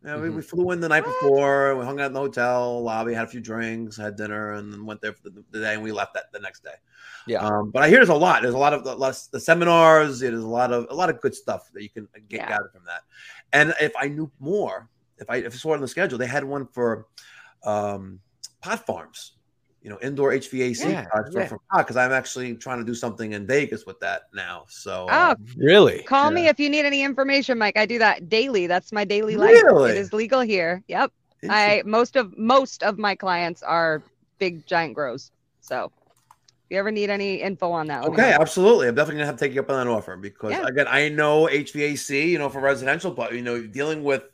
[0.04, 1.20] Yeah, we, we flew in the night What?
[1.20, 1.76] before.
[1.76, 4.84] We hung out in the hotel lobby, had a few drinks, had dinner, and then
[4.86, 5.74] went there for the, the day.
[5.74, 6.74] And we left that the next day.
[7.26, 7.38] Yeah.
[7.38, 8.42] Um, but I hear there's a lot.
[8.42, 10.20] There's a lot of a lot of the seminars.
[10.20, 12.48] There's a lot of a lot of good stuff that you can get Yeah.
[12.48, 13.02] gathered from that.
[13.52, 14.88] And if I knew more,
[15.18, 17.06] if I if I saw it on the schedule, they had one for
[17.64, 18.20] um,
[18.62, 19.32] pot farms.
[19.80, 21.48] You know, indoor HVAC Yeah, pods for, yeah.
[21.48, 24.64] for pot because I'm actually trying to do something in Vegas with that now.
[24.68, 27.76] So Oh, um, really Call me if you need any information, Mike.
[27.76, 28.66] I do that daily.
[28.66, 29.50] That's my daily life.
[29.50, 29.92] Really?
[29.92, 30.82] It is legal here.
[30.88, 31.10] Yep.
[31.48, 34.02] I most of most of my clients are
[34.38, 35.30] big giant grows.
[35.60, 38.88] So if you ever need any info on that, let me Okay, absolutely.
[38.88, 40.66] I'm definitely gonna have to take you up on that offer because Yeah.
[40.66, 44.28] again, I know HVAC, you know, for residential, but you know, dealing with a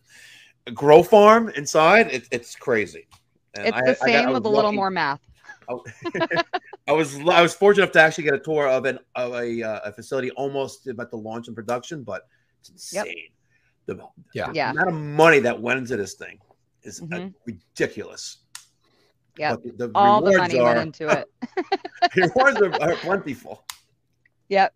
[0.74, 3.06] grow farm inside, it, it's crazy.
[3.54, 5.20] And It's I- the I got- same I with was a little lucky- more math.
[6.88, 9.62] I was I was fortunate enough to actually get a tour of an of a,
[9.62, 12.26] uh, a facility almost about to launch in production, but
[12.60, 13.06] it's Yep.
[13.06, 13.28] insane.
[13.86, 13.98] The,
[14.34, 14.50] Yeah.
[14.54, 14.72] Yeah.
[14.72, 16.38] the amount of money that went into this thing
[16.84, 17.34] is uh, Mhm.
[17.44, 18.38] ridiculous.
[19.36, 21.28] Yeah, the, the All the rewards money are went into it.
[22.16, 23.64] rewards are, are plentiful.
[24.48, 24.74] Yep.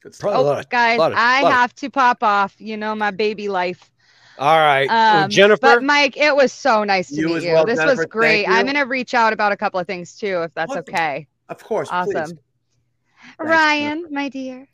[0.00, 0.20] Good stuff.
[0.30, 2.54] Probably a lot Oh, of- guys, lot of- I lot of- have to pop off.
[2.58, 3.90] You know my baby life.
[4.38, 4.88] All right.
[4.88, 7.52] Well, Um, Jennifer, But Mike, it was so nice to You meet you.
[7.52, 7.96] well, this Jennifer.
[8.02, 8.46] was great.
[8.46, 10.84] I'm gonna reach out about a couple of things too, if that's Awesome.
[10.88, 11.26] okay.
[11.48, 11.94] Of course, please.
[12.14, 12.14] Awesome.
[12.36, 12.40] Thanks,
[13.38, 14.68] Ryan, my dear.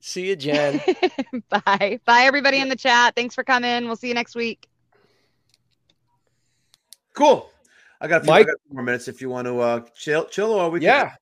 [0.00, 0.80] see you, Jen.
[1.48, 2.00] Bye.
[2.04, 3.14] Bye, everybody in the chat.
[3.14, 3.86] Thanks for coming.
[3.86, 4.66] We'll see you next week.
[7.14, 7.48] Cool.
[8.00, 8.46] I got a few, I Mike?
[8.46, 10.84] got a few more minutes if you want to uh, chill, chill, or we can-
[10.84, 11.14] yeah,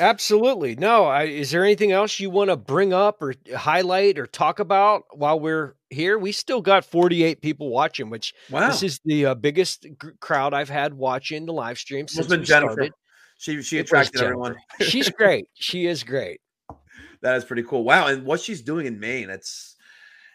[0.00, 0.74] absolutely.
[0.76, 4.58] No, I, is there anything else you want to bring up or highlight or talk
[4.58, 6.18] about while we're here?
[6.18, 8.68] We still got 48 people watching, which Wow.
[8.68, 12.38] this is the uh, biggest g- crowd I've had watching the live stream since we
[12.38, 12.72] Jennifer.
[12.72, 12.92] started.
[13.38, 14.56] She she attracted everyone.
[14.80, 15.46] She's great.
[15.54, 16.40] She is great.
[17.22, 17.84] That is pretty cool.
[17.84, 19.76] Wow, and what she's doing in Maine, it's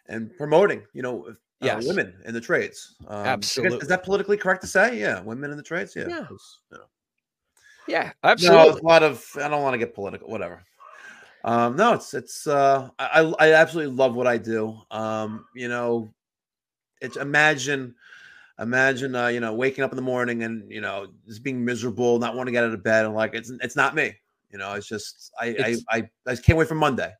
[0.07, 1.25] and promoting, you know,
[1.63, 2.93] uh, women in the trades.
[3.07, 3.79] Um, Absolutely.
[3.79, 4.99] Is that politically correct to say?
[4.99, 5.95] Yeah, women in the trades.
[5.95, 6.05] Yeah.
[6.07, 6.27] Yeah.
[6.29, 6.37] you
[6.77, 6.83] know.
[7.87, 8.69] Yeah, No, absolutely.
[8.69, 9.25] it's a lot of.
[9.37, 10.29] I don't want to get political.
[10.29, 10.63] Whatever.
[11.43, 12.47] Um, no, it's it's.
[12.47, 14.79] Uh, I I absolutely love what I do.
[14.91, 16.11] Um, you know,
[17.01, 17.93] it's imagine,
[18.59, 22.17] imagine, uh, you know, waking up in the morning and you know just being miserable,
[22.17, 24.15] not wanting to get out of bed, and like it's it's not me.
[24.51, 27.11] You know, it's just I It's- I, I I can't wait for Monday.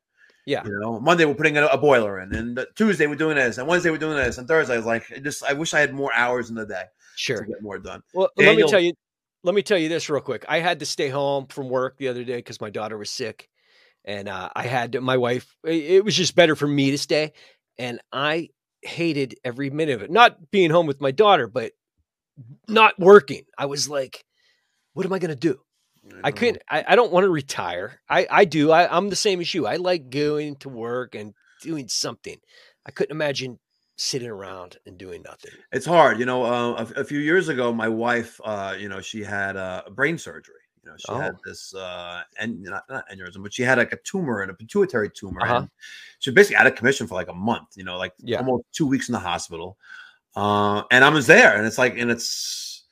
[0.48, 0.64] Yeah.
[0.64, 3.68] You know, Monday we're putting a, a boiler in, and Tuesday we're doing this, and
[3.68, 5.94] Wednesday we're doing this, and Thursday I was like, I just I wish I had
[5.94, 6.84] more hours in the day
[7.16, 7.42] Sure.
[7.42, 8.02] to get more done.
[8.14, 8.94] Well, let me tell you.
[9.46, 10.44] Let me tell you this real quick.
[10.50, 13.48] I had to stay home from work the other day because my daughter was sick,
[14.04, 15.56] and uh, I had to, my wife.
[15.64, 17.32] It was just better for me to stay,
[17.78, 18.50] and I
[18.82, 20.10] hated every minute of it.
[20.10, 21.74] Not being home with my daughter, but
[22.68, 23.44] not working.
[23.56, 24.26] I was like,
[24.94, 25.60] "What am I going to do?"
[26.24, 26.36] I know.
[26.36, 26.64] couldn't.
[26.68, 28.02] I, I don't want to retire.
[28.10, 28.72] I I do.
[28.72, 29.68] I, I'm the same as you.
[29.68, 32.38] I like going to work and doing something.
[32.84, 33.60] I couldn't imagine
[33.98, 35.52] sitting around and doing nothing.
[35.72, 36.44] It's hard, you know.
[36.44, 40.18] Uh, a, a few years ago, my wife, uh, you know, she had uh, brain
[40.18, 40.56] surgery.
[40.84, 41.40] You know, she had Oh.
[41.46, 45.10] this uh and not, not aneurysm, but she had like a tumor and a pituitary
[45.10, 45.42] tumor.
[45.42, 45.56] Uh-huh.
[45.62, 45.70] And
[46.20, 48.38] she was basically out of commission for like a month, you know, like Yeah.
[48.38, 49.78] almost two weeks in the hospital.
[50.36, 52.84] Uh, and I was there, and it's like, and it's,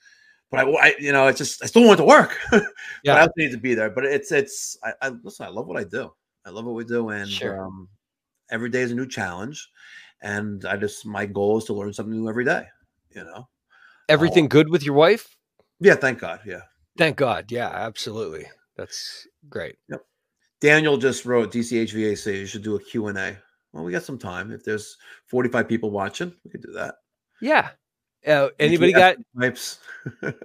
[0.50, 2.36] but I, I you know, it's just I still want to work.
[2.50, 2.64] but
[3.04, 3.14] Yeah.
[3.14, 3.90] I also need to be there.
[3.90, 6.10] But it's it's I, I listen, I love what I do.
[6.44, 7.62] I love what we do, and Sure.
[7.62, 7.88] um,
[8.50, 9.68] every day is a new challenge.
[10.24, 12.66] And I just my goal is to learn something new every day.
[13.14, 13.48] You know.
[14.08, 15.36] Everything good with your wife?
[15.80, 16.40] Yeah, thank God.
[16.44, 16.62] Yeah.
[16.98, 17.50] Thank God.
[17.50, 18.46] Yeah, absolutely.
[18.76, 19.76] That's great.
[19.88, 20.00] Yep.
[20.60, 22.38] Daniel just wrote DCHVAC.
[22.38, 23.36] You should do a Q&A.
[23.72, 24.50] Well, we got some time.
[24.50, 24.96] If there's
[25.26, 26.96] 45 people watching, we could do that.
[27.40, 27.70] Yeah.
[28.26, 29.16] Uh, anybody got?
[29.38, 29.78] Types.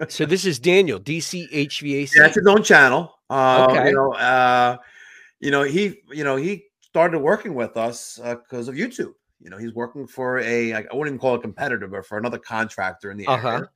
[0.10, 2.15] So this is Daniel DCHVAC.
[2.15, 3.14] Yeah, it's his own channel.
[3.30, 3.89] Uh, Okay.
[3.89, 4.77] You know, uh,
[5.39, 9.14] you know, he, you know, he started working with us because of YouTube.
[9.41, 12.18] You know, he's working for a, I wouldn't even call it a competitor, but for
[12.18, 13.48] another contractor in the Uh-huh.
[13.48, 13.70] area.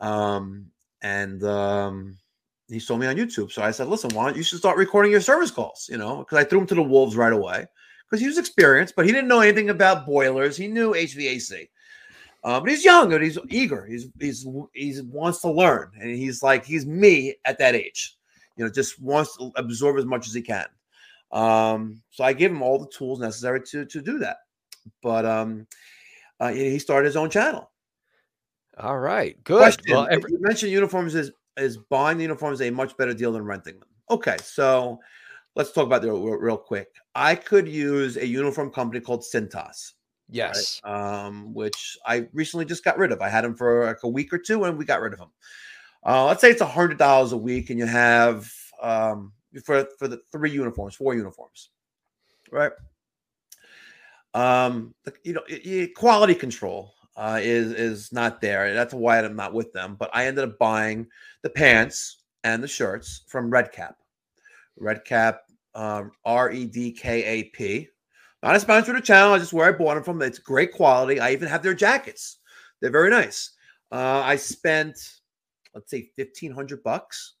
[0.00, 0.66] Um,
[1.02, 2.16] and um,
[2.68, 3.52] he saw me on YouTube.
[3.52, 5.88] So I said, listen, why don't you should start recording your service calls?
[5.90, 7.66] You know, because I threw him to the wolves right away
[8.08, 10.56] because he was experienced, but he didn't know anything about boilers.
[10.56, 11.68] He knew HVAC.
[12.42, 13.86] Uh, but he's young and he's eager.
[13.86, 18.18] He's he's he's wants to learn, and he's like he's me at that age.
[18.56, 20.66] You know, just wants to absorb as much as he can.
[21.32, 24.36] Um, so I gave him all the tools necessary to to do that.
[25.02, 25.66] But um,
[26.40, 27.70] uh, he started his own channel.
[28.78, 29.42] All right.
[29.44, 29.58] Good.
[29.58, 33.32] Question: Well, every, You mentioned uniforms is is buying the uniforms a much better deal
[33.32, 33.88] than renting them.
[34.10, 34.98] Okay, so
[35.54, 36.88] let's talk about that real, real quick.
[37.14, 39.92] I could use a uniform company called Cintas.
[40.28, 40.80] yes.
[40.84, 43.20] um, which I recently just got rid of.
[43.20, 45.30] I had them for like a week or two, and we got rid of them.
[46.04, 48.52] Uh, let's say it's a hundred dollars a week, and you have
[48.82, 49.32] um,
[49.64, 51.70] for for the three uniforms, four uniforms,
[52.50, 52.72] right?
[54.34, 58.74] Um, you know, quality control uh, is is not there.
[58.74, 59.96] That's why I'm not with them.
[59.98, 61.06] But I ended up buying
[61.42, 63.96] the pants and the shirts from Red Kap.
[64.76, 65.42] Red Kap,
[65.74, 67.88] um, R E D K A P.
[68.42, 69.32] Not a sponsor of the channel.
[69.32, 70.20] I just where I bought them from.
[70.20, 71.20] It's great quality.
[71.20, 72.38] I even have their jackets.
[72.80, 73.52] They're very nice.
[73.90, 74.98] Uh, I spent,
[75.74, 77.34] let's say, fifteen hundred bucks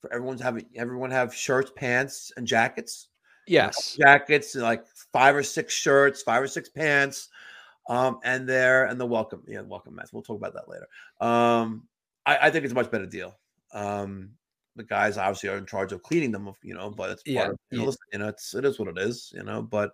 [0.00, 3.08] for everyone to have everyone have shirts, pants, and jackets.
[3.48, 3.96] Yes.
[3.98, 4.84] Jackets, like
[5.18, 7.28] five or six shirts, five or six pants,
[7.88, 10.12] um, and there and the welcome, yeah, welcome mats.
[10.12, 10.86] We'll talk about that later.
[11.20, 11.88] Um,
[12.24, 13.36] I, I think it's a much better deal.
[13.72, 14.30] Um,
[14.76, 17.50] the guys obviously are in charge of cleaning them, you know, but it's part Yeah,
[17.50, 19.90] of, you know, listen, you know, it's it is what it is, you know, but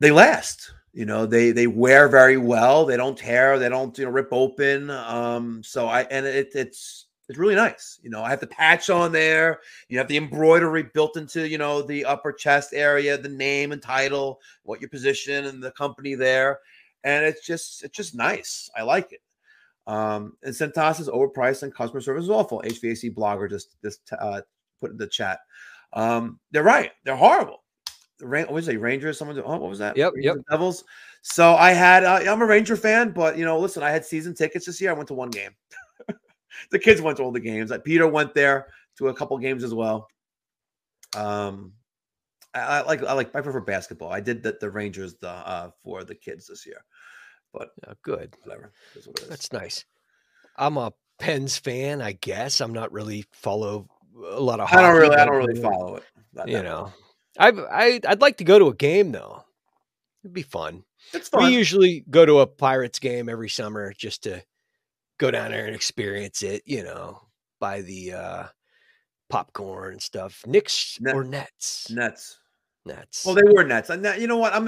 [0.00, 0.72] they last.
[0.92, 2.86] You know, they they wear very well.
[2.86, 3.58] They don't tear.
[3.58, 4.90] They don't you know rip open.
[4.90, 7.98] Um, so I and it it's it's really nice.
[8.02, 9.60] You know, I have the patch on there.
[9.88, 13.82] You have the embroidery built into you know the upper chest area, the name and
[13.82, 16.60] title, what your position and the company there,
[17.04, 18.70] and it's just it's just nice.
[18.76, 19.20] I like it.
[19.86, 22.62] Um, and Cintas is overpriced and customer service is awful.
[22.64, 24.40] HVAC blogger just just uh,
[24.80, 25.40] put in the chat.
[25.92, 26.92] Um, they're right.
[27.04, 27.62] They're horrible.
[28.18, 28.80] The Ra- what was it?
[28.80, 29.18] Rangers?
[29.18, 29.38] Someone?
[29.38, 29.96] Oh, what was that?
[29.96, 30.44] Yep, Rangers yep.
[30.50, 30.84] Devils.
[31.22, 32.04] So I had.
[32.04, 34.90] Uh, I'm a Ranger fan, but you know, listen, I had season tickets this year.
[34.90, 35.50] I went to one game.
[36.70, 37.70] The kids went to all the games.
[37.70, 38.68] Like Peter went there
[38.98, 40.08] to a couple games as well.
[41.16, 41.72] Um,
[42.54, 43.02] I, I like.
[43.02, 43.34] I like.
[43.34, 44.10] I prefer basketball.
[44.12, 46.84] I did the, the Rangers the uh for the kids this year,
[47.52, 48.34] but Oh, good.
[48.44, 48.72] whatever.
[48.96, 49.26] Is what.
[49.28, 49.84] That's nice.
[50.56, 52.60] I'm a Pens fan, I guess.
[52.60, 53.88] I'm not really follow
[54.30, 54.72] a lot of.
[54.72, 55.16] I don't really.
[55.16, 56.04] I don't really follow it.
[56.46, 56.92] You that know.
[57.38, 59.44] I I I'd like to go to a game though.
[60.24, 60.84] It'd be fun.
[61.12, 64.42] it's We usually go to a Pirates game every summer just to
[65.18, 66.62] go down there and experience it.
[66.66, 67.20] You know,
[67.60, 68.44] buy the uh,
[69.30, 70.42] popcorn and stuff.
[70.46, 71.90] Knicks Net- or Nets?
[71.90, 72.38] Nets.
[72.86, 73.24] Nets.
[73.26, 73.90] Well, they were Nets.
[73.90, 74.54] And you know what?
[74.54, 74.64] I'm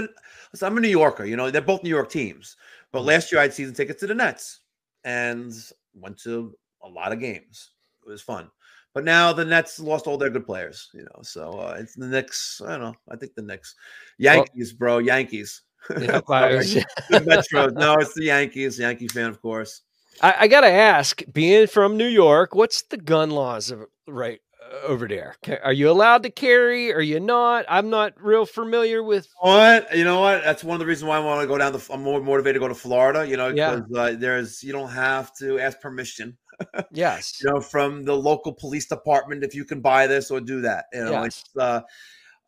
[0.53, 1.25] listen, I'm a New Yorker.
[1.25, 2.57] You know, they're both New York teams.
[2.93, 3.07] But Mhm.
[3.07, 4.61] last year I had season tickets to the Nets
[5.05, 5.53] and
[5.95, 7.71] went to a lot of games.
[8.07, 8.51] It was fun.
[8.93, 11.23] But now the Nets lost all their good players, you know.
[11.23, 12.61] So uh, it's the Knicks.
[12.67, 12.95] I don't know.
[13.09, 13.75] I think the Knicks.
[14.19, 14.99] Yankees, bro.
[14.99, 15.63] Yankees.
[15.99, 16.85] Yep, I, was- The
[17.21, 17.73] Metros.
[17.75, 18.79] No, it's the Yankees.
[18.79, 19.83] Yankee fan, of course.
[20.23, 24.41] I, I gotta ask, being from New York, what's the gun laws of, right
[24.73, 25.37] uh, over there?
[25.62, 26.93] Are you allowed to carry?
[26.93, 27.65] Are you not?
[27.69, 29.27] I'm not real familiar with.
[29.41, 30.20] What you know?
[30.20, 31.73] What that's one of the reasons why I want to go down.
[31.73, 33.27] The I'm more motivated to go to Florida.
[33.27, 33.77] You know, Yeah.
[33.77, 36.37] because uh, there's you don't have to ask permission.
[36.93, 37.41] Yes.
[37.43, 40.85] you know, from the local police department if you can buy this or do that.
[40.93, 41.27] You know, Yes.
[41.27, 41.81] it's uh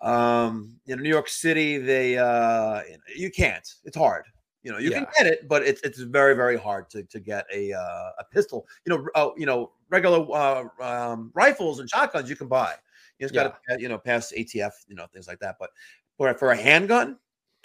[0.06, 2.82] um in New York City, they uh
[3.16, 3.66] you can't.
[3.84, 4.24] It's hard.
[4.62, 7.47] You know, you can get it, but it's it's very, very hard to to get
[7.52, 8.66] a uh, a pistol.
[8.84, 12.74] You know, uh, you know, regular uh, um, rifles and shotguns you can buy.
[13.18, 15.56] You just got to you know pass ATF, you know, things like that.
[15.59, 15.70] But
[16.16, 17.18] for for a handgun,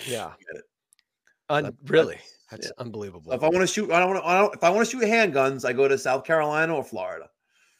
[0.07, 0.31] Yeah.
[0.39, 0.63] Get it.
[1.49, 2.71] Un- That- really, that's- that's yeah.
[2.83, 3.31] unbelievable.
[3.31, 4.57] if I want to shoot, I don't want to.
[4.57, 7.29] If I want to shoot handguns, I go to South Carolina or Florida.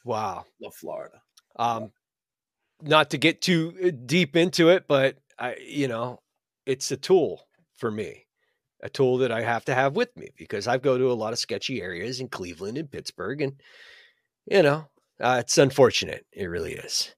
[0.04, 0.44] wow.
[0.60, 1.20] Love Florida.
[1.56, 1.90] Um,
[2.82, 6.20] not to get too uh, deep into it, but I, you know,
[6.66, 8.26] it's a tool for me,
[8.82, 11.32] a tool that I have to have with me because I go to a lot
[11.32, 13.60] of sketchy areas in Cleveland and Pittsburgh, and
[14.46, 14.86] you know,
[15.20, 16.24] uh, it's unfortunate.
[16.32, 17.14] It really is.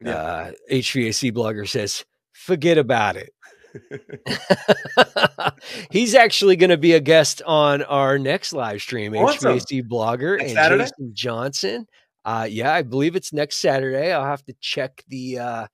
[0.00, 0.14] Yeah.
[0.14, 3.32] Uh, HVAC blogger says, forget about it.
[5.90, 9.14] He's actually going to be a guest on our next live stream.
[9.14, 9.56] Awesome.
[9.56, 10.84] HVAC blogger Next and Saturday?
[10.84, 11.86] Jason Johnson.
[12.24, 14.12] Uh, yeah, I believe it's next Saturday.
[14.12, 15.66] I'll have to check the uh,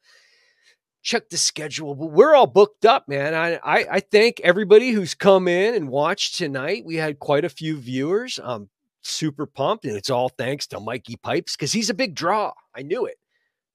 [1.06, 3.32] check the schedule, but we're all booked up, man.
[3.32, 6.84] I, I I thank everybody who's come in and watched tonight.
[6.84, 8.40] We had quite a few viewers.
[8.42, 8.68] I'm
[9.02, 12.52] super pumped, and it's all thanks to Mikey Pipes because he's a big draw.
[12.74, 13.16] I knew it.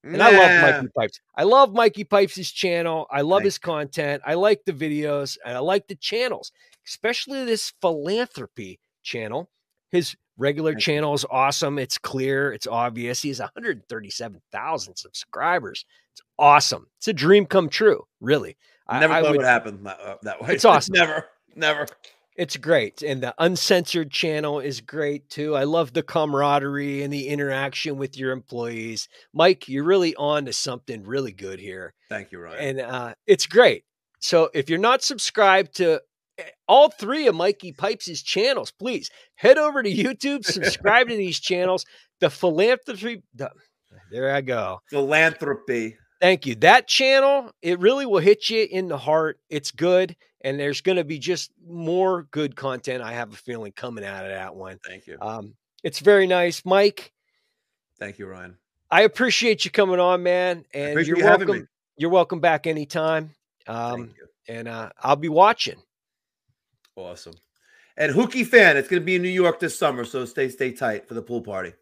[0.04, 1.20] And I love Mikey Pipes.
[1.36, 3.06] I love Mikey Pipes' channel.
[3.10, 4.22] I love his content.
[4.26, 6.52] I like the videos and I like the channels,
[6.86, 9.48] especially this philanthropy channel.
[9.92, 11.78] His regular Thank channel is awesome.
[11.78, 13.22] It's clear, it's obvious.
[13.22, 15.84] He has 137,000 subscribers.
[16.12, 16.86] It's awesome.
[16.98, 18.56] It's a dream come true, really.
[18.86, 20.54] I- Never I thought it would- would happen that, uh, that way.
[20.54, 20.92] It's awesome.
[20.96, 21.86] never, never.
[22.36, 23.02] it's great.
[23.02, 25.54] And the uncensored channel is great too.
[25.54, 29.08] I love the camaraderie and the interaction with your employees.
[29.32, 31.94] Mike, you're really on to something really good here.
[32.08, 32.78] Thank you, Ryan.
[32.78, 33.84] and uh, it's great.
[34.20, 36.00] So if you're not subscribed to
[36.66, 41.84] all three of Mikey Pipes' channels, please head over to YouTube, subscribe to these channels.
[42.20, 43.50] The philanthropy, the,
[44.10, 44.80] there I go.
[44.88, 45.96] Philanthropy.
[46.20, 46.54] Thank you.
[46.56, 49.40] That channel, it really will hit you in the heart.
[49.50, 53.02] It's good, and there's going to be just more good content.
[53.02, 54.78] I have a feeling coming out of that one.
[54.86, 55.18] Thank you.
[55.20, 57.12] Um, it's very nice, Mike.
[57.98, 58.56] Thank you, Ryan.
[58.90, 61.68] I appreciate you coming on, man, and you're you welcome.
[61.96, 63.30] You're welcome back anytime.
[63.66, 64.26] Um, you.
[64.48, 65.76] and uh, I'll be watching.
[66.96, 67.34] Awesome.
[67.96, 70.72] And Hookie fan, it's going to be in New York this summer, so stay stay
[70.72, 71.72] tight for the pool party.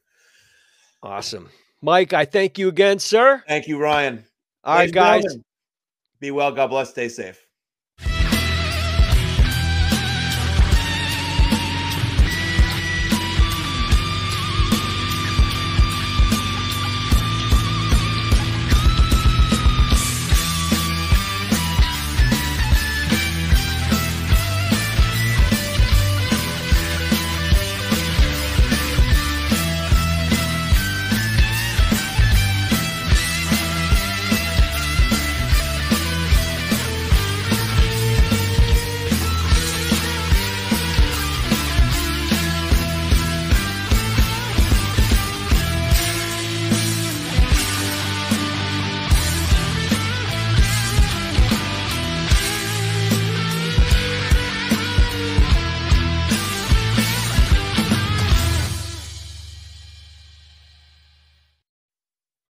[1.03, 1.49] Awesome.
[1.83, 3.43] Mike, I thank you again, sir.
[3.49, 4.25] Thank you, Ryan.
[4.65, 5.25] All right, guys.
[6.19, 6.53] Be well.
[6.53, 6.91] God bless.
[6.91, 7.47] Stay safe.